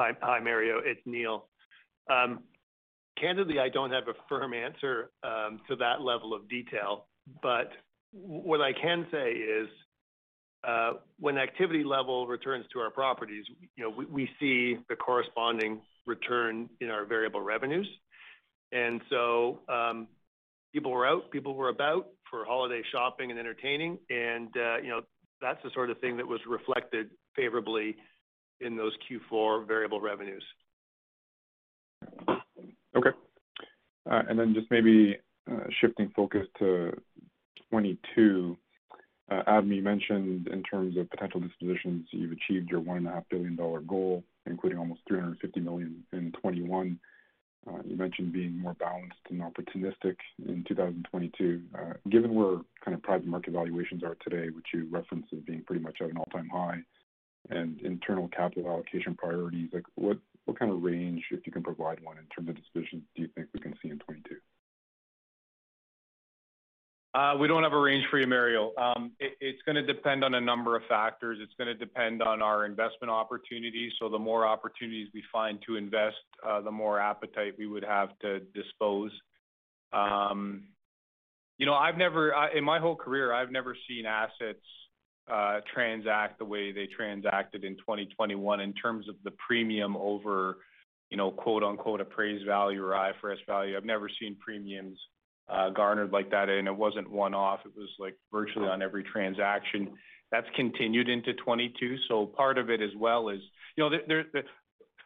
Hi, 0.00 0.12
hi, 0.22 0.40
Mario. 0.40 0.78
It's 0.82 1.02
Neil. 1.04 1.46
Um, 2.10 2.44
candidly, 3.20 3.58
I 3.58 3.68
don't 3.68 3.90
have 3.90 4.04
a 4.08 4.14
firm 4.30 4.54
answer 4.54 5.10
um, 5.22 5.60
to 5.68 5.76
that 5.76 6.00
level 6.00 6.32
of 6.32 6.48
detail, 6.48 7.06
but 7.42 7.70
what 8.10 8.62
I 8.62 8.72
can 8.72 9.06
say 9.12 9.32
is, 9.32 9.68
uh, 10.66 10.92
when 11.18 11.36
activity 11.36 11.84
level 11.84 12.26
returns 12.26 12.64
to 12.72 12.78
our 12.78 12.88
properties, 12.88 13.44
you 13.76 13.84
know, 13.84 13.90
we 14.10 14.26
see 14.40 14.78
the 14.88 14.96
corresponding 14.96 15.82
return 16.06 16.70
in 16.80 16.88
our 16.88 17.04
variable 17.04 17.42
revenues. 17.42 17.88
And 18.72 19.02
so, 19.10 19.58
um, 19.68 20.08
people 20.72 20.92
were 20.92 21.06
out, 21.06 21.30
people 21.30 21.54
were 21.54 21.68
about 21.68 22.06
for 22.30 22.46
holiday 22.46 22.80
shopping 22.90 23.30
and 23.30 23.38
entertaining, 23.38 23.98
and, 24.08 24.48
uh, 24.56 24.78
you 24.78 24.88
know, 24.88 25.02
that's 25.42 25.62
the 25.62 25.70
sort 25.74 25.90
of 25.90 25.98
thing 25.98 26.16
that 26.16 26.26
was 26.26 26.40
reflected 26.48 27.10
favorably 27.36 27.96
in 28.60 28.76
those 28.76 28.92
Q4 29.08 29.66
variable 29.66 30.00
revenues. 30.00 30.44
Okay. 32.96 33.10
Uh 34.10 34.22
and 34.28 34.38
then 34.38 34.54
just 34.54 34.70
maybe 34.70 35.16
uh, 35.50 35.64
shifting 35.80 36.12
focus 36.14 36.46
to 36.58 36.92
2022. 37.70 38.56
Uh, 39.30 39.42
Adam, 39.46 39.70
you 39.72 39.82
mentioned 39.82 40.48
in 40.48 40.62
terms 40.62 40.96
of 40.96 41.08
potential 41.10 41.40
dispositions, 41.40 42.06
you've 42.10 42.32
achieved 42.32 42.68
your 42.68 42.80
1.5 42.80 43.24
billion 43.30 43.56
dollar 43.56 43.80
goal, 43.80 44.24
including 44.46 44.78
almost 44.78 45.00
350 45.08 45.60
million 45.60 46.02
in 46.12 46.32
2021. 46.32 46.98
Uh, 47.68 47.78
you 47.84 47.96
mentioned 47.96 48.32
being 48.32 48.58
more 48.58 48.74
balanced 48.74 49.18
and 49.28 49.42
opportunistic 49.42 50.16
in 50.48 50.64
2022. 50.66 51.62
Given 52.10 52.34
where 52.34 52.58
kind 52.84 52.94
of 52.94 53.02
private 53.02 53.26
market 53.26 53.52
valuations 53.52 54.02
are 54.02 54.16
today, 54.22 54.48
which 54.48 54.66
you 54.72 54.88
referenced 54.90 55.32
as 55.32 55.40
being 55.40 55.62
pretty 55.62 55.82
much 55.82 55.98
at 56.00 56.10
an 56.10 56.16
all-time 56.16 56.48
high, 56.48 56.78
and 57.48 57.80
internal 57.80 58.28
capital 58.28 58.70
allocation 58.70 59.14
priorities, 59.14 59.70
like 59.72 59.84
what 59.94 60.18
kind 60.58 60.70
of 60.70 60.82
range, 60.82 61.24
if 61.30 61.46
you 61.46 61.52
can 61.52 61.62
provide 61.62 62.02
one 62.02 62.18
in 62.18 62.24
terms 62.26 62.48
of 62.48 62.56
dispositions, 62.56 63.02
do 63.16 63.22
you 63.22 63.28
think 63.34 63.48
we 63.54 63.60
can 63.60 63.72
see 63.82 63.88
in 63.88 63.98
2022? 63.98 64.36
Uh, 67.12 67.36
we 67.36 67.48
don't 67.48 67.64
have 67.64 67.72
a 67.72 67.78
range 67.78 68.04
for 68.08 68.20
you, 68.20 68.26
Mario. 68.26 68.72
Um, 68.78 69.10
it's 69.18 69.60
gonna 69.66 69.84
depend 69.84 70.22
on 70.22 70.34
a 70.34 70.40
number 70.40 70.76
of 70.76 70.82
factors. 70.88 71.38
It's 71.40 71.52
gonna 71.58 71.74
depend 71.74 72.22
on 72.22 72.40
our 72.40 72.64
investment 72.64 73.10
opportunities. 73.10 73.92
So 73.98 74.08
the 74.08 74.18
more 74.18 74.46
opportunities 74.46 75.08
we 75.12 75.24
find 75.32 75.60
to 75.66 75.74
invest, 75.74 76.18
uh, 76.46 76.60
the 76.60 76.70
more 76.70 77.00
appetite 77.00 77.54
we 77.58 77.66
would 77.66 77.82
have 77.82 78.16
to 78.20 78.40
dispose. 78.54 79.10
Um, 79.92 80.68
you 81.58 81.66
know, 81.66 81.74
I've 81.74 81.96
never 81.96 82.32
uh 82.32 82.52
in 82.54 82.62
my 82.62 82.78
whole 82.78 82.94
career, 82.94 83.32
I've 83.32 83.50
never 83.50 83.76
seen 83.88 84.06
assets 84.06 84.64
Uh, 85.28 85.60
transact 85.72 86.38
the 86.40 86.44
way 86.44 86.72
they 86.72 86.86
transacted 86.86 87.62
in 87.62 87.76
2021 87.76 88.60
in 88.60 88.72
terms 88.72 89.08
of 89.08 89.14
the 89.22 89.30
premium 89.32 89.96
over, 89.96 90.58
you 91.08 91.16
know, 91.16 91.30
quote-unquote, 91.30 92.00
appraised 92.00 92.44
value 92.44 92.84
or 92.84 92.92
IFRS 92.94 93.36
value. 93.46 93.76
I've 93.76 93.84
never 93.84 94.10
seen 94.20 94.36
premiums 94.40 94.98
uh, 95.48 95.70
garnered 95.70 96.10
like 96.10 96.32
that, 96.32 96.48
and 96.48 96.66
it 96.66 96.76
wasn't 96.76 97.08
one-off. 97.08 97.60
It 97.64 97.72
was, 97.76 97.88
like, 98.00 98.16
virtually 98.32 98.66
on 98.66 98.82
every 98.82 99.04
transaction. 99.04 99.90
That's 100.32 100.48
continued 100.56 101.08
into 101.08 101.32
2022. 101.34 102.26
Part 102.36 102.58
of 102.58 102.68
it 102.68 102.80
as 102.80 102.90
well 102.96 103.28
is, 103.28 103.40
you 103.76 103.88
know, 103.88 104.42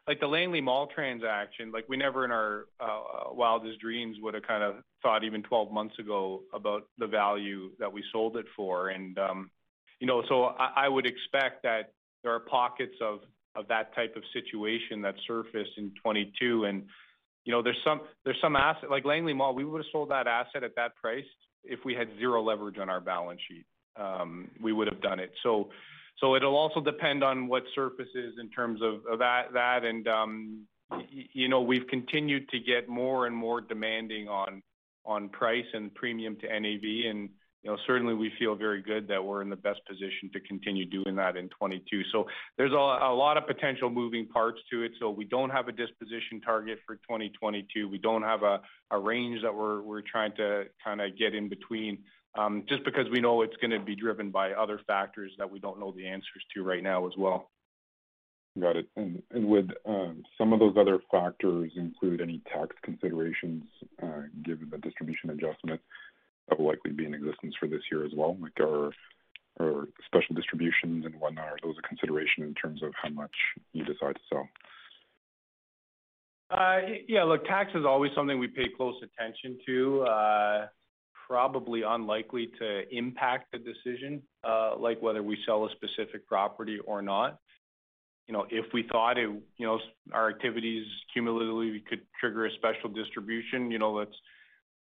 like 0.06 0.20
the 0.20 0.26
Langley 0.26 0.60
Mall 0.60 0.86
transaction, 0.86 1.72
like 1.72 1.86
we 1.88 1.96
never 1.96 2.24
in 2.24 2.30
our 2.30 2.66
uh, 2.78 3.32
wildest 3.32 3.80
dreams 3.80 4.18
would 4.20 4.34
have 4.34 4.42
kind 4.42 4.62
of 4.62 4.76
thought 5.02 5.24
even 5.24 5.42
12 5.42 5.72
months 5.72 5.98
ago 5.98 6.42
about 6.52 6.82
the 6.98 7.06
value 7.06 7.70
that 7.78 7.92
we 7.92 8.04
sold 8.12 8.36
it 8.36 8.46
for. 8.54 8.92
Um, 8.92 9.50
You 10.00 10.06
know, 10.06 10.22
so 10.28 10.44
I 10.44 10.88
would 10.88 11.06
expect 11.06 11.62
that 11.62 11.92
there 12.22 12.32
are 12.32 12.40
pockets 12.40 12.96
of 13.00 13.20
of 13.56 13.68
that 13.68 13.94
type 13.94 14.16
of 14.16 14.22
situation 14.32 15.00
that 15.02 15.14
surfaced 15.26 15.70
in 15.76 15.90
2022. 15.90 16.82
You 17.44 17.52
know, 17.52 17.62
there's 17.62 17.78
some 17.84 18.00
there's 18.24 18.40
some 18.40 18.56
asset 18.56 18.90
like 18.90 19.04
Langley 19.04 19.32
Mall, 19.32 19.54
we 19.54 19.64
would 19.64 19.78
have 19.78 19.90
sold 19.92 20.10
that 20.10 20.26
asset 20.26 20.64
at 20.64 20.74
that 20.76 20.96
price 20.96 21.24
if 21.62 21.80
we 21.84 21.94
had 21.94 22.08
zero 22.18 22.42
leverage 22.42 22.78
on 22.78 22.88
our 22.88 23.00
balance 23.00 23.40
sheet. 23.48 23.64
Um, 23.96 24.50
we 24.60 24.72
would 24.72 24.88
have 24.88 25.00
done 25.00 25.20
it. 25.20 25.32
So 25.42 25.70
so 26.20 26.36
it'll 26.36 26.56
also 26.56 26.80
depend 26.80 27.24
on 27.24 27.48
what 27.48 27.64
surfaces 27.74 28.34
in 28.40 28.48
terms 28.50 28.80
of 28.82 29.18
that. 29.18 29.84
And, 29.84 30.06
um, 30.08 30.66
you 31.08 31.48
know, 31.48 31.60
we've 31.60 31.86
continued 31.88 32.48
to 32.50 32.60
get 32.60 32.88
more 32.88 33.26
and 33.26 33.34
more 33.34 33.60
demanding 33.60 34.28
on 34.28 34.62
on 35.06 35.28
price 35.28 35.66
and 35.74 35.94
premium 35.94 36.36
to 36.36 36.46
NAV. 36.48 37.28
You 37.64 37.70
know, 37.70 37.78
certainly 37.86 38.12
we 38.12 38.30
feel 38.38 38.54
very 38.54 38.82
good 38.82 39.08
that 39.08 39.24
we're 39.24 39.40
in 39.40 39.48
the 39.48 39.56
best 39.56 39.80
position 39.88 40.30
to 40.34 40.40
continue 40.40 40.84
doing 40.84 41.16
that 41.16 41.38
in 41.38 41.48
2022. 41.48 42.02
There's 42.58 42.72
a 42.72 42.74
lot 42.74 43.38
of 43.38 43.46
potential 43.46 43.88
moving 43.88 44.28
parts 44.28 44.60
to 44.70 44.82
it. 44.82 44.92
So 45.00 45.08
we 45.08 45.24
don't 45.24 45.48
have 45.48 45.68
a 45.68 45.72
disposition 45.72 46.42
target 46.44 46.80
for 46.86 46.96
2022. 46.96 47.88
We 47.88 47.96
don't 47.96 48.22
have 48.22 48.42
a 48.42 48.60
range 48.98 49.40
that 49.42 49.54
we're 49.54 50.02
trying 50.02 50.32
to 50.36 50.66
kinda 50.84 51.10
get 51.10 51.34
in 51.34 51.48
between, 51.48 52.04
um, 52.34 52.66
just 52.68 52.84
because 52.84 53.08
we 53.08 53.20
know 53.20 53.40
it's 53.40 53.56
gonna 53.56 53.80
be 53.80 53.96
driven 53.96 54.30
by 54.30 54.52
other 54.52 54.78
factors 54.86 55.34
that 55.38 55.50
we 55.50 55.58
don't 55.58 55.80
know 55.80 55.90
the 55.92 56.06
answers 56.06 56.44
to 56.52 56.62
right 56.62 56.82
now 56.82 57.06
as 57.06 57.16
well. 57.16 57.50
Got 58.60 58.76
it. 58.76 58.88
And, 58.94 59.22
and 59.30 59.46
would 59.46 59.74
um, 59.86 60.22
some 60.36 60.52
of 60.52 60.60
those 60.60 60.76
other 60.76 61.00
factors 61.10 61.72
include 61.76 62.20
any 62.20 62.40
tax 62.52 62.76
considerations, 62.82 63.64
uh, 64.02 64.24
given 64.42 64.68
the 64.70 64.78
distribution 64.78 65.30
adjustment 65.30 65.80
that 66.48 66.58
will 66.58 66.68
likely 66.68 66.92
be 66.92 67.06
in 67.06 67.14
existence 67.14 67.54
for 67.58 67.68
this 67.68 67.82
year 67.90 68.04
as 68.04 68.12
well? 68.14 68.36
Like, 68.40 68.58
are 68.60 68.92
special 70.06 70.34
distributions 70.34 71.04
and 71.04 71.14
whatnot, 71.16 71.46
are 71.46 71.58
those 71.62 71.76
a 71.78 71.88
consideration 71.88 72.42
in 72.42 72.54
terms 72.54 72.82
of 72.82 72.92
how 73.00 73.08
much 73.10 73.34
you 73.72 73.84
decide 73.84 74.14
to 74.16 74.20
sell? 74.28 74.48
Uh, 76.50 76.80
yeah, 77.08 77.22
look, 77.22 77.44
tax 77.46 77.70
is 77.74 77.84
always 77.86 78.12
something 78.14 78.38
we 78.38 78.48
pay 78.48 78.66
close 78.76 78.94
attention 79.02 79.58
to. 79.66 80.02
Uh, 80.02 80.66
probably 81.26 81.82
unlikely 81.86 82.50
to 82.58 82.82
impact 82.94 83.50
the 83.52 83.58
decision, 83.58 84.22
uh, 84.46 84.76
like 84.78 85.00
whether 85.00 85.22
we 85.22 85.38
sell 85.46 85.64
a 85.64 85.70
specific 85.70 86.26
property 86.26 86.78
or 86.86 87.00
not. 87.00 87.38
You 88.26 88.34
know, 88.34 88.46
if 88.50 88.66
we 88.72 88.84
thought 88.90 89.18
it, 89.18 89.28
you 89.56 89.66
know, 89.66 89.78
our 90.12 90.30
activities 90.30 90.86
cumulatively 91.12 91.82
could 91.88 92.00
trigger 92.18 92.46
a 92.46 92.50
special 92.52 92.90
distribution, 92.90 93.70
you 93.70 93.78
know, 93.78 94.04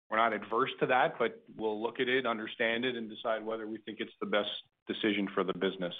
we're 0.10 0.18
not 0.18 0.34
adverse 0.34 0.72
to 0.80 0.88
that, 0.88 1.16
but 1.20 1.42
we'll 1.56 1.82
look 1.82 2.00
at 2.00 2.08
it, 2.08 2.26
understand 2.26 2.86
it, 2.86 2.96
and 2.96 3.10
decide 3.10 3.46
whether 3.46 3.68
we 3.68 3.78
think 3.80 4.00
it's 4.00 4.12
the 4.20 4.26
best 4.26 4.50
decision 4.88 5.28
for 5.34 5.44
the 5.44 5.54
business. 5.54 5.94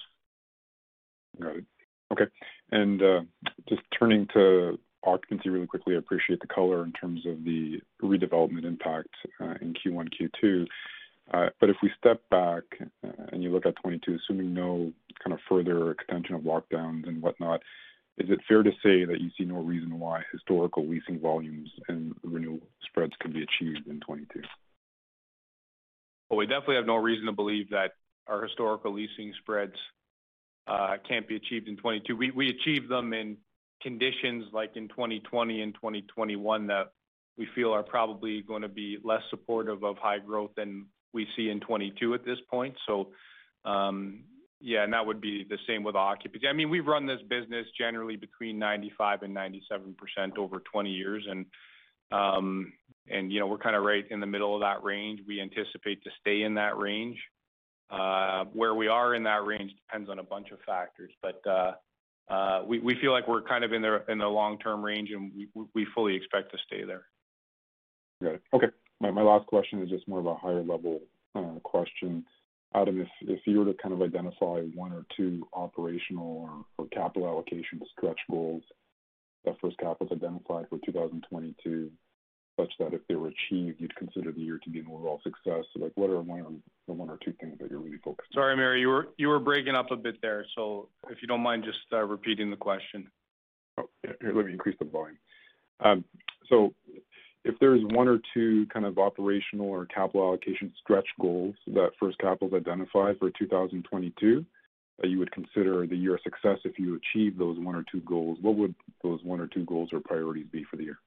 Got 1.40 1.58
it. 1.58 1.66
Okay. 2.12 2.26
And 2.72 3.02
uh, 3.02 3.22
just 3.68 3.82
turning 3.98 4.28
to 4.34 4.80
occupancy 5.04 5.50
really 5.50 5.68
quickly. 5.68 5.96
I 5.96 6.00
appreciate 6.00 6.40
the 6.40 6.48
color 6.48 6.84
in 6.84 6.92
terms 6.94 7.26
of 7.26 7.44
the 7.44 7.80
redevelopment 8.02 8.66
impact 8.66 9.10
uh, 9.40 9.56
in 9.62 9.74
Q1, 9.74 10.10
Q2. 10.20 10.66
Uh, 11.32 11.50
but 11.60 11.70
If 11.70 11.78
we 11.84 11.92
step 11.98 12.22
back 12.32 12.64
uh, 12.82 13.26
and 13.32 13.44
you 13.44 13.52
look 13.52 13.66
at 13.66 13.76
2022, 13.78 14.18
assuming 14.24 14.54
no 14.54 14.92
kind 15.24 15.34
of 15.34 15.40
further 15.48 15.92
extension 15.92 16.36
of 16.36 16.42
lockdowns 16.42 17.08
and 17.08 17.22
whatnot, 17.22 17.62
is 18.20 18.30
it 18.30 18.40
fair 18.48 18.64
to 18.64 18.72
say 18.84 19.06
that 19.06 19.22
you 19.22 19.30
see 19.38 19.46
no 19.46 19.62
reason 19.62 19.98
why 19.98 20.24
historical 20.32 20.86
leasing 20.88 21.20
volumes 21.20 21.70
and 21.88 22.14
renewal 22.24 22.60
spreads 22.84 23.14
can 23.22 23.32
be 23.32 23.44
achieved 23.44 23.88
in 23.88 24.00
2022? 24.02 24.42
Well, 26.30 26.38
we 26.38 26.46
definitely 26.46 26.76
have 26.76 26.86
no 26.86 26.98
reason 26.98 27.26
to 27.26 27.32
believe 27.32 27.70
that 27.72 27.94
our 28.28 28.44
historical 28.44 28.94
leasing 28.94 29.34
spreads 29.40 29.74
uh, 30.68 30.98
can't 31.08 31.28
be 31.28 31.36
achieved 31.36 31.68
in 31.68 31.78
2022. 31.78 32.34
We 32.36 32.50
achieved 32.50 32.90
them 32.90 33.14
in 33.14 33.38
conditions 33.82 34.46
like 34.52 34.76
in 34.76 34.90
2020 34.90 35.62
and 35.62 35.74
2021 35.74 36.68
that 36.68 36.92
we 37.38 37.48
feel 37.56 37.72
are 37.72 37.84
probably 37.84 38.42
gonna 38.42 38.68
be 38.68 38.98
less 39.04 39.22
supportive 39.30 39.84
of 39.84 39.98
high 39.98 40.20
growth 40.20 40.52
than 40.56 40.86
we 41.14 41.26
see 41.36 41.50
in 41.50 41.60
2022 41.62 42.14
at 42.14 42.26
this 42.26 42.38
point. 42.52 42.76
Um, 43.66 44.24
Yeah, 44.62 44.84
and 44.84 44.92
that 44.94 45.06
would 45.06 45.22
be 45.22 45.46
the 45.50 45.58
same 45.68 45.84
with 45.84 45.96
occupancy. 45.96 46.48
I 46.48 46.54
mean, 46.54 46.70
we've 46.70 46.86
run 46.86 47.06
this 47.06 47.22
business 47.30 47.66
generally 47.78 48.18
between 48.18 48.60
95 48.60 49.24
and 49.24 49.36
97% 49.36 50.38
over 50.38 50.62
20 50.72 50.90
years. 50.90 51.26
And 51.30 51.46
um, 52.12 52.74
and 53.10 53.32
you 53.32 53.40
know, 53.40 53.48
we're 53.48 53.58
kind 53.58 53.76
of 53.76 53.84
right 53.84 54.06
in 54.10 54.20
the 54.20 54.26
middle 54.26 54.56
of 54.56 54.62
that 54.62 54.84
range. 54.84 55.22
We 55.28 55.42
anticipate 55.42 56.04
to 56.04 56.10
stay 56.20 56.42
in 56.42 56.56
that 56.56 56.78
range. 56.78 57.18
Where 58.54 58.76
we 58.76 58.88
are 58.88 59.16
in 59.16 59.24
that 59.24 59.46
range 59.46 59.72
depends 59.88 60.10
on 60.10 60.20
a 60.20 60.24
bunch 60.24 60.52
of 60.52 60.60
factors. 60.66 61.12
But 61.22 61.42
uh, 61.48 61.74
uh, 62.30 62.64
we 62.66 62.80
we 62.80 62.96
feel 63.00 63.12
like 63.12 63.28
we're 63.28 63.42
kind 63.42 63.64
of 63.64 63.74
in 63.74 63.82
the 63.82 64.04
in 64.10 64.18
the 64.18 64.28
long-term 64.28 64.84
range, 64.84 65.10
and 65.12 65.32
we 65.36 65.48
we 65.74 65.88
fully 65.96 66.16
expect 66.16 66.52
to 66.52 66.58
stay 66.66 66.84
there. 66.84 67.04
Got 68.22 68.36
it. 68.36 68.42
Okay. 68.54 68.68
My 69.00 69.22
last 69.22 69.48
question 69.48 69.82
is 69.82 69.90
just 69.90 70.08
more 70.08 70.20
of 70.20 70.26
a 70.26 70.36
higher 70.36 70.62
level 70.62 71.00
question. 71.64 72.26
Adam, 72.76 73.06
if 73.22 73.40
you 73.46 73.60
were 73.60 73.66
to 73.66 73.74
kind 73.82 73.94
of 73.94 74.02
identify 74.02 74.62
one 74.76 74.94
or 74.94 75.04
two 75.18 75.48
operational 75.54 76.66
or 76.78 76.88
capital 76.88 77.28
allocation 77.28 77.82
stretch 77.98 78.20
goals 78.30 78.64
that 79.46 79.56
First 79.60 79.78
Capital 79.80 80.16
identified 80.16 80.66
for 80.70 80.78
2022, 80.86 81.90
such 82.60 82.72
that 82.80 82.94
if 82.94 83.02
they 83.08 83.16
were 83.16 83.30
achieved, 83.30 83.80
you'd 83.80 83.96
consider 83.96 84.32
the 84.32 84.42
year 84.42 84.60
to 84.64 84.70
be 84.70 84.80
an 84.80 84.88
overall 84.92 85.22
success. 85.24 85.64
Like, 85.76 85.94
what 85.96 86.10
are 86.10 86.22
the 86.22 86.94
one 86.94 87.10
or 87.10 87.18
two 87.24 87.34
things 87.40 87.58
that 87.60 87.72
you're 87.72 87.80
really 87.80 87.98
focused 88.04 88.30
on? 88.36 88.42
Sorry, 88.42 88.56
Mario, 88.56 89.06
you 89.18 89.28
were 89.28 89.40
breaking 89.40 89.76
up 89.76 89.92
a 89.92 89.96
bit 89.96 90.22
there. 90.22 90.46
So 90.56 90.90
if 91.10 91.22
you 91.22 91.28
don't 91.28 91.42
mind 91.42 91.64
just 91.64 91.80
uh, 91.94 92.04
repeating 92.04 92.52
the 92.52 92.58
question. 92.58 93.08
Oh. 93.78 93.90
Here, 94.04 94.34
let 94.36 94.46
me 94.46 94.52
increase 94.52 94.76
the 94.80 94.86
volume. 94.86 95.18
Um, 95.80 96.04
If 97.46 97.56
there's 97.60 97.82
one 97.84 98.08
or 98.08 98.20
two 98.34 98.66
kind 98.68 98.86
of 98.86 98.98
operational 98.98 99.68
or 99.68 99.86
capital 99.86 100.24
allocation 100.24 100.74
stretch 100.82 101.08
goals 101.22 101.56
that 101.68 101.92
First 102.00 102.18
Capital 102.20 102.50
has 102.50 102.62
identified 102.62 103.18
for 103.18 103.32
2022 103.32 104.46
that 105.02 105.10
you 105.10 105.18
would 105.20 105.32
consider 105.32 105.88
the 105.88 105.96
year 105.96 106.16
a 106.16 106.22
success 106.22 106.58
if 106.66 106.78
you 106.78 107.00
achieve 107.00 107.38
those 107.38 107.58
one 107.60 107.76
or 107.76 107.86
two 107.90 108.02
goals, 108.02 108.38
what 108.42 108.56
would 108.56 108.76
those 109.02 109.24
one 109.24 109.40
or 109.40 109.48
two 109.48 109.64
goals 109.66 109.90
or 109.94 110.02
priorities 110.02 110.48
be 110.52 110.66
for 110.70 110.76
the 110.76 110.84
year? 110.84 111.00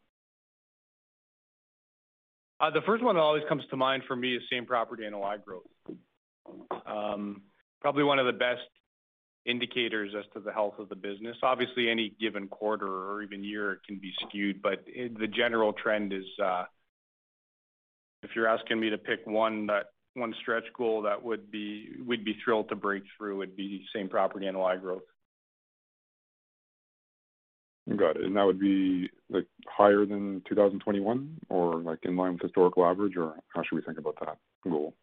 Uh, 2.61 2.71
the 2.71 2.81
first 2.87 3.03
one 3.03 3.17
that 3.17 3.21
always 3.21 3.43
comes 3.49 3.63
to 3.71 3.77
mind 3.77 4.03
for 4.07 4.17
me 4.17 4.37
is 4.37 4.43
same-property 4.51 5.09
NOI 5.11 5.37
growth. 5.45 5.65
Um, 6.87 7.43
probably 7.81 8.05
one 8.05 8.19
of 8.19 8.27
the 8.27 8.33
best 8.33 8.61
indicators 9.45 10.15
as 10.17 10.25
to 10.35 10.41
the 10.41 10.53
health 10.53 10.79
of 10.79 10.89
the 10.89 10.97
business. 10.97 11.37
Obviously, 11.43 11.91
any 11.91 12.15
given 12.21 12.49
quarter 12.49 12.87
or 12.87 13.23
even 13.23 13.43
year 13.43 13.81
can 13.87 13.99
be 13.99 14.13
skewed, 14.23 14.63
but 14.63 14.85
the 14.87 15.27
general 15.27 15.73
trend 15.73 16.13
is, 16.13 16.27
uh, 16.43 16.65
if 18.23 18.31
you're 18.37 18.47
asking 18.47 18.79
me 18.79 18.91
to 18.91 18.99
pick 18.99 19.27
one 19.27 19.67
that 19.67 19.87
one 20.15 20.35
stretch 20.43 20.65
goal 20.77 21.03
that 21.03 21.23
would 21.23 21.51
be 21.51 21.89
we'd 22.07 22.25
be 22.25 22.37
thrilled 22.45 22.69
to 22.69 22.77
break 22.77 23.03
through, 23.17 23.43
it'd 23.43 23.57
be 23.57 23.85
same-property 23.95 24.51
NOI 24.51 24.77
growth. 24.77 25.03
Got 27.97 28.17
it. 28.17 28.25
And 28.25 28.37
that 28.37 28.45
would 28.45 28.61
be, 28.61 29.11
like, 29.29 29.47
higher 29.67 30.07
than 30.07 30.43
2021 30.49 31.39
or, 31.49 31.77
like, 31.81 31.99
in 32.05 32.17
line 32.17 32.35
with 32.35 32.43
historical 32.43 32.85
average, 32.85 33.17
or 33.17 33.35
how 33.49 33.63
should 33.63 33.75
we 33.75 33.83
think 33.83 33.99
about 33.99 34.19
that 34.21 34.39
goal? 34.63 34.95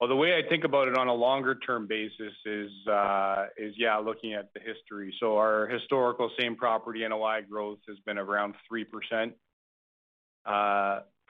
Well, 0.00 0.08
the 0.08 0.16
way 0.16 0.34
I 0.34 0.48
think 0.48 0.64
about 0.64 0.88
it 0.88 0.96
on 0.96 1.08
a 1.08 1.14
longer 1.14 1.54
term 1.54 1.86
basis 1.86 2.32
is 2.46 2.70
yeah, 2.86 3.96
looking 4.02 4.32
at 4.32 4.48
the 4.54 4.60
history. 4.60 5.14
So 5.20 5.36
our 5.36 5.68
historical 5.68 6.30
same-property 6.38 7.06
NOI 7.06 7.42
growth 7.48 7.80
has 7.86 7.98
been 8.06 8.16
around 8.16 8.54
3%. 8.72 9.32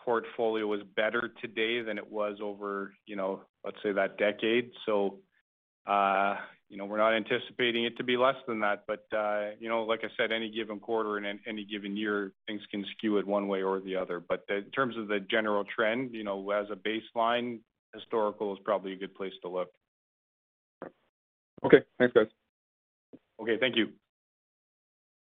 Portfolio 0.04 0.72
is 0.72 0.80
better 0.96 1.30
today 1.42 1.82
than 1.82 1.98
it 1.98 2.10
was 2.10 2.38
over, 2.42 2.94
you 3.06 3.16
know, 3.16 3.42
let's 3.64 3.76
say 3.82 3.92
that 3.92 4.16
decade. 4.16 4.70
So 4.86 5.18
uh, 5.86 6.36
you 6.68 6.76
know, 6.76 6.84
we're 6.84 6.98
not 6.98 7.14
anticipating 7.14 7.84
it 7.84 7.96
to 7.96 8.04
be 8.04 8.16
less 8.16 8.36
than 8.46 8.60
that. 8.60 8.84
But 8.86 9.04
uh, 9.16 9.50
you 9.58 9.68
know, 9.68 9.82
like 9.82 10.00
I 10.04 10.08
said, 10.16 10.30
any 10.30 10.50
given 10.50 10.78
quarter 10.78 11.16
and 11.16 11.40
any 11.46 11.64
given 11.64 11.96
year, 11.96 12.32
things 12.46 12.62
can 12.70 12.84
skew 12.96 13.18
it 13.18 13.26
one 13.26 13.48
way 13.48 13.62
or 13.62 13.80
the 13.80 13.96
other. 13.96 14.20
But 14.20 14.44
in 14.48 14.70
terms 14.70 14.96
of 14.96 15.08
the 15.08 15.20
general 15.20 15.64
trend, 15.64 16.14
you 16.14 16.22
know, 16.22 16.48
as 16.50 16.66
a 16.70 16.76
baseline, 16.76 17.60
historical 17.94 18.52
is 18.52 18.58
probably 18.64 18.92
a 18.92 18.96
good 18.96 19.14
place 19.14 19.32
to 19.42 19.48
look. 19.48 19.70
Okay. 21.64 21.78
Thanks, 21.98 22.14
guys. 22.14 22.26
Okay. 23.40 23.56
Thank 23.58 23.76
you. 23.76 23.88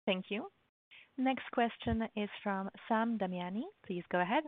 Thank 0.07 0.27
you. 0.29 0.47
Next 1.19 1.45
question 1.53 2.03
is 2.17 2.29
from 2.43 2.69
Sam 2.89 3.19
Damiani. 3.19 3.63
Please 3.87 4.05
go 4.11 4.21
ahead. 4.21 4.45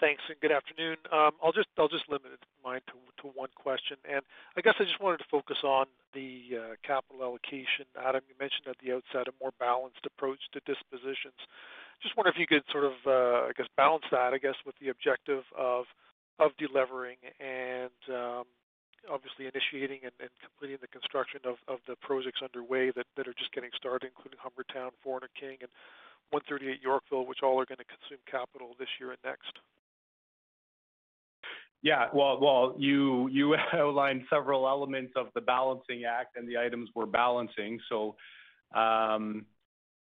Thanks, 0.00 0.22
and 0.28 0.38
good 0.40 0.50
afternoon. 0.50 0.96
Um, 1.12 1.38
I'll 1.40 1.52
just 1.52 1.70
limit 2.10 2.42
mine 2.64 2.80
to 2.90 3.28
one 3.32 3.48
question. 3.54 3.96
And 4.04 4.20
I 4.56 4.60
guess 4.60 4.74
I 4.80 4.84
just 4.84 5.00
wanted 5.00 5.18
to 5.18 5.30
focus 5.30 5.56
on 5.62 5.86
the 6.12 6.58
uh, 6.58 6.74
capital 6.84 7.22
allocation. 7.22 7.86
Adam, 7.96 8.20
you 8.28 8.34
mentioned 8.40 8.66
at 8.68 8.76
the 8.82 8.92
outset 8.92 9.30
a 9.30 9.34
more 9.40 9.52
balanced 9.58 10.04
approach 10.04 10.40
to 10.52 10.60
dispositions. 10.66 11.38
Just 12.02 12.16
wonder 12.18 12.28
if 12.28 12.36
you 12.36 12.46
could 12.50 12.66
sort 12.74 12.84
of, 12.84 12.98
uh, 13.06 13.48
I 13.48 13.52
guess, 13.56 13.70
balance 13.78 14.04
that, 14.10 14.34
I 14.34 14.38
guess, 14.38 14.58
with 14.66 14.74
the 14.82 14.90
objective 14.90 15.44
of 15.56 15.86
delevering 16.38 17.16
and 17.40 18.00
um, 18.10 18.44
obviously 19.10 19.46
initiating 19.46 20.00
and 20.04 20.12
completing 20.40 20.78
the 20.80 20.88
construction 20.88 21.40
of 21.44 21.56
of 21.68 21.78
the 21.86 21.96
projects 22.00 22.40
underway 22.42 22.90
that 22.90 23.06
that 23.16 23.28
are 23.28 23.36
just 23.38 23.52
getting 23.52 23.70
started, 23.76 24.10
including 24.10 24.38
Humbertown, 24.40 24.90
400 25.02 25.30
King, 25.38 25.58
and 25.60 25.70
138 26.30 26.80
Yorkville, 26.82 27.26
which 27.26 27.42
all 27.42 27.60
are 27.60 27.66
gonna 27.66 27.86
consume 27.86 28.20
capital 28.30 28.74
this 28.78 28.88
year 28.98 29.10
and 29.10 29.22
next. 29.24 29.58
Yeah. 31.82 32.08
Well, 32.14 32.40
well, 32.40 32.74
you 32.78 33.28
you 33.28 33.54
outlined 33.72 34.22
several 34.30 34.66
elements 34.66 35.12
of 35.16 35.28
the 35.34 35.40
balancing 35.40 36.04
act 36.04 36.36
and 36.36 36.48
the 36.48 36.58
items 36.58 36.88
we're 36.94 37.06
balancing. 37.06 37.78
So, 37.88 38.16
um, 38.74 39.44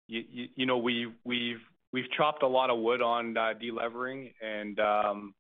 you 0.07 0.67
know, 0.67 0.79
we've 0.79 2.11
chopped 2.17 2.43
a 2.43 2.47
lot 2.47 2.71
of 2.71 2.79
wood 2.79 3.03
on 3.03 3.37
uh, 3.37 3.55
delevering 3.61 4.33
and, 4.43 4.79
um, 4.79 5.35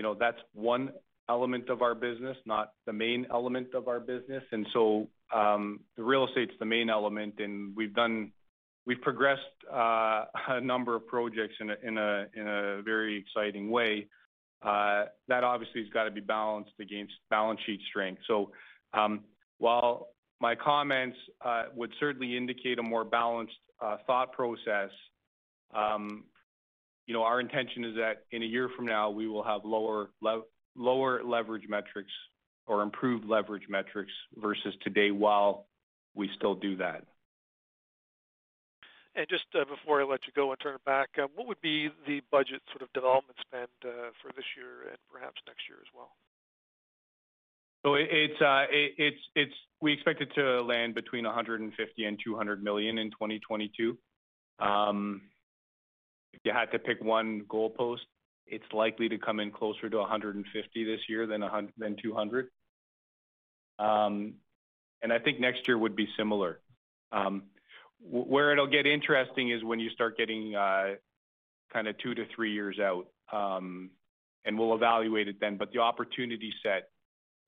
you 0.00 0.02
know, 0.02 0.16
that's 0.18 0.38
one 0.54 0.92
element 1.28 1.68
of 1.68 1.82
our 1.82 1.94
business, 1.94 2.34
not 2.46 2.72
the 2.86 2.92
main 2.94 3.26
element 3.30 3.74
of 3.74 3.86
our 3.86 4.00
business. 4.00 4.42
And 4.50 4.66
so, 4.72 5.08
um, 5.30 5.80
the 5.98 6.02
real 6.02 6.26
estate's 6.26 6.54
the 6.58 6.64
main 6.64 6.88
element, 6.88 7.34
and 7.36 7.76
we've 7.76 7.92
done, 7.92 8.32
we've 8.86 9.02
progressed 9.02 9.42
uh, 9.70 10.24
a 10.48 10.60
number 10.62 10.96
of 10.96 11.06
projects 11.06 11.52
in 11.60 11.68
a 11.68 11.74
in 11.82 11.98
a, 11.98 12.26
in 12.34 12.48
a 12.48 12.80
very 12.80 13.18
exciting 13.18 13.70
way. 13.70 14.06
Uh, 14.62 15.04
that 15.28 15.44
obviously 15.44 15.82
has 15.82 15.90
got 15.90 16.04
to 16.04 16.10
be 16.10 16.22
balanced 16.22 16.72
against 16.80 17.12
balance 17.28 17.60
sheet 17.66 17.80
strength. 17.90 18.22
So, 18.26 18.52
um, 18.94 19.24
while 19.58 20.08
my 20.40 20.54
comments 20.54 21.18
uh, 21.44 21.64
would 21.74 21.92
certainly 22.00 22.38
indicate 22.38 22.78
a 22.78 22.82
more 22.82 23.04
balanced 23.04 23.52
thought 24.06 24.32
process, 24.32 24.90
um, 25.74 26.24
you 27.10 27.14
know, 27.14 27.24
our 27.24 27.40
intention 27.40 27.82
is 27.84 27.96
that 27.96 28.22
in 28.30 28.44
a 28.44 28.46
year 28.46 28.70
from 28.76 28.86
now, 28.86 29.10
we 29.10 29.26
will 29.26 29.42
have 29.42 29.62
lower 29.64 30.10
leverage 31.24 31.68
metrics 31.68 32.12
or 32.68 32.84
improved 32.84 33.24
leverage 33.24 33.64
metrics 33.68 34.12
versus 34.36 34.72
today 34.84 35.10
while 35.10 35.66
we 36.14 36.30
still 36.36 36.54
do 36.54 36.76
that. 36.76 37.02
And 39.16 39.26
Just 39.28 39.46
uh, 39.56 39.64
before 39.64 40.00
I 40.00 40.04
let 40.04 40.20
you 40.24 40.32
go 40.36 40.52
and 40.52 40.60
turn 40.60 40.76
it 40.76 40.84
back, 40.84 41.08
uh, 41.18 41.26
what 41.34 41.48
would 41.48 41.60
be 41.60 41.88
the 42.06 42.22
budget 42.30 42.62
sort 42.70 42.82
of 42.82 42.92
development 42.92 43.36
spend 43.40 43.66
uh, 43.84 44.14
for 44.22 44.30
this 44.36 44.44
year 44.56 44.88
and 44.90 44.98
perhaps 45.12 45.42
next 45.48 45.62
year 45.68 45.78
as 45.80 45.90
well? 45.92 46.12
So 47.84 47.94
it, 47.94 48.06
it's, 48.12 48.40
it, 48.40 48.94
it's 48.98 49.22
it's 49.34 49.54
We 49.80 49.94
expect 49.94 50.20
it 50.20 50.32
to 50.36 50.62
land 50.62 50.94
between 50.94 51.24
150 51.24 51.74
million 51.74 52.08
and 52.14 52.20
200 52.24 52.62
million 52.62 52.98
in 52.98 53.10
2022. 53.10 53.98
Um, 54.60 55.22
If 56.32 56.40
you 56.44 56.52
had 56.52 56.70
to 56.72 56.78
pick 56.78 57.02
one 57.02 57.42
goalpost, 57.48 58.06
it's 58.46 58.64
likely 58.72 59.08
to 59.08 59.18
come 59.18 59.40
in 59.40 59.50
closer 59.50 59.88
to 59.88 59.98
150 59.98 60.84
this 60.84 61.00
year 61.08 61.26
than 61.26 61.42
200. 62.02 62.48
Um, 63.78 64.34
I 65.12 65.18
think 65.18 65.40
next 65.40 65.66
year 65.66 65.78
would 65.78 65.96
be 65.96 66.08
similar. 66.16 66.60
Um, 67.12 67.44
where 68.02 68.52
it'll 68.52 68.66
get 68.66 68.86
interesting 68.86 69.50
is 69.50 69.62
when 69.64 69.80
you 69.80 69.90
start 69.90 70.16
getting 70.16 70.54
uh, 70.54 70.94
kind 71.72 71.88
of 71.88 71.98
two 71.98 72.14
to 72.14 72.24
three 72.34 72.52
years 72.52 72.78
out, 72.78 73.06
um, 73.32 73.90
and 74.44 74.58
we'll 74.58 74.74
evaluate 74.74 75.28
it 75.28 75.36
then. 75.40 75.56
But 75.56 75.72
the 75.72 75.80
opportunity 75.80 76.52
set 76.62 76.88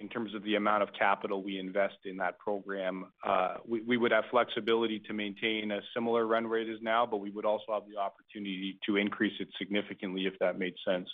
in 0.02 0.08
terms 0.08 0.34
of 0.34 0.42
the 0.42 0.56
amount 0.56 0.82
of 0.82 0.88
capital 0.98 1.42
we 1.42 1.58
invest 1.58 1.94
in 2.04 2.16
that 2.16 2.38
program, 2.38 3.06
we 3.68 3.96
would 3.96 4.12
have 4.12 4.24
flexibility 4.30 4.98
to 5.06 5.12
maintain 5.12 5.70
a 5.70 5.80
similar 5.94 6.26
run 6.26 6.46
rate 6.46 6.68
as 6.68 6.82
now, 6.82 7.06
but 7.06 7.18
we 7.18 7.30
would 7.30 7.44
also 7.44 7.72
have 7.72 7.84
the 7.88 7.98
opportunity 7.98 8.78
to 8.84 8.96
increase 8.96 9.32
it 9.40 9.48
significantly 9.58 10.26
if 10.26 10.36
that 10.40 10.58
made 10.58 10.74
sense. 10.86 11.08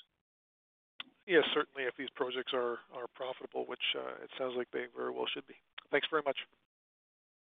Yes, 1.27 1.45
certainly 1.53 1.87
if 1.87 1.95
these 1.99 2.09
projects 2.15 2.53
are 2.55 2.79
profitable, 3.15 3.67
which 3.67 3.79
uh, 3.95 4.25
it 4.25 4.31
sounds 4.39 4.55
like 4.57 4.69
they 4.73 4.85
very 4.97 5.11
well 5.11 5.27
should 5.33 5.47
be. 5.47 5.55
Thanks 5.91 6.09
very 6.11 6.23
much. 6.25 6.39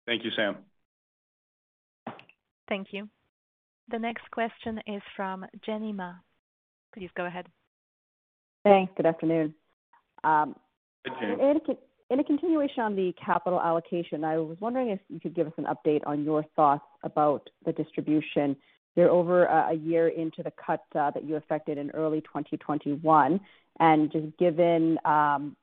Thank 0.07 0.25
you, 0.25 0.31
Sam. 0.35 0.57
Thank 2.69 2.89
you. 2.93 3.09
The 3.91 3.99
next 3.99 4.31
question 4.31 4.81
is 4.87 5.03
from 5.15 5.45
Jenny 5.65 5.93
Ma. 5.93 6.15
Please 6.95 7.11
go 7.17 7.27
ahead. 7.27 7.47
Thanks. 8.65 8.93
Good 8.97 9.07
afternoon. 9.07 9.55
Hi, 10.25 10.47
Jenny. 11.21 11.81
In 12.09 12.21
a 12.21 12.25
continuation 12.25 12.83
on 12.83 12.95
the 12.95 13.13
capital 13.23 13.61
allocation, 13.61 14.23
I 14.23 14.39
was 14.39 14.57
wondering 14.61 14.91
if 14.91 15.01
you 15.09 15.19
could 15.19 15.35
give 15.35 15.49
us 15.49 15.53
an 15.57 15.65
update 15.65 16.07
on 16.07 16.25
your 16.25 16.45
thoughts 16.55 16.85
about 17.03 17.51
the 17.65 17.73
distribution. 17.73 18.57
you're 18.95 19.11
over 19.11 19.45
a 19.45 19.75
year 19.75 20.09
into 20.09 20.43
the 20.43 20.53
cut 20.53 20.85
uh, 20.95 21.11
that 21.11 21.25
you 21.25 21.37
effected 21.37 21.79
in 21.79 21.91
early 21.91 22.21
2021. 22.21 23.41
and 23.81 24.13
Just 24.13 24.37
given, 24.39 24.99
um, 25.05 25.57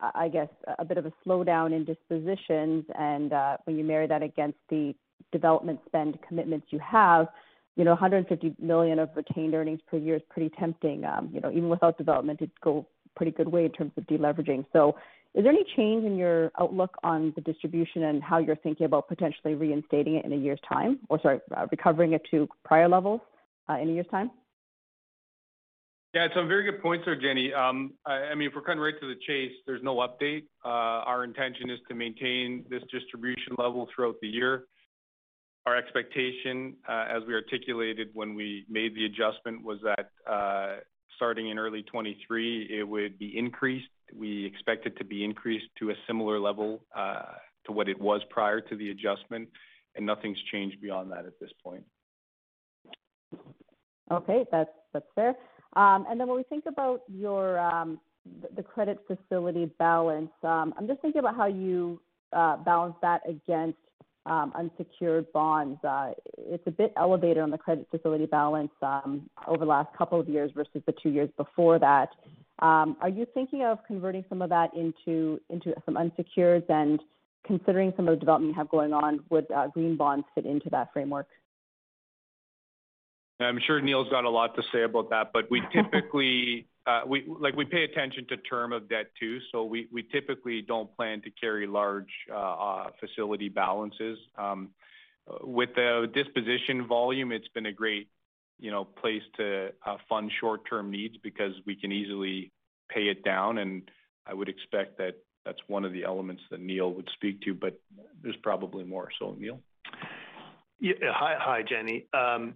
I 0.00 0.28
guess, 0.28 0.48
a 0.78 0.84
bit 0.84 0.98
of 0.98 1.06
a 1.06 1.12
slowdown 1.26 1.74
in 1.74 1.84
dispositions 1.84 2.84
and 2.94 3.32
uh, 3.32 3.56
when 3.64 3.78
you 3.78 3.84
marry 3.84 4.06
that 4.06 4.22
against 4.22 4.58
the 4.68 4.94
development 5.32 5.80
spend 5.86 6.18
commitments 6.26 6.66
you 6.70 6.78
have, 6.80 7.28
you 7.76 7.84
know, 7.84 7.92
150 7.92 8.56
million 8.60 8.98
of 8.98 9.08
retained 9.14 9.54
earnings 9.54 9.80
per 9.88 9.96
year 9.96 10.16
is 10.16 10.22
pretty 10.28 10.50
tempting. 10.58 11.04
Um, 11.04 11.30
you 11.32 11.40
know, 11.40 11.50
even 11.50 11.68
without 11.68 11.96
development, 11.96 12.40
it'd 12.42 12.60
go 12.60 12.86
pretty 13.18 13.32
good 13.32 13.48
way 13.48 13.64
in 13.68 13.72
terms 13.72 13.92
of 13.98 14.04
deleveraging. 14.04 14.64
So 14.72 14.96
is 15.34 15.44
there 15.44 15.52
any 15.52 15.64
change 15.76 16.04
in 16.04 16.16
your 16.16 16.50
outlook 16.58 16.92
on 17.02 17.32
the 17.36 17.42
distribution 17.42 18.04
and 18.04 18.22
how 18.22 18.38
you're 18.38 18.56
thinking 18.56 18.86
about 18.86 19.08
potentially 19.08 19.54
reinstating 19.54 20.14
it 20.14 20.24
in 20.24 20.32
a 20.32 20.36
year's 20.36 20.60
time? 20.66 21.00
Or 21.10 21.20
sorry, 21.20 21.40
uh, 21.54 21.66
recovering 21.70 22.14
it 22.14 22.22
to 22.30 22.48
prior 22.64 22.88
levels 22.88 23.20
uh, 23.68 23.78
in 23.82 23.90
a 23.90 23.92
year's 23.92 24.06
time? 24.10 24.30
Yeah, 26.14 26.26
some 26.34 26.48
very 26.48 26.64
good 26.68 26.80
points 26.80 27.04
there, 27.04 27.20
Jenny. 27.20 27.52
Um, 27.52 27.92
I 28.06 28.34
mean, 28.34 28.48
if 28.48 28.54
we're 28.56 28.62
cutting 28.62 28.80
right 28.80 28.98
to 28.98 29.06
the 29.06 29.20
chase, 29.26 29.52
there's 29.66 29.82
no 29.82 29.96
update. 29.96 30.44
Uh, 30.64 31.04
our 31.12 31.22
intention 31.22 31.68
is 31.68 31.78
to 31.88 31.94
maintain 31.94 32.64
this 32.70 32.82
distribution 32.90 33.52
level 33.58 33.86
throughout 33.94 34.16
the 34.22 34.28
year. 34.28 34.64
Our 35.66 35.76
expectation, 35.76 36.74
as 36.88 37.22
we 37.28 37.34
articulated 37.34 38.08
when 38.14 38.34
we 38.34 38.64
made 38.70 38.96
the 38.96 39.04
adjustment, 39.04 39.62
was 39.62 39.78
that, 39.84 40.06
starting 41.18 41.50
in 41.50 41.58
early 41.58 41.82
2023, 41.82 42.68
it 42.70 42.88
would 42.88 43.18
be 43.18 43.36
increased. 43.36 43.88
We 44.14 44.46
expect 44.46 44.86
it 44.86 44.96
to 44.98 45.04
be 45.04 45.24
increased 45.24 45.66
to 45.80 45.90
a 45.90 45.94
similar 46.06 46.38
level, 46.38 46.80
uh, 46.96 47.24
to 47.66 47.72
what 47.72 47.88
it 47.88 48.00
was 48.00 48.20
prior 48.30 48.60
to 48.60 48.76
the 48.76 48.90
adjustment, 48.90 49.48
and 49.96 50.06
nothing's 50.06 50.38
changed 50.52 50.80
beyond 50.80 51.10
that 51.10 51.26
at 51.26 51.38
this 51.40 51.50
point. 51.62 51.84
Okay. 54.12 54.46
That's 54.52 54.70
fair. 55.14 55.34
Um 55.74 56.06
and 56.08 56.18
then 56.18 56.28
when 56.28 56.38
we 56.38 56.44
think 56.44 56.64
about 56.66 57.02
your 57.08 57.58
um, 57.58 58.00
the 58.56 58.62
credit 58.62 58.98
facility 59.06 59.66
balance, 59.78 60.30
um, 60.42 60.72
I'm 60.76 60.86
just 60.86 61.00
thinking 61.02 61.18
about 61.18 61.36
how 61.36 61.46
you 61.46 62.00
uh, 62.32 62.56
balance 62.58 62.94
that 63.02 63.20
against 63.28 63.78
Um, 64.28 64.52
unsecured 64.54 65.32
bonds. 65.32 65.82
Uh, 65.82 66.12
it's 66.36 66.66
a 66.66 66.70
bit 66.70 66.92
elevated 66.98 67.38
on 67.38 67.50
the 67.50 67.56
credit 67.56 67.88
facility 67.90 68.26
balance 68.26 68.70
um, 68.82 69.30
over 69.46 69.60
the 69.60 69.70
last 69.70 69.88
couple 69.96 70.20
of 70.20 70.28
years 70.28 70.50
versus 70.54 70.82
the 70.84 70.92
two 71.02 71.08
years 71.08 71.30
before 71.38 71.78
that. 71.78 72.10
Um, 72.58 72.98
are 73.00 73.08
you 73.08 73.26
thinking 73.32 73.64
of 73.64 73.78
converting 73.86 74.26
some 74.28 74.42
of 74.42 74.50
that 74.50 74.74
into 74.74 75.40
into 75.48 75.72
some 75.86 75.96
unsecured? 75.96 76.64
And 76.68 77.00
considering 77.46 77.94
some 77.96 78.06
of 78.06 78.16
the 78.16 78.20
development 78.20 78.52
you 78.52 78.58
have 78.58 78.68
going 78.68 78.92
on, 78.92 79.20
would 79.30 79.50
uh, 79.50 79.68
green 79.68 79.96
bonds 79.96 80.26
fit 80.34 80.44
into 80.44 80.68
that 80.70 80.92
framework? 80.92 81.28
I'm 83.40 83.60
sure 83.66 83.80
Neil's 83.80 84.10
got 84.10 84.24
a 84.24 84.30
lot 84.30 84.56
to 84.56 84.62
say 84.72 84.82
about 84.82 85.10
that, 85.10 85.30
but 85.32 85.50
we 85.50 85.62
typically 85.72 86.66
Uh, 86.88 87.02
like 87.46 87.54
we 87.54 87.66
pay 87.66 87.84
attention 87.84 88.26
to 88.28 88.36
term 88.38 88.72
of 88.72 88.88
debt 88.88 89.08
too, 89.20 89.38
so 89.50 89.56
we 89.72 89.88
we 89.92 90.02
typically 90.02 90.62
don't 90.62 90.90
plan 90.96 91.20
to 91.20 91.30
carry 91.42 91.66
large 91.66 92.12
uh, 92.32 92.56
uh, 92.68 92.86
facility 92.98 93.50
balances. 93.50 94.18
Um, 94.44 94.60
With 95.42 95.72
the 95.74 95.90
disposition 96.20 96.86
volume, 96.86 97.30
it's 97.36 97.52
been 97.56 97.66
a 97.66 97.72
great, 97.82 98.06
you 98.58 98.70
know, 98.70 98.84
place 98.84 99.26
to 99.36 99.72
fund 100.08 100.32
short-term 100.40 100.90
needs 100.90 101.16
because 101.28 101.54
we 101.66 101.74
can 101.76 101.92
easily 101.92 102.50
pay 102.88 103.08
it 103.14 103.20
down, 103.22 103.58
and 103.58 103.74
I 104.30 104.32
would 104.38 104.48
expect 104.48 104.96
that 104.98 105.14
that's 105.44 105.62
one 105.66 105.84
of 105.84 105.92
the 105.92 106.04
elements 106.04 106.42
that 106.50 106.60
Neil 106.60 106.90
would 106.96 107.08
speak 107.18 107.42
to, 107.42 107.54
but 107.64 107.74
there's 108.22 108.40
probably 108.42 108.84
more. 108.84 109.08
So, 109.18 109.36
Neil? 109.38 109.60
Yeah. 110.80 111.12
Hi, 111.12 111.62
Jenny. 111.62 112.06
Um, 112.22 112.54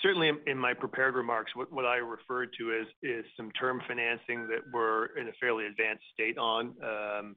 Certainly 0.00 0.32
in 0.46 0.58
my 0.58 0.72
prepared 0.74 1.14
remarks, 1.14 1.52
what 1.54 1.84
I 1.84 1.96
referred 1.96 2.50
to 2.58 2.72
as 2.72 2.86
is 3.02 3.24
some 3.36 3.50
term 3.52 3.80
financing 3.86 4.48
that 4.48 4.60
we're 4.72 5.06
in 5.18 5.28
a 5.28 5.32
fairly 5.38 5.66
advanced 5.66 6.04
state 6.14 6.38
on. 6.38 6.74
Um, 6.82 7.36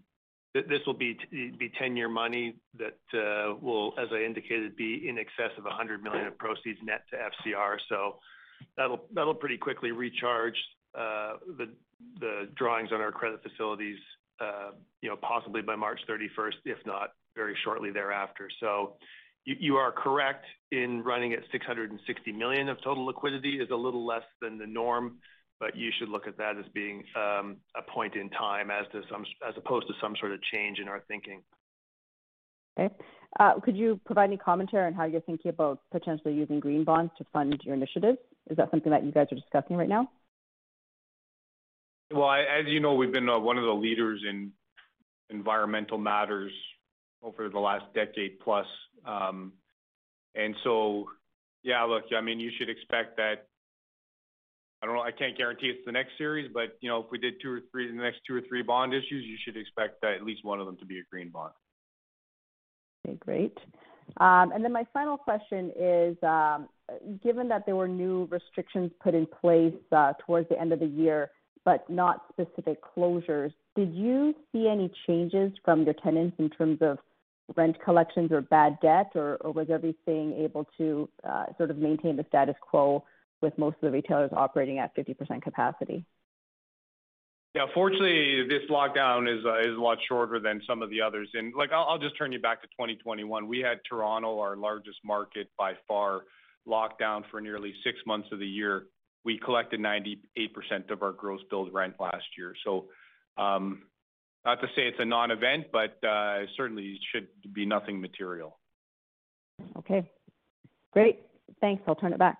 this 0.54 0.80
will 0.86 0.94
be 0.94 1.18
10-year 1.34 2.08
money 2.08 2.56
that 2.80 2.98
uh, 3.14 3.56
will, 3.62 3.94
as 4.00 4.08
I 4.14 4.24
indicated, 4.24 4.78
be 4.78 5.08
in 5.08 5.18
excess 5.18 5.52
of 5.58 5.66
100 5.66 6.02
million 6.02 6.28
of 6.28 6.38
proceeds 6.38 6.80
net 6.82 7.02
to 7.12 7.18
FCR. 7.18 7.78
So 7.90 8.20
that'll 8.78 9.06
that'll 9.14 9.36
pretty 9.36 9.58
quickly 9.58 9.92
recharge 9.92 10.56
uh 10.98 11.34
the 11.58 11.68
the 12.20 12.50
drawings 12.56 12.92
on 12.94 13.02
our 13.02 13.12
credit 13.12 13.42
facilities, 13.44 13.98
uh, 14.40 14.72
you 15.02 15.10
know, 15.10 15.18
possibly 15.18 15.62
by 15.62 15.76
March 15.76 16.00
31st, 16.10 16.54
if 16.66 16.78
not 16.86 17.12
very 17.36 17.56
shortly 17.64 17.92
thereafter. 17.92 18.50
You 19.46 19.76
are 19.76 19.92
correct 19.92 20.46
in 20.72 21.04
running 21.04 21.34
at 21.34 21.40
660 21.52 22.32
million 22.32 22.68
of 22.68 22.78
total 22.84 23.06
liquidity 23.06 23.60
is 23.60 23.70
a 23.72 23.76
little 23.76 24.06
less 24.06 24.24
than 24.42 24.58
the 24.58 24.66
norm, 24.66 25.20
but 25.60 25.76
you 25.76 25.92
should 25.98 26.10
look 26.10 26.28
at 26.28 26.38
that 26.38 26.58
as 26.58 26.66
being 26.74 27.04
um, 27.16 27.58
a 27.78 27.82
point 27.84 28.16
in 28.16 28.30
time 28.32 28.72
as 28.72 28.86
opposed 29.56 29.88
to 29.88 29.94
some 30.02 30.16
sort 30.20 30.32
of 30.32 30.40
change 30.52 30.80
in 30.80 30.88
our 30.88 31.04
thinking. 31.08 31.44
Okay. 32.78 32.94
Uh, 33.40 33.60
could 33.60 33.78
you 33.78 34.00
provide 34.06 34.26
any 34.26 34.38
commentary 34.38 34.86
on 34.86 34.94
how 34.94 35.06
you're 35.06 35.22
thinking 35.22 35.50
about 35.50 35.80
potentially 35.92 36.34
using 36.34 36.60
green 36.60 36.84
bonds 36.84 37.12
to 37.18 37.26
fund 37.32 37.60
your 37.64 37.76
initiatives? 37.76 38.18
Is 38.50 38.58
that 38.58 38.72
something 38.72 38.92
that 38.92 39.04
you 39.04 39.12
guys 39.12 39.28
are 39.32 39.36
discussing 39.36 39.76
right 39.76 39.90
now? 39.90 40.10
Well, 42.12 42.32
as 42.32 42.66
you 42.68 42.80
know, 42.80 42.94
we've 42.94 43.12
been 43.12 43.30
uh, 43.30 43.40
one 43.40 43.58
of 43.58 43.64
the 43.64 43.74
leaders 43.74 44.24
in 44.28 44.52
environmental 45.30 45.98
matters 45.98 46.52
over 47.26 47.50
the 47.50 47.60
last 47.60 47.86
decade 47.94 48.40
plus. 48.40 48.68
Um, 49.06 49.54
and 50.36 50.56
so, 50.64 51.06
yeah, 51.64 51.84
look, 51.84 52.04
I 52.16 52.22
mean, 52.22 52.40
you 52.40 52.52
should 52.58 52.70
expect 52.70 53.18
that. 53.18 53.48
I 54.82 54.86
don't 54.86 54.96
know, 54.96 55.02
I 55.02 55.12
can't 55.12 55.36
guarantee 55.36 55.68
it's 55.68 55.86
the 55.86 55.92
next 55.92 56.12
series, 56.18 56.52
but, 56.54 56.78
you 56.82 56.90
know, 56.90 57.00
if 57.00 57.06
we 57.10 57.18
did 57.18 57.36
two 57.42 57.50
or 57.50 57.62
three 57.72 57.88
the 57.88 58.04
next 58.04 58.20
two 58.28 58.36
or 58.36 58.42
three 58.48 58.62
bond 58.62 58.94
issues, 58.94 59.26
you 59.26 59.38
should 59.44 59.58
expect 59.58 60.04
at 60.04 60.24
least 60.24 60.46
one 60.46 60.60
of 60.60 60.68
them 60.68 60.78
to 60.78 60.86
be 60.86 61.00
a 61.00 61.04
green 61.10 61.30
bond. 61.30 61.54
Okay, 63.08 63.18
great. 63.20 63.58
Um, 64.18 64.52
and 64.52 64.64
then 64.64 64.72
my 64.72 64.86
final 64.94 65.18
question 65.18 65.72
is, 65.80 66.16
um, 66.22 66.70
given 67.24 67.48
that 67.48 67.66
there 67.66 67.76
were 67.76 67.88
new 67.88 68.28
restrictions 68.30 68.92
put 69.02 69.16
in 69.16 69.26
place 69.26 69.74
uh, 69.92 70.14
towards 70.24 70.48
the 70.50 70.60
end 70.60 70.72
of 70.72 70.80
the 70.80 70.86
year, 70.86 71.32
but 71.64 71.90
not 71.90 72.26
specific 72.32 72.78
closures, 72.84 73.52
did 73.76 73.92
you 73.94 74.36
see 74.52 74.68
any 74.68 74.92
changes 75.08 75.52
from 75.64 75.84
your 75.84 75.96
tenants 75.96 76.36
in 76.38 76.50
terms 76.50 76.78
of 76.82 77.00
rent 77.56 77.78
collections 77.84 78.32
or 78.32 78.42
bad 78.42 78.78
debt, 78.82 79.12
or 79.16 79.38
was 79.44 79.68
everything 79.70 80.34
able 80.34 80.68
to 80.78 81.10
uh, 81.24 81.46
sort 81.58 81.72
of 81.72 81.78
maintain 81.78 82.16
the 82.16 82.26
status 82.28 82.56
quo 82.62 83.04
with 83.42 83.58
most 83.58 83.76
of 83.76 83.82
the 83.82 83.92
retailers 83.92 84.32
operating 84.34 84.80
at 84.80 84.96
50% 84.96 85.42
capacity? 85.42 86.06
Yeah. 87.54 87.68
Fortunately, 87.74 88.46
this 88.50 88.70
lockdown 88.70 89.34
is 89.34 89.46
uh, 89.46 89.60
is 89.60 89.78
a 89.78 89.82
lot 89.82 89.98
shorter 90.10 90.40
than 90.42 90.62
some 90.68 90.82
of 90.82 90.90
the 90.90 91.00
others. 91.00 91.30
And 91.34 91.54
like, 91.56 91.72
I'll 91.72 91.98
just 91.98 92.18
turn 92.18 92.34
you 92.34 92.40
back 92.40 92.62
to 92.62 92.68
2021. 92.68 93.48
We 93.48 93.60
had 93.60 93.80
Toronto, 93.88 94.40
our 94.40 94.58
largest 94.58 94.98
market 95.06 95.48
by 95.58 95.74
far, 95.88 96.24
locked 96.66 97.00
down 97.00 97.24
for 97.32 97.40
nearly 97.40 97.74
six 97.82 97.98
months 98.06 98.28
of 98.34 98.40
the 98.40 98.48
year. 98.48 98.88
We 99.24 99.40
collected 99.40 99.80
98% 99.80 100.20
of 100.90 101.02
our 101.02 101.14
gross 101.14 101.40
billed 101.50 101.74
rent 101.74 101.96
last 101.98 102.26
year. 102.38 102.54
Um, 103.38 103.84
Not 104.46 104.62
to 104.62 104.68
say 104.68 104.84
it's 104.84 104.98
a 105.00 105.06
non-event, 105.06 105.68
but 105.72 105.98
certainly 106.56 107.00
should 107.12 107.28
be 107.54 107.66
nothing 107.66 108.00
material. 108.00 108.60
Okay, 109.78 110.10
great. 110.92 111.20
Thanks. 111.62 111.84
I'll 111.88 111.96
turn 111.96 112.14
it 112.14 112.20
back. 112.20 112.40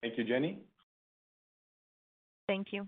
Thank 0.00 0.18
you, 0.18 0.24
Jenny. 0.24 0.58
Thank 2.48 2.68
you. 2.72 2.86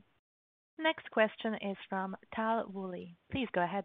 Next 0.78 1.09
question 1.11 1.55
is 1.55 1.76
from 1.88 2.16
Tal 2.34 2.64
Woolley. 2.72 3.16
Please 3.30 3.47
go 3.55 3.62
ahead. 3.62 3.84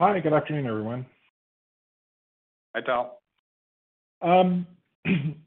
Hi, 0.00 0.18
good 0.18 0.32
afternoon, 0.32 0.66
everyone. 0.66 1.06
Hi, 2.74 2.80
Tal. 2.80 3.20
Um, 4.20 4.66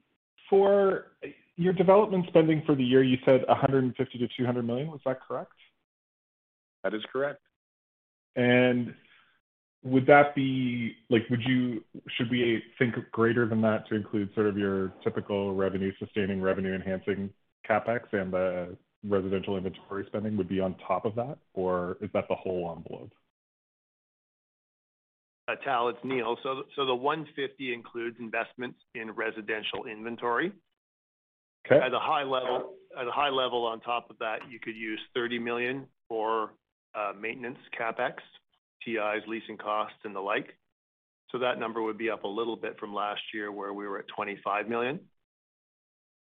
For 0.49 1.07
your 1.55 1.73
development 1.73 2.25
spending 2.27 2.61
for 2.65 2.75
the 2.75 2.83
year, 2.83 3.03
you 3.03 3.17
said 3.25 3.41
150 3.47 4.17
to 4.17 4.27
200 4.37 4.63
million. 4.63 4.91
Was 4.91 4.99
that 5.05 5.19
correct? 5.21 5.53
That 6.86 6.93
is 6.93 7.01
correct. 7.11 7.41
And 8.36 8.93
would 9.83 10.05
that 10.05 10.36
be 10.36 10.95
like, 11.09 11.23
would 11.31 11.41
you 11.43 11.83
should 12.15 12.29
we 12.29 12.61
think 12.77 12.93
greater 13.11 13.47
than 13.47 13.59
that 13.61 13.88
to 13.89 13.95
include 13.95 14.29
sort 14.36 14.45
of 14.45 14.55
your 14.55 14.93
typical 15.03 15.55
revenue 15.55 15.91
sustaining, 15.97 16.41
revenue 16.41 16.75
enhancing 16.75 17.31
CapEx 17.67 18.01
and 18.11 18.31
the 18.31 18.77
residential 19.03 19.57
inventory 19.57 20.05
spending 20.07 20.38
would 20.38 20.47
be 20.47 20.59
on 20.59 20.75
top 20.88 21.05
of 21.05 21.15
that? 21.15 21.39
Or 21.55 21.97
is 22.01 22.11
that 22.13 22.25
the 22.29 22.36
whole 22.36 22.71
envelope? 22.77 23.11
Uh, 25.47 25.55
Tal, 25.63 25.89
it's 25.89 25.99
Neil. 26.03 26.38
So 26.43 26.86
the 26.86 26.93
150 26.93 27.73
includes 27.73 28.17
investments 28.19 28.77
in 28.93 29.09
residential 29.09 29.86
inventory. 29.91 30.51
Okay. 31.65 31.83
At 31.83 31.93
a 31.93 31.99
high 31.99 32.23
level 32.23 33.65
on 33.65 33.79
top 33.81 34.11
of 34.11 34.19
that, 34.19 34.41
you 34.51 34.59
could 34.59 34.75
use 34.75 34.99
30 35.15 35.39
million 35.39 35.88
for 36.07 36.51
Uh, 36.95 37.13
maintenance 37.19 37.57
CapEx, 37.77 38.13
TIs, 38.83 39.23
leasing 39.27 39.57
costs, 39.57 39.97
and 40.03 40.15
the 40.15 40.19
like. 40.19 40.55
So 41.31 41.39
that 41.39 41.59
number 41.59 41.81
would 41.81 41.97
be 41.97 42.09
up 42.09 42.23
a 42.23 42.27
little 42.27 42.55
bit 42.55 42.79
from 42.79 42.93
last 42.93 43.21
year, 43.33 43.51
where 43.51 43.73
we 43.73 43.87
were 43.87 43.99
at 43.99 44.07
25 44.15 44.69
million. 44.69 44.99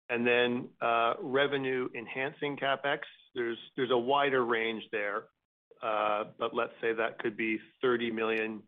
And 0.08 0.26
then, 0.26 0.68
uh, 0.80 1.14
Revenue 1.20 1.88
enhancing 1.96 2.56
CapEx, 2.56 3.00
there's 3.34 3.58
there's 3.76 3.90
a 3.90 3.98
wider 3.98 4.44
range 4.44 4.82
there. 4.92 5.24
Uh, 5.82 6.24
but 6.38 6.54
let's 6.54 6.72
say 6.80 6.92
that 6.92 7.18
could 7.18 7.36
be 7.36 7.58
30 7.82 8.10
million, 8.12 8.62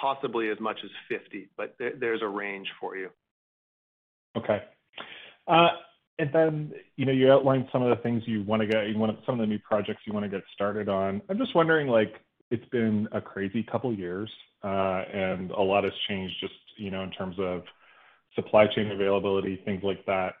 possibly 0.00 0.50
as 0.50 0.60
much 0.60 0.78
as 0.84 0.90
50 1.08 1.48
million. 1.58 1.98
There's 1.98 2.20
a 2.22 2.28
range 2.28 2.68
for 2.78 2.96
you. 2.96 3.08
Okay. 4.36 4.62
And 6.18 6.30
then, 6.32 6.72
you 6.96 7.06
know, 7.06 7.12
you 7.12 7.32
outlined 7.32 7.66
some 7.72 7.82
of 7.82 7.96
the 7.96 8.02
things 8.02 8.22
you 8.26 8.44
wanna 8.44 8.66
get, 8.66 8.84
some 9.26 9.34
of 9.34 9.38
the 9.38 9.46
new 9.46 9.58
projects 9.58 10.02
you 10.06 10.12
wanna 10.12 10.28
get 10.28 10.42
started 10.54 10.88
on. 10.88 11.20
I'm 11.28 11.38
just 11.38 11.54
wondering, 11.54 11.88
like, 11.88 12.20
it's 12.50 12.68
been 12.70 13.08
a 13.12 13.20
crazy 13.20 13.62
couple 13.64 13.92
years, 13.92 14.30
uh, 14.62 15.02
and 15.12 15.50
a 15.50 15.60
lot 15.60 15.84
has 15.84 15.92
changed 16.08 16.34
just, 16.40 16.54
you 16.76 16.90
know, 16.90 17.02
in 17.02 17.10
terms 17.10 17.36
of 17.38 17.62
supply 18.36 18.66
chain 18.68 18.90
availability, 18.92 19.56
things 19.64 19.82
like 19.82 20.04
that. 20.06 20.34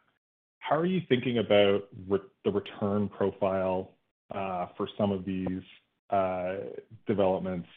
How 0.58 0.76
are 0.76 0.86
you 0.86 1.00
thinking 1.08 1.38
about 1.38 1.88
the 2.44 2.50
return 2.50 3.08
profile 3.08 3.96
uh, 4.32 4.66
for 4.76 4.88
some 4.96 5.12
of 5.12 5.24
these 5.24 5.62
uh, 6.10 6.56
developments, 7.06 7.68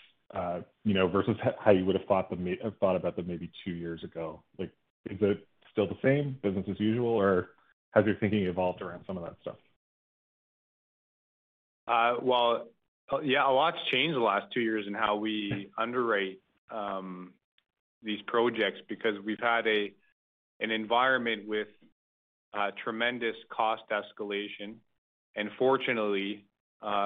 you 0.84 0.94
know, 0.94 1.08
versus 1.08 1.36
how 1.60 1.72
you 1.72 1.84
would 1.86 1.96
have 1.96 2.06
thought 2.06 2.32
about 2.96 3.16
them 3.16 3.28
maybe 3.28 3.52
two 3.66 3.72
years 3.72 4.04
ago? 4.04 4.44
Like, 4.60 4.72
is 5.10 5.18
it 5.20 5.48
still 5.72 5.88
the 5.88 5.98
same, 6.04 6.38
business 6.44 6.66
as 6.70 6.80
usual, 6.80 7.10
or 7.10 7.50
has 7.98 8.06
your 8.06 8.16
thinking 8.16 8.44
evolved 8.44 8.82
around 8.82 9.04
some 9.08 9.18
of 9.18 9.24
that 9.24 9.36
stuff? 9.42 9.56
Uh, 11.88 12.16
well, 12.22 12.68
uh, 13.12 13.20
yeah, 13.22 13.50
a 13.50 13.52
lot's 13.52 13.78
changed 13.92 14.16
the 14.16 14.22
last 14.22 14.46
two 14.54 14.62
years 14.62 14.86
in 14.88 14.94
how 14.94 15.16
we 15.16 15.72
underwrite 15.78 16.40
um, 16.70 17.34
these 18.04 18.20
projects 18.28 18.80
because 18.88 19.16
we've 19.26 19.40
had 19.40 19.66
a 19.68 19.94
an 20.60 20.72
environment 20.72 21.48
with 21.48 21.68
uh, 22.54 22.72
tremendous 22.84 23.36
cost 23.50 23.84
escalation 23.92 24.76
and 25.36 25.50
fortunately 25.58 26.46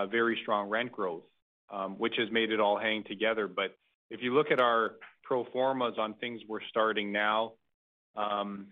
very 0.09 0.37
strong 0.41 0.69
rent 0.69 0.91
growth, 0.91 1.23
um, 1.71 1.95
which 1.97 2.15
has 2.17 2.31
made 2.31 2.51
it 2.51 2.59
all 2.59 2.77
hang 2.77 3.03
together. 3.03 3.47
But 3.47 3.75
if 4.09 4.21
you 4.21 4.33
look 4.33 4.51
at 4.51 4.59
our 4.59 4.93
pro 5.23 5.45
formas 5.51 5.95
on 5.97 6.13
things 6.15 6.41
we're 6.47 6.63
starting 6.69 7.11
now, 7.11 7.53
um, 8.15 8.67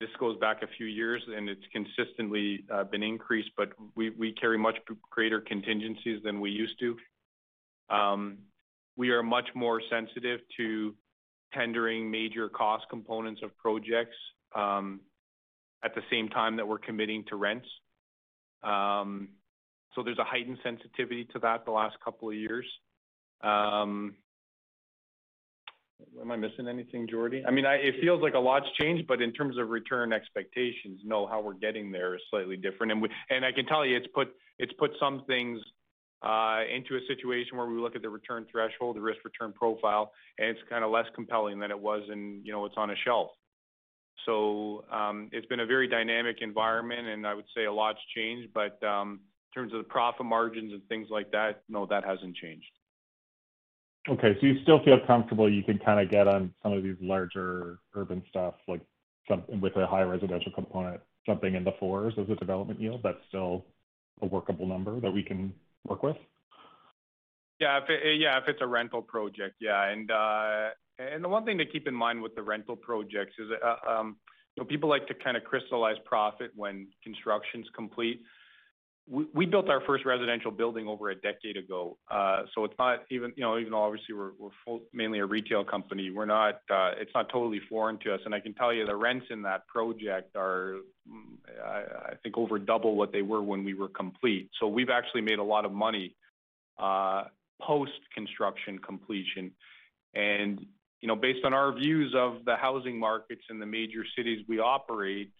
this 0.00 0.10
goes 0.18 0.38
back 0.38 0.62
a 0.62 0.66
few 0.76 0.86
years, 0.86 1.22
and 1.34 1.48
it's 1.48 1.64
consistently 1.72 2.64
uh, 2.72 2.84
been 2.84 3.02
increased, 3.02 3.50
but 3.56 3.70
we 3.94 4.32
carry 4.32 4.58
much 4.58 4.76
greater 5.10 5.40
contingencies 5.40 6.22
than 6.22 6.40
we 6.40 6.50
used 6.50 6.78
to. 6.80 6.96
Um, 7.90 8.38
we 8.96 9.10
are 9.10 9.22
much 9.22 9.48
more 9.54 9.80
sensitive 9.90 10.40
to 10.56 10.94
tendering 11.54 12.10
major 12.10 12.48
cost 12.48 12.84
components 12.90 13.40
of 13.42 13.56
projects 13.56 14.16
um, 14.54 15.00
at 15.84 15.94
the 15.94 16.02
same 16.10 16.28
time 16.28 16.56
that 16.56 16.66
we're 16.66 16.78
committing 16.78 17.24
to 17.28 17.36
rents. 17.36 17.68
Um 18.62 19.28
so 19.94 20.02
there's 20.02 20.18
a 20.18 20.24
heightened 20.24 20.58
sensitivity 20.62 21.24
to 21.32 21.38
that 21.40 21.64
the 21.64 21.70
last 21.70 21.96
couple 22.04 22.28
of 22.28 22.34
years. 22.34 22.66
Um, 23.42 24.14
Am 26.20 26.30
I 26.30 26.36
missing 26.36 26.68
anything, 26.68 27.08
Jordie? 27.08 27.44
I 27.46 27.50
mean, 27.50 27.66
I, 27.66 27.74
it 27.74 27.96
feels 28.00 28.22
like 28.22 28.34
a 28.34 28.38
lot's 28.38 28.66
changed, 28.80 29.06
but 29.06 29.20
in 29.20 29.32
terms 29.32 29.58
of 29.58 29.70
return 29.70 30.12
expectations, 30.12 31.00
no, 31.04 31.26
how 31.26 31.40
we're 31.40 31.54
getting 31.54 31.90
there 31.90 32.14
is 32.14 32.20
slightly 32.30 32.56
different. 32.56 32.92
And 32.92 33.02
we, 33.02 33.08
and 33.30 33.44
I 33.44 33.52
can 33.52 33.66
tell 33.66 33.84
you, 33.84 33.96
it's 33.96 34.06
put 34.14 34.28
it's 34.58 34.72
put 34.74 34.92
some 35.00 35.24
things 35.26 35.60
uh, 36.22 36.60
into 36.72 36.96
a 36.96 37.00
situation 37.08 37.56
where 37.56 37.66
we 37.66 37.80
look 37.80 37.96
at 37.96 38.02
the 38.02 38.08
return 38.08 38.46
threshold, 38.50 38.96
the 38.96 39.00
risk-return 39.00 39.52
profile, 39.52 40.12
and 40.38 40.48
it's 40.48 40.60
kind 40.68 40.84
of 40.84 40.90
less 40.90 41.06
compelling 41.14 41.58
than 41.58 41.70
it 41.70 41.78
was 41.78 42.02
and, 42.10 42.44
you 42.44 42.52
know, 42.52 42.64
it's 42.64 42.74
on 42.76 42.90
a 42.90 42.96
shelf. 43.04 43.30
So 44.26 44.84
um, 44.90 45.28
it's 45.32 45.46
been 45.46 45.60
a 45.60 45.66
very 45.66 45.86
dynamic 45.86 46.38
environment, 46.40 47.06
and 47.06 47.26
I 47.26 47.34
would 47.34 47.44
say 47.56 47.66
a 47.66 47.72
lot's 47.72 48.00
changed. 48.16 48.52
But 48.52 48.82
um, 48.84 49.20
in 49.54 49.60
terms 49.60 49.72
of 49.72 49.78
the 49.78 49.88
profit 49.88 50.26
margins 50.26 50.72
and 50.72 50.82
things 50.88 51.06
like 51.08 51.30
that, 51.30 51.62
no, 51.68 51.86
that 51.86 52.04
hasn't 52.04 52.36
changed. 52.36 52.66
Okay. 54.08 54.36
So 54.40 54.46
you 54.46 54.62
still 54.62 54.82
feel 54.84 54.98
comfortable 55.06 55.52
you 55.52 55.62
can 55.62 55.78
kind 55.78 56.00
of 56.00 56.10
get 56.10 56.26
on 56.26 56.52
some 56.62 56.72
of 56.72 56.82
these 56.82 56.96
larger 57.00 57.78
urban 57.94 58.22
stuff, 58.30 58.54
like 58.66 58.80
with 59.60 59.76
a 59.76 59.86
high 59.86 60.02
residential 60.02 60.50
component, 60.52 61.00
something 61.26 61.54
in 61.54 61.64
the 61.64 61.72
fours 61.78 62.14
as 62.18 62.28
a 62.30 62.34
development 62.36 62.80
yield, 62.80 63.02
that's 63.02 63.18
still 63.28 63.66
a 64.22 64.26
workable 64.26 64.66
number 64.66 64.98
that 65.00 65.10
we 65.10 65.22
can 65.22 65.52
work 65.86 66.02
with? 66.02 66.16
Yeah. 67.60 67.78
if 67.78 67.90
it, 67.90 68.20
Yeah, 68.20 68.38
if 68.38 68.44
it's 68.48 68.60
a 68.62 68.66
rental 68.66 69.02
project, 69.02 69.56
yeah. 69.60 69.88
And 69.90 70.10
uh, 70.10 70.70
and 70.98 71.22
the 71.22 71.28
one 71.28 71.44
thing 71.44 71.58
to 71.58 71.66
keep 71.66 71.86
in 71.86 71.94
mind 71.94 72.22
with 72.22 72.34
the 72.34 72.42
rental 72.42 72.76
projects 72.76 73.34
is, 73.38 73.48
you 73.50 74.14
know, 74.56 74.64
people 74.66 74.88
like 74.88 75.06
to 75.08 75.14
kind 75.14 75.36
of 75.36 75.44
crystallize 75.44 75.96
profit 76.04 76.50
when 76.56 76.88
construction's 77.04 77.66
complete. 77.74 78.22
We 79.10 79.46
built 79.46 79.70
our 79.70 79.80
first 79.86 80.04
residential 80.04 80.50
building 80.50 80.86
over 80.86 81.08
a 81.08 81.14
decade 81.14 81.56
ago. 81.56 81.96
Uh, 82.10 82.42
so 82.54 82.64
it's 82.64 82.74
not 82.78 83.04
even, 83.10 83.32
you 83.36 83.42
know, 83.42 83.58
even 83.58 83.72
though 83.72 83.82
obviously 83.82 84.14
we're 84.14 84.32
mainly 84.92 85.20
a 85.20 85.24
retail 85.26 85.64
company, 85.64 86.10
we're 86.10 86.26
not, 86.26 86.56
uh, 86.70 86.90
it's 86.98 87.10
not 87.14 87.30
totally 87.30 87.60
foreign 87.70 87.98
to 88.00 88.12
us. 88.12 88.20
And 88.26 88.34
I 88.34 88.40
can 88.40 88.52
tell 88.52 88.70
you 88.70 88.84
the 88.84 88.94
rents 88.94 89.26
in 89.30 89.40
that 89.42 89.66
project 89.66 90.36
are, 90.36 90.76
mm, 91.10 91.38
I 91.64 92.16
think 92.22 92.36
over 92.36 92.58
double 92.58 92.96
what 92.96 93.10
they 93.10 93.22
were 93.22 93.42
when 93.42 93.64
we 93.64 93.72
were 93.72 93.88
complete. 93.88 94.50
So 94.60 94.66
we've 94.66 94.90
actually 94.90 95.22
made 95.22 95.38
a 95.38 95.44
lot 95.44 95.64
of 95.64 95.72
money 95.72 96.14
uh, 96.78 97.24
post-construction 97.62 98.78
completion. 98.78 99.52
And, 100.14 100.64
you 101.00 101.08
know, 101.08 101.16
based 101.16 101.46
on 101.46 101.54
our 101.54 101.72
views 101.72 102.14
of 102.14 102.44
the 102.44 102.56
housing 102.56 102.98
markets 102.98 103.42
in 103.48 103.58
the 103.58 103.66
major 103.66 104.04
cities 104.16 104.44
we 104.48 104.58
operate, 104.58 105.30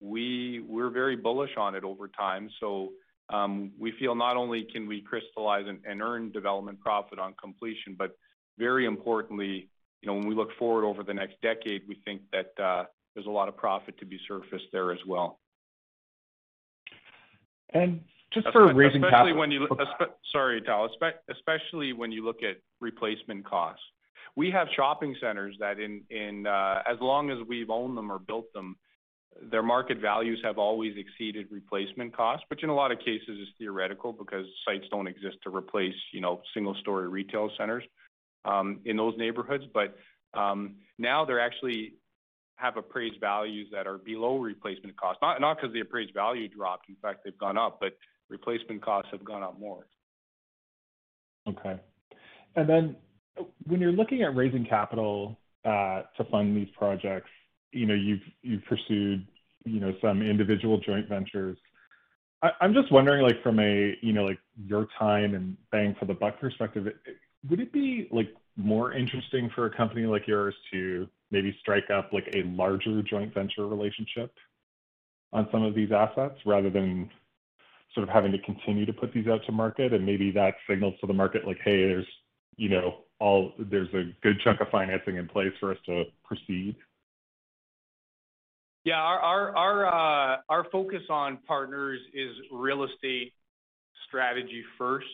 we're 0.00 0.90
very 0.90 1.16
bullish 1.16 1.56
on 1.56 1.74
it 1.74 1.84
over 1.84 2.08
time. 2.08 2.50
We 3.78 3.92
feel 3.98 4.14
not 4.14 4.36
only 4.36 4.66
can 4.72 4.86
we 4.86 5.00
crystallize 5.00 5.66
and 5.66 5.80
and 5.86 6.02
earn 6.02 6.32
development 6.32 6.80
profit 6.80 7.18
on 7.18 7.34
completion, 7.40 7.96
but 7.98 8.16
very 8.58 8.86
importantly, 8.86 9.68
you 10.02 10.06
know, 10.06 10.14
when 10.14 10.28
we 10.28 10.34
look 10.34 10.50
forward 10.58 10.84
over 10.84 11.02
the 11.02 11.14
next 11.14 11.40
decade, 11.42 11.82
we 11.88 12.00
think 12.04 12.22
that 12.32 12.62
uh, 12.62 12.84
there's 13.14 13.26
a 13.26 13.30
lot 13.30 13.48
of 13.48 13.56
profit 13.56 13.98
to 13.98 14.06
be 14.06 14.18
surfaced 14.28 14.66
there 14.72 14.92
as 14.92 14.98
well. 15.06 15.38
And 17.72 18.00
just 18.32 18.48
for 18.52 18.72
raising 18.74 19.00
capital. 19.00 19.26
Sorry, 20.32 20.60
Tal. 20.60 20.88
Especially 21.30 21.92
when 21.92 22.12
you 22.12 22.24
look 22.24 22.42
at 22.42 22.56
replacement 22.80 23.44
costs. 23.44 23.82
We 24.36 24.50
have 24.50 24.66
shopping 24.74 25.16
centers 25.20 25.56
that 25.60 25.78
in, 25.78 26.02
in 26.10 26.46
uh, 26.46 26.82
as 26.90 26.96
long 27.00 27.30
as 27.30 27.38
we've 27.48 27.70
owned 27.70 27.96
them 27.96 28.10
or 28.10 28.18
built 28.18 28.52
them, 28.52 28.76
their 29.42 29.62
market 29.62 29.98
values 30.00 30.40
have 30.44 30.58
always 30.58 30.94
exceeded 30.96 31.48
replacement 31.50 32.16
costs, 32.16 32.44
which 32.48 32.62
in 32.62 32.68
a 32.68 32.74
lot 32.74 32.92
of 32.92 32.98
cases 32.98 33.40
is 33.40 33.48
theoretical 33.58 34.12
because 34.12 34.46
sites 34.64 34.84
don't 34.90 35.06
exist 35.06 35.36
to 35.42 35.54
replace, 35.54 35.94
you 36.12 36.20
know, 36.20 36.40
single-story 36.54 37.08
retail 37.08 37.50
centers 37.58 37.84
in 38.84 38.96
those 38.96 39.14
neighborhoods. 39.16 39.64
But 39.72 39.96
um, 40.34 40.76
now 40.98 41.24
they're 41.24 41.40
actually 41.40 41.94
have 42.56 42.76
appraised 42.76 43.18
values 43.20 43.68
that 43.72 43.86
are 43.86 43.98
below 43.98 44.38
replacement 44.38 44.96
costs. 44.96 45.20
not 45.20 45.56
because 45.56 45.72
the 45.72 45.80
appraised 45.80 46.14
value 46.14 46.48
dropped, 46.48 46.88
in 46.88 46.96
fact, 47.02 47.20
they've 47.24 47.38
gone 47.38 47.58
up, 47.58 47.78
but 47.80 47.96
replacement 48.28 48.82
costs 48.82 49.10
have 49.10 49.24
gone 49.24 49.42
up 49.42 49.58
more. 49.58 49.86
Okay. 51.48 51.80
And 52.56 52.68
then 52.68 52.96
when 53.66 53.80
you're 53.80 53.92
looking 53.92 54.22
at 54.22 54.36
raising 54.36 54.64
capital 54.64 55.38
to 55.64 56.24
fund 56.30 56.56
these 56.56 56.68
projects, 56.78 57.30
you 57.74 57.86
know, 57.86 57.94
you've 57.94 58.22
you've 58.42 58.64
pursued, 58.64 59.26
you 59.64 59.80
know, 59.80 59.92
some 60.00 60.22
individual 60.22 60.78
joint 60.78 61.08
ventures. 61.08 61.58
I'm 62.60 62.74
just 62.74 62.92
wondering, 62.92 63.22
like 63.22 63.42
from 63.42 63.58
a, 63.58 63.96
you 64.02 64.12
know, 64.12 64.24
like 64.24 64.38
your 64.66 64.86
time 64.98 65.34
and 65.34 65.56
bang 65.72 65.96
for 65.98 66.04
the 66.04 66.12
buck 66.12 66.38
perspective, 66.38 66.86
would 67.48 67.60
it 67.60 67.72
be 67.72 68.06
like 68.10 68.28
more 68.56 68.92
interesting 68.92 69.50
for 69.54 69.66
a 69.66 69.74
company 69.74 70.04
like 70.04 70.26
yours 70.26 70.54
to 70.70 71.08
maybe 71.30 71.56
strike 71.60 71.90
up 71.90 72.12
like 72.12 72.28
a 72.34 72.42
larger 72.48 73.02
joint 73.02 73.32
venture 73.32 73.66
relationship 73.66 74.32
on 75.32 75.48
some 75.50 75.62
of 75.62 75.74
these 75.74 75.90
assets 75.90 76.38
rather 76.44 76.68
than 76.70 77.10
sort 77.94 78.06
of 78.06 78.12
having 78.12 78.32
to 78.32 78.38
continue 78.40 78.84
to 78.84 78.92
put 78.92 79.12
these 79.14 79.26
out 79.26 79.40
to 79.46 79.52
market? 79.52 79.94
And 79.94 80.04
maybe 80.04 80.30
that 80.32 80.54
signals 80.68 80.94
to 81.00 81.06
the 81.06 81.14
market 81.14 81.46
like, 81.46 81.58
hey, 81.64 81.86
there's, 81.86 82.06
you 82.56 82.68
know, 82.68 82.98
all 83.20 83.52
there's 83.58 83.92
a 83.94 84.12
good 84.22 84.40
chunk 84.42 84.60
of 84.60 84.68
financing 84.68 85.16
in 85.16 85.28
place 85.28 85.52
for 85.60 85.70
us 85.72 85.78
to 85.86 86.04
proceed. 86.24 86.76
Yeah. 88.84 89.02
Uh, 89.02 90.36
our 90.48 90.66
focus 90.70 91.02
on 91.08 91.38
partners 91.46 92.00
is 92.12 92.30
real 92.52 92.84
estate 92.84 93.32
strategy 94.06 94.62
first, 94.76 95.06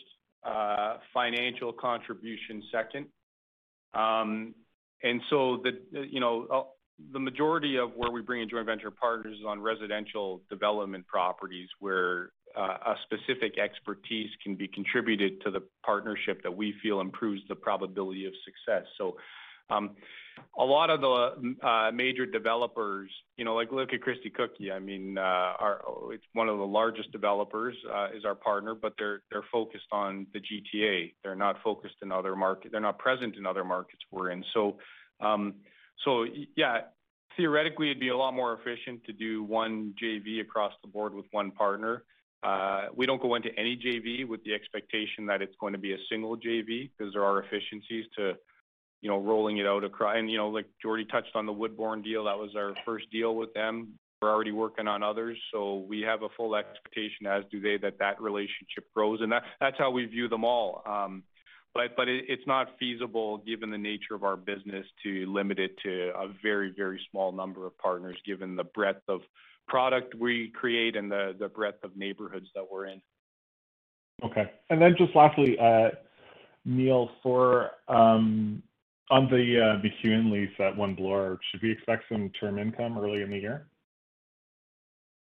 uh, 0.43 0.97
financial 1.13 1.71
contribution 1.71 2.63
second. 2.71 3.07
Um, 3.93 4.53
you 5.03 6.19
know, 6.19 6.47
uh, 6.51 6.63
the 7.13 7.19
majority 7.19 7.77
of 7.77 7.93
where 7.95 8.11
we 8.11 8.21
bring 8.21 8.41
in 8.41 8.49
joint 8.49 8.65
venture 8.65 8.91
partners 8.91 9.37
is 9.39 9.45
on 9.45 9.59
residential 9.59 10.41
development 10.49 11.07
properties 11.07 11.67
where 11.79 12.31
a 12.55 12.95
specific 13.05 13.57
expertise 13.57 14.29
can 14.43 14.55
be 14.55 14.67
contributed 14.67 15.41
to 15.41 15.49
the 15.49 15.63
partnership 15.85 16.43
that 16.43 16.55
we 16.55 16.73
feel 16.83 16.99
improves 16.99 17.41
the 17.47 17.55
probability 17.55 18.25
of 18.25 18.33
success. 18.43 18.85
Um, 19.71 19.95
a 20.57 20.63
lot 20.63 20.89
of 20.89 21.01
the 21.01 21.55
uh, 21.65 21.91
major 21.93 22.25
developers, 22.25 23.09
you 23.37 23.45
know, 23.45 23.55
like 23.55 23.71
look 23.71 23.93
at 23.93 24.01
Christie 24.01 24.29
Cookie. 24.29 24.71
I 24.71 24.79
mean, 24.79 25.17
uh, 25.17 25.53
it's 26.09 26.23
one 26.33 26.49
of 26.49 26.57
the 26.57 26.65
largest 26.65 27.11
developers 27.11 27.75
uh, 27.93 28.07
is 28.15 28.25
our 28.25 28.35
partner, 28.35 28.75
but 28.75 28.93
they're 28.97 29.21
focused 29.51 29.87
on 29.91 30.27
the 30.33 30.39
GTA. 30.39 31.13
They're 31.23 31.35
not 31.35 31.57
focused 31.63 31.95
in 32.01 32.11
other 32.11 32.35
markets. 32.35 32.69
They're 32.71 32.81
not 32.81 32.99
present 32.99 33.37
in 33.37 33.45
other 33.45 33.63
markets 33.63 34.01
we're 34.11 34.31
in. 34.31 34.43
Um, 35.21 35.55
so, 36.03 36.25
yeah, 36.57 36.81
theoretically, 37.37 37.91
it'd 37.91 37.99
be 37.99 38.09
a 38.09 38.17
lot 38.17 38.33
more 38.33 38.59
efficient 38.59 39.03
to 39.05 39.13
do 39.13 39.43
one 39.43 39.93
JV 40.01 40.41
across 40.41 40.73
the 40.83 40.89
board 40.89 41.13
with 41.13 41.25
one 41.31 41.51
partner. 41.51 42.03
We 42.95 43.05
don't 43.05 43.21
go 43.21 43.35
into 43.35 43.49
any 43.57 43.77
JV 43.77 44.27
with 44.27 44.43
the 44.43 44.53
expectation 44.53 45.25
that 45.27 45.41
it's 45.41 45.55
going 45.61 45.73
to 45.73 45.79
be 45.79 45.93
a 45.93 45.97
single 46.09 46.35
JV 46.35 46.89
because 46.97 47.13
there 47.13 47.23
are 47.23 47.41
efficiencies 47.41 48.05
to, 48.17 48.33
you 49.01 49.09
know, 49.09 49.17
rolling 49.17 49.57
it 49.57 49.65
out 49.65 49.83
across. 49.83 50.15
And 50.17 50.29
you 50.29 50.37
know, 50.37 50.49
like 50.49 50.67
Jodi 50.81 51.05
touched 51.05 51.35
on 51.35 51.45
the 51.45 51.53
Woodbourne 51.53 52.01
deal, 52.01 52.25
that 52.25 52.37
was 52.37 52.51
our 52.55 52.73
first 52.85 53.11
deal 53.11 53.35
with 53.35 53.53
them. 53.53 53.93
We're 54.21 54.31
already 54.31 54.51
working 54.51 54.87
on 54.87 55.01
others, 55.01 55.37
so 55.51 55.83
we 55.89 56.01
have 56.01 56.21
a 56.21 56.29
full 56.37 56.55
expectation, 56.55 57.25
as 57.25 57.43
do 57.51 57.59
they, 57.59 57.77
that 57.77 57.97
that 57.97 58.21
relationship 58.21 58.85
grows. 58.95 59.19
And 59.21 59.31
that 59.31 59.43
that's 59.59 59.77
how 59.79 59.89
we 59.89 60.05
view 60.05 60.27
them 60.27 60.43
all. 60.43 60.83
Um, 60.85 61.23
but 61.73 62.07
it's 62.07 62.45
not 62.45 62.67
feasible 62.79 63.37
given 63.39 63.71
the 63.71 63.77
nature 63.77 64.13
of 64.13 64.23
our 64.23 64.35
business 64.35 64.85
to 65.03 65.25
limit 65.31 65.57
it 65.57 65.71
to 65.83 66.11
a 66.15 66.27
very, 66.43 66.73
very 66.75 67.01
small 67.09 67.31
number 67.31 67.65
of 67.65 67.77
partners, 67.77 68.17
given 68.25 68.55
the 68.55 68.65
breadth 68.65 69.03
of 69.07 69.21
product 69.67 70.13
we 70.15 70.51
create 70.53 70.95
and 70.95 71.09
the 71.09 71.49
breadth 71.55 71.83
of 71.83 71.95
neighborhoods 71.95 72.47
that 72.55 72.65
we're 72.69 72.87
in. 72.87 73.01
Okay. 74.23 74.51
And 74.69 74.81
then 74.81 74.95
just 74.97 75.15
lastly, 75.15 75.57
uh, 75.59 75.89
Neil, 76.65 77.09
for 77.23 77.71
um, 77.87 78.61
on 79.09 79.27
the 79.29 79.59
uh, 79.59 79.81
McEwen 79.81 80.31
lease 80.31 80.49
at 80.59 80.75
One 80.75 80.95
Bloor, 80.95 81.39
should 81.49 81.61
we 81.61 81.71
expect 81.71 82.03
some 82.09 82.29
term 82.39 82.59
income 82.59 82.97
early 82.97 83.21
in 83.21 83.29
the 83.29 83.37
year? 83.37 83.67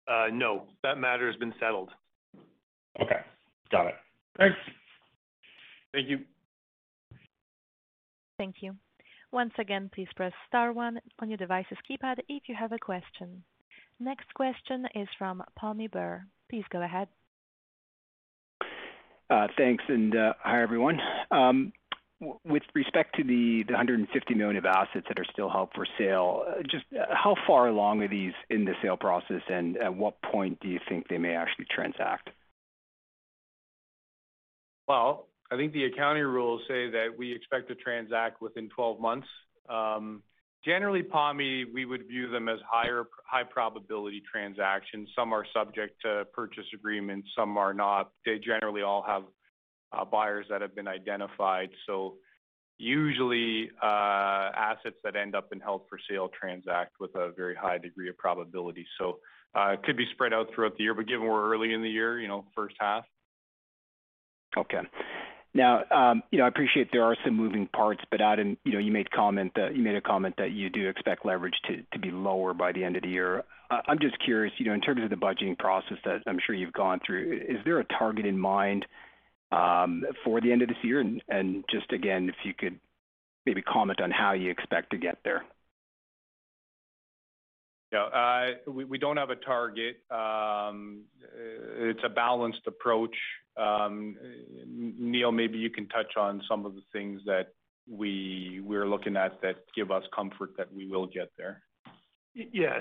Uh, 0.08 0.26
no. 0.32 0.64
That 0.82 0.98
matter 0.98 1.26
has 1.26 1.36
been 1.36 1.54
settled. 1.60 1.90
Okay. 3.00 3.20
Got 3.70 3.88
it. 3.88 3.94
Thanks. 4.38 4.56
Thank 5.92 6.08
you. 6.08 6.18
Thank 8.38 8.56
you. 8.60 8.76
Once 9.32 9.52
again, 9.58 9.90
please 9.94 10.08
press 10.14 10.32
star 10.46 10.72
one 10.72 10.98
on 11.20 11.28
your 11.28 11.36
device's 11.36 11.78
keypad 11.90 12.18
if 12.28 12.44
you 12.46 12.54
have 12.54 12.72
a 12.72 12.78
question. 12.78 13.42
Next 13.98 14.32
question 14.34 14.86
is 14.94 15.08
from 15.18 15.42
Pammi 15.60 15.90
Bir. 15.90 16.26
Please 16.48 16.64
go 16.70 16.82
ahead. 16.82 17.08
Uh, 19.28 19.48
thanks, 19.58 19.82
and 19.88 20.14
hi, 20.38 20.62
everyone. 20.62 21.00
Um, 21.30 21.72
With 22.18 22.62
respect 22.74 23.16
to 23.16 23.24
the 23.24 23.64
150 23.64 24.34
million 24.34 24.56
of 24.56 24.64
assets 24.64 25.06
that 25.08 25.18
are 25.18 25.26
still 25.30 25.50
held 25.50 25.68
for 25.74 25.86
sale, 25.98 26.44
uh, 26.48 26.62
just 26.62 26.84
uh, 26.94 27.14
how 27.14 27.36
far 27.46 27.68
along 27.68 28.02
are 28.02 28.08
these 28.08 28.32
in 28.48 28.64
the 28.64 28.72
sale 28.82 28.96
process, 28.96 29.42
and 29.48 29.76
at 29.76 29.94
what 29.94 30.22
point 30.22 30.58
do 30.60 30.68
you 30.68 30.80
think 30.88 31.08
they 31.08 31.18
may 31.18 31.34
actually 31.34 31.66
transact? 31.70 32.30
Well, 34.88 35.28
I 35.50 35.56
think 35.56 35.74
the 35.74 35.84
accounting 35.84 36.24
rules 36.24 36.62
say 36.66 36.90
that 36.90 37.08
we 37.16 37.34
expect 37.34 37.68
to 37.68 37.74
transact 37.74 38.40
within 38.40 38.70
12 38.70 38.98
months. 38.98 39.28
Um, 39.68 40.22
generally, 40.64 41.02
Pammi, 41.02 41.64
we 41.72 41.84
would 41.84 42.08
view 42.08 42.30
them 42.30 42.48
as 42.48 42.58
higher, 42.66 43.04
high 43.24 43.44
probability 43.44 44.22
transactions. 44.30 45.08
Some 45.14 45.34
are 45.34 45.44
subject 45.52 46.00
to 46.02 46.24
purchase 46.32 46.64
agreements, 46.74 47.28
some 47.36 47.58
are 47.58 47.74
not. 47.74 48.10
They 48.24 48.38
generally 48.38 48.82
all 48.82 49.04
have 49.06 49.24
Uh, 49.92 50.04
buyers 50.04 50.46
that 50.50 50.60
have 50.60 50.74
been 50.74 50.88
identified. 50.88 51.70
So 51.86 52.16
usually, 52.78 53.70
uh, 53.82 54.50
assets 54.56 54.96
that 55.04 55.16
end 55.16 55.34
up 55.34 55.52
in 55.52 55.60
held 55.60 55.82
for 55.88 55.98
sale 56.10 56.28
transact 56.38 56.96
with 57.00 57.14
a 57.14 57.30
very 57.36 57.54
high 57.54 57.78
degree 57.78 58.08
of 58.08 58.18
probability. 58.18 58.84
So 58.98 59.20
uh, 59.54 59.70
it 59.70 59.82
could 59.84 59.96
be 59.96 60.06
spread 60.12 60.32
out 60.32 60.48
throughout 60.54 60.76
the 60.76 60.82
year, 60.82 60.94
but 60.94 61.06
given 61.06 61.26
we're 61.26 61.52
early 61.52 61.72
in 61.72 61.82
the 61.82 61.88
year, 61.88 62.20
you 62.20 62.28
know, 62.28 62.44
first 62.54 62.74
half. 62.80 63.04
Okay. 64.56 64.80
Now, 65.54 65.84
um, 65.90 66.22
you 66.30 66.38
know, 66.38 66.44
I 66.44 66.48
appreciate 66.48 66.88
there 66.92 67.04
are 67.04 67.16
some 67.24 67.34
moving 67.34 67.66
parts, 67.68 68.02
but 68.10 68.20
Adam, 68.20 68.58
you 68.64 68.72
know, 68.72 68.78
you 68.78 68.92
made 68.92 69.10
comment 69.10 69.52
that 69.56 69.74
you 69.74 69.82
made 69.82 69.96
a 69.96 70.02
comment 70.02 70.34
that 70.36 70.50
you 70.50 70.68
do 70.68 70.86
expect 70.86 71.24
leverage 71.24 71.54
to 71.92 71.98
be 71.98 72.10
lower 72.10 72.52
by 72.52 72.72
the 72.72 72.84
end 72.84 72.96
of 72.96 73.02
the 73.02 73.08
year. 73.08 73.42
I'm 73.70 73.98
just 73.98 74.18
curious, 74.22 74.52
you 74.58 74.66
know, 74.66 74.74
in 74.74 74.82
terms 74.82 75.02
of 75.02 75.08
the 75.08 75.16
budgeting 75.16 75.58
process 75.58 75.96
that 76.04 76.20
I'm 76.26 76.38
sure 76.44 76.54
you've 76.54 76.74
gone 76.74 77.00
through, 77.04 77.40
is 77.48 77.56
there 77.64 77.80
a 77.80 77.84
target 77.84 78.26
in 78.26 78.38
mind 78.38 78.84
Um, 79.52 80.04
for 80.24 80.40
the 80.40 80.50
end 80.50 80.62
of 80.62 80.68
this 80.68 80.76
year? 80.82 81.00
And 81.00 81.64
just 81.70 81.92
again, 81.92 82.28
if 82.28 82.34
you 82.44 82.52
could 82.52 82.78
maybe 83.46 83.62
comment 83.62 84.00
on 84.00 84.10
how 84.10 84.32
you 84.32 84.50
expect 84.50 84.90
to 84.90 84.98
get 84.98 85.18
there. 85.24 85.44
Yeah. 87.92 88.54
We 88.66 88.98
don't 88.98 89.16
have 89.16 89.30
a 89.30 89.36
target. 89.36 89.98
Um, 90.10 91.04
it's 91.78 92.00
a 92.04 92.08
balanced 92.08 92.66
approach. 92.66 93.16
Um, 93.56 94.16
Neil, 94.66 95.32
maybe 95.32 95.58
you 95.58 95.70
can 95.70 95.88
touch 95.88 96.16
on 96.16 96.42
some 96.48 96.66
of 96.66 96.74
the 96.74 96.82
things 96.92 97.22
that 97.26 97.54
we're 97.88 98.88
looking 98.88 99.16
at 99.16 99.40
that 99.42 99.56
give 99.74 99.90
us 99.90 100.02
comfort 100.14 100.50
that 100.58 100.72
we 100.74 100.86
will 100.88 101.06
get 101.06 101.30
there. 101.38 101.62
Yeah. 102.34 102.80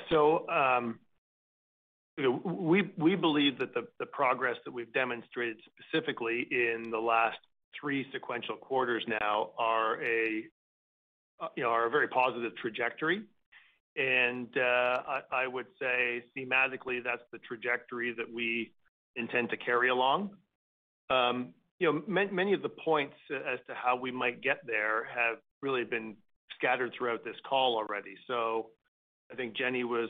You 2.18 2.24
know, 2.24 2.42
we 2.44 3.16
believe 3.16 3.60
that 3.60 3.74
the 3.74 4.06
progress 4.06 4.56
that 4.66 4.72
we've 4.72 4.92
demonstrated 4.94 5.58
specifically 5.66 6.48
in 6.50 6.90
the 6.90 7.00
last 7.00 7.38
three 7.80 8.06
sequential 8.14 8.56
quarters 8.56 9.04
now 9.08 9.52
are 9.58 10.02
a 10.02 10.46
you 11.58 11.64
know, 11.64 11.70
are 11.70 11.88
a 11.88 11.90
very 11.90 12.08
positive 12.08 12.56
trajectory. 12.56 13.24
And 13.98 14.48
uh 14.58 15.02
I 15.32 15.48
would 15.48 15.68
say 15.80 16.24
thematically, 16.38 17.04
that's 17.04 17.24
the 17.34 17.40
trajectory 17.40 18.14
that 18.14 18.34
we 18.34 18.72
intend 19.18 19.50
to 19.50 19.58
carry 19.58 19.90
along. 19.90 20.32
You 21.78 21.92
know, 21.92 22.02
many 22.08 22.54
of 22.54 22.62
the 22.62 22.70
points 22.70 23.16
as 23.30 23.60
to 23.68 23.74
how 23.74 23.98
we 23.98 24.10
might 24.10 24.42
get 24.42 24.66
there 24.66 25.04
have 25.14 25.40
really 25.62 25.84
been 25.84 26.16
scattered 26.58 26.94
throughout 26.98 27.26
this 27.26 27.36
call 27.48 27.76
already. 27.76 28.16
So 28.28 28.70
I 29.30 29.36
think 29.36 29.58
Jenny 29.58 29.84
was 29.84 30.10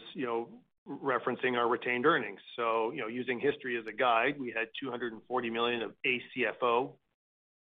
referencing 0.87 1.57
our 1.57 1.67
retained 1.67 2.05
earnings. 2.05 2.39
So, 2.55 2.91
you 2.91 3.01
know, 3.01 3.07
using 3.07 3.39
history 3.39 3.77
as 3.77 3.85
a 3.87 3.95
guide, 3.95 4.39
we 4.39 4.53
had 4.55 4.67
240 4.81 5.49
million 5.49 5.81
of 5.81 5.91
ACFO 6.05 6.91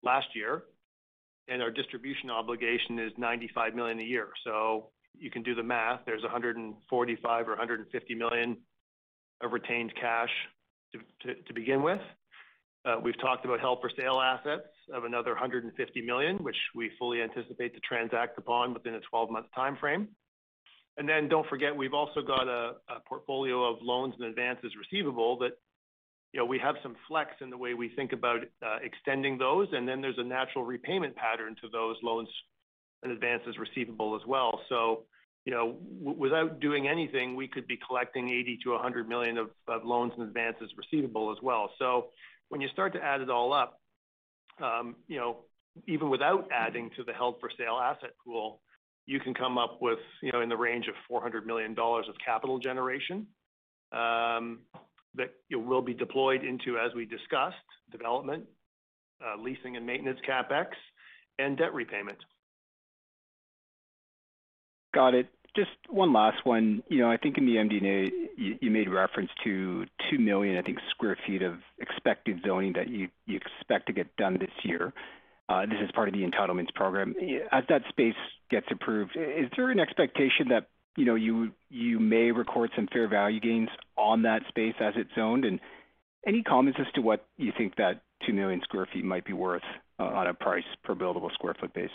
last 0.03 0.27
year, 0.35 0.63
and 1.47 1.61
our 1.61 1.71
distribution 1.71 2.29
obligation 2.29 2.99
is 2.99 3.11
95 3.17 3.75
million 3.75 3.99
a 3.99 4.03
year. 4.03 4.29
So 4.43 4.89
you 5.17 5.31
can 5.31 5.43
do 5.43 5.55
the 5.55 5.63
math. 5.63 6.01
There's 6.05 6.23
145 6.23 7.21
million 7.21 7.47
or 7.47 7.51
150 7.51 8.15
million 8.15 8.57
of 9.41 9.51
retained 9.51 9.93
cash 9.99 10.29
to 11.23 11.33
to 11.33 11.53
begin 11.53 11.83
with. 11.83 12.01
Uh, 12.85 12.97
we've 13.01 13.19
talked 13.19 13.45
about 13.45 13.59
held 13.59 13.81
for 13.81 13.89
sale 13.97 14.21
assets 14.21 14.67
of 14.93 15.05
another 15.05 15.31
150 15.31 16.01
million, 16.01 16.37
which 16.37 16.55
we 16.75 16.91
fully 16.99 17.21
anticipate 17.21 17.73
to 17.73 17.79
transact 17.79 18.37
upon 18.37 18.73
within 18.75 18.93
a 18.93 18.99
12-month 19.11 19.47
timeframe. 19.57 20.07
Then 20.97 21.27
don't 21.27 21.47
forget, 21.47 21.75
we've 21.75 21.93
also 21.93 22.21
got 22.21 22.47
a 22.47 22.73
portfolio 23.07 23.63
of 23.63 23.81
loans 23.81 24.15
and 24.17 24.27
advances 24.27 24.71
receivable 24.77 25.37
that, 25.39 25.51
you 26.33 26.39
know, 26.39 26.45
we 26.45 26.59
have 26.59 26.75
some 26.81 26.95
flex 27.07 27.31
in 27.41 27.49
the 27.49 27.57
way 27.57 27.73
we 27.73 27.89
think 27.89 28.11
about 28.11 28.41
uh, 28.65 28.77
extending 28.83 29.37
those. 29.37 29.67
And 29.71 29.87
then 29.87 30.01
there's 30.01 30.17
a 30.17 30.23
natural 30.23 30.63
repayment 30.63 31.15
pattern 31.15 31.55
to 31.61 31.69
those 31.69 31.97
loans 32.01 32.29
and 33.03 33.11
advances 33.11 33.57
receivable 33.57 34.15
as 34.15 34.25
well. 34.27 34.61
So, 34.67 35.03
you 35.45 35.53
know, 35.53 35.77
without 36.01 36.59
doing 36.59 36.87
anything, 36.87 37.35
we 37.35 37.47
could 37.47 37.67
be 37.67 37.77
collecting 37.87 38.29
80 38.29 38.59
million-100 38.65 39.07
million 39.07 39.37
of 39.37 39.49
loans 39.85 40.13
and 40.17 40.27
advances 40.27 40.71
receivable 40.75 41.31
as 41.31 41.37
well. 41.43 41.71
So 41.77 42.07
when 42.49 42.61
you 42.61 42.67
start 42.69 42.93
to 42.93 43.03
add 43.03 43.21
it 43.21 43.29
all 43.29 43.53
up, 43.53 43.79
um, 44.61 44.95
you 45.07 45.17
know, 45.17 45.45
even 45.87 46.09
without 46.09 46.49
adding 46.51 46.89
to 46.95 47.03
the 47.03 47.13
held 47.13 47.39
for 47.39 47.49
sale 47.57 47.77
asset 47.77 48.11
pool, 48.25 48.61
you 49.05 49.19
can 49.19 49.33
come 49.33 49.57
up 49.57 49.79
with, 49.81 49.99
you 50.21 50.31
know, 50.31 50.41
in 50.41 50.49
the 50.49 50.57
range 50.57 50.87
of 50.87 50.95
400 51.07 51.45
million 51.45 51.73
dollars 51.73 52.07
of 52.09 52.15
capital 52.23 52.59
generation 52.59 53.27
um, 53.91 54.59
that 55.15 55.33
will 55.51 55.81
be 55.81 55.93
deployed 55.93 56.43
into, 56.43 56.77
as 56.77 56.93
we 56.95 57.05
discussed, 57.05 57.55
development, 57.91 58.45
uh, 59.23 59.41
leasing 59.41 59.77
and 59.77 59.85
maintenance 59.85 60.19
CapEx, 60.27 60.67
and 61.39 61.57
debt 61.57 61.73
repayment. 61.73 62.17
Got 64.93 65.13
it. 65.13 65.27
Just 65.55 65.71
one 65.89 66.11
last 66.11 66.45
one. 66.45 66.83
You 66.89 66.99
know, 66.99 67.09
I 67.09 67.17
think 67.17 67.37
in 67.37 67.45
the 67.45 67.55
MD&A, 67.55 68.11
you 68.37 68.71
made 68.71 68.89
reference 68.89 69.29
to 69.45 69.85
2 70.09 70.19
million, 70.19 70.57
I 70.57 70.61
think, 70.61 70.79
sq 70.89 71.05
ft 71.05 71.45
of 71.45 71.59
expected 71.79 72.41
zoning 72.45 72.73
that 72.73 72.89
you 72.89 73.09
expect 73.27 73.87
to 73.87 73.93
get 73.93 74.13
done 74.17 74.37
this 74.37 74.51
year. 74.63 74.93
Uh, 75.47 75.65
this 75.65 75.77
is 75.83 75.91
part 75.91 76.07
of 76.07 76.13
the 76.13 76.25
entitlements 76.25 76.73
program. 76.73 77.15
As 77.51 77.63
that 77.69 77.83
space 77.89 78.15
gets 78.49 78.65
approved, 78.71 79.15
is 79.15 79.49
there 79.55 79.69
an 79.69 79.79
expectation 79.79 80.47
that, 80.49 80.67
you 80.97 81.05
know, 81.05 81.15
you 81.15 81.99
may 81.99 82.31
record 82.31 82.71
some 82.75 82.87
fair 82.91 83.07
value 83.07 83.39
gains 83.39 83.69
on 83.95 84.23
that 84.23 84.41
space 84.47 84.75
as 84.79 84.93
it's 84.97 85.13
zoned? 85.13 85.45
And 85.45 85.59
any 86.25 86.41
comments 86.41 86.79
as 86.81 86.91
to 86.95 87.01
what 87.01 87.25
you 87.37 87.51
think 87.55 87.75
that 87.75 88.01
2 88.25 88.33
million 88.33 88.61
sq 88.63 88.73
ft 88.73 89.03
might 89.03 89.25
be 89.25 89.33
worth 89.33 89.61
uh, 89.99 90.03
on 90.03 90.27
a 90.27 90.33
price 90.33 90.63
per 90.83 90.95
buildable 90.95 91.31
square 91.33 91.53
foot 91.59 91.73
basis? 91.73 91.91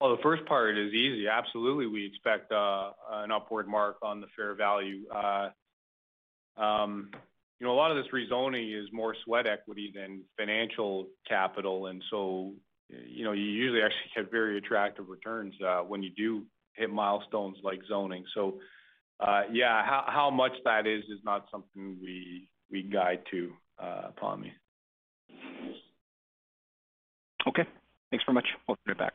Well, 0.00 0.16
the 0.16 0.22
first 0.22 0.46
part 0.46 0.78
is 0.78 0.92
easy. 0.94 1.28
Absolutely, 1.28 1.86
we 1.86 2.06
expect 2.06 2.50
uh, 2.50 2.90
an 3.10 3.30
upward 3.30 3.68
mark 3.68 3.98
on 4.02 4.20
the 4.20 4.26
fair 4.34 4.54
value. 4.54 5.04
Um, 6.56 7.10
You 7.60 7.66
know, 7.66 7.72
a 7.72 7.76
lot 7.76 7.90
of 7.90 7.98
this 7.98 8.06
rezoning 8.12 8.74
is 8.76 8.88
more 8.90 9.14
sweat 9.24 9.46
equity 9.46 9.92
than 9.94 10.22
financial 10.38 11.08
capital, 11.28 11.86
and 11.88 12.02
so, 12.10 12.54
you 12.88 13.22
know, 13.22 13.32
you 13.32 13.44
usually 13.44 13.82
actually 13.82 14.10
get 14.16 14.30
very 14.30 14.56
attractive 14.56 15.08
returns 15.08 15.54
when 15.86 16.02
you 16.02 16.10
do 16.16 16.46
hit 16.74 16.90
milestones 16.90 17.58
like 17.62 17.80
zoning. 17.86 18.24
So, 18.34 18.58
uh, 19.20 19.42
yeah, 19.52 19.82
how 19.84 20.30
much 20.30 20.52
that 20.64 20.86
is 20.86 21.04
is 21.04 21.20
not 21.22 21.46
something 21.50 21.98
we 22.02 22.48
we 22.70 22.82
guide 22.82 23.20
to, 23.30 23.52
Pammi. 24.22 24.52
Okay. 27.46 27.64
Thanks 28.10 28.24
very 28.24 28.34
much. 28.34 28.46
I'll 28.68 28.76
turn 28.86 28.92
it 28.92 28.98
back. 28.98 29.14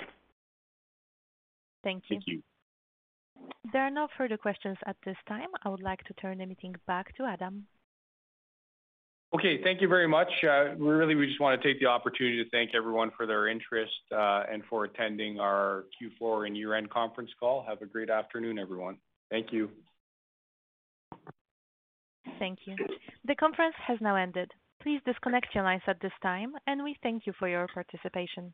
Thank 1.84 2.04
you. 2.10 2.16
Thank 2.16 2.28
you. 2.28 2.42
There 3.74 3.82
are 3.82 3.92
no 3.92 4.08
further 4.18 4.38
questions 4.38 4.78
at 4.86 4.96
this 5.06 5.18
time. 5.28 5.50
I 5.64 5.70
would 5.70 5.82
like 5.82 6.04
to 6.06 6.14
turn 6.14 6.38
the 6.38 6.46
meeting 6.46 6.76
back 6.88 7.16
to 7.18 7.24
Adam. 7.24 7.68
Okay. 9.36 9.62
Thank 9.62 9.82
you 9.82 9.90
very 9.90 10.08
much. 10.08 10.30
Uh, 10.44 10.76
really, 10.76 11.14
we 11.14 11.28
just 11.28 11.42
wanna 11.42 11.62
take 11.62 11.78
the 11.82 11.88
opportunity 11.88 12.42
to 12.42 12.50
thank 12.52 12.74
everyone 12.74 13.12
for 13.18 13.26
their 13.26 13.50
interest, 13.50 13.92
uh, 14.14 14.44
and 14.50 14.64
for 14.70 14.86
attending 14.86 15.42
our 15.42 15.84
Q4 16.00 16.48
and 16.48 16.56
year-end 16.56 16.90
conference 16.90 17.32
call. 17.38 17.62
Have 17.68 17.82
a 17.82 17.86
great 17.86 18.10
afternoon, 18.10 18.58
everyone. 18.58 18.98
Thank 19.30 19.52
you. 19.52 19.72
Thank 22.40 22.60
you. 22.66 22.78
The 23.26 23.36
conference 23.36 23.76
has 23.86 24.00
now 24.00 24.16
ended. 24.16 24.52
Please 24.82 25.02
disconnect 25.06 25.54
your 25.54 25.66
lines 25.66 25.84
at 25.88 26.00
this 26.00 26.14
time, 26.22 26.54
and 26.66 26.82
we 26.82 26.96
thank 27.04 27.28
you 27.28 27.34
for 27.38 27.50
your 27.50 27.68
participation. 27.68 28.54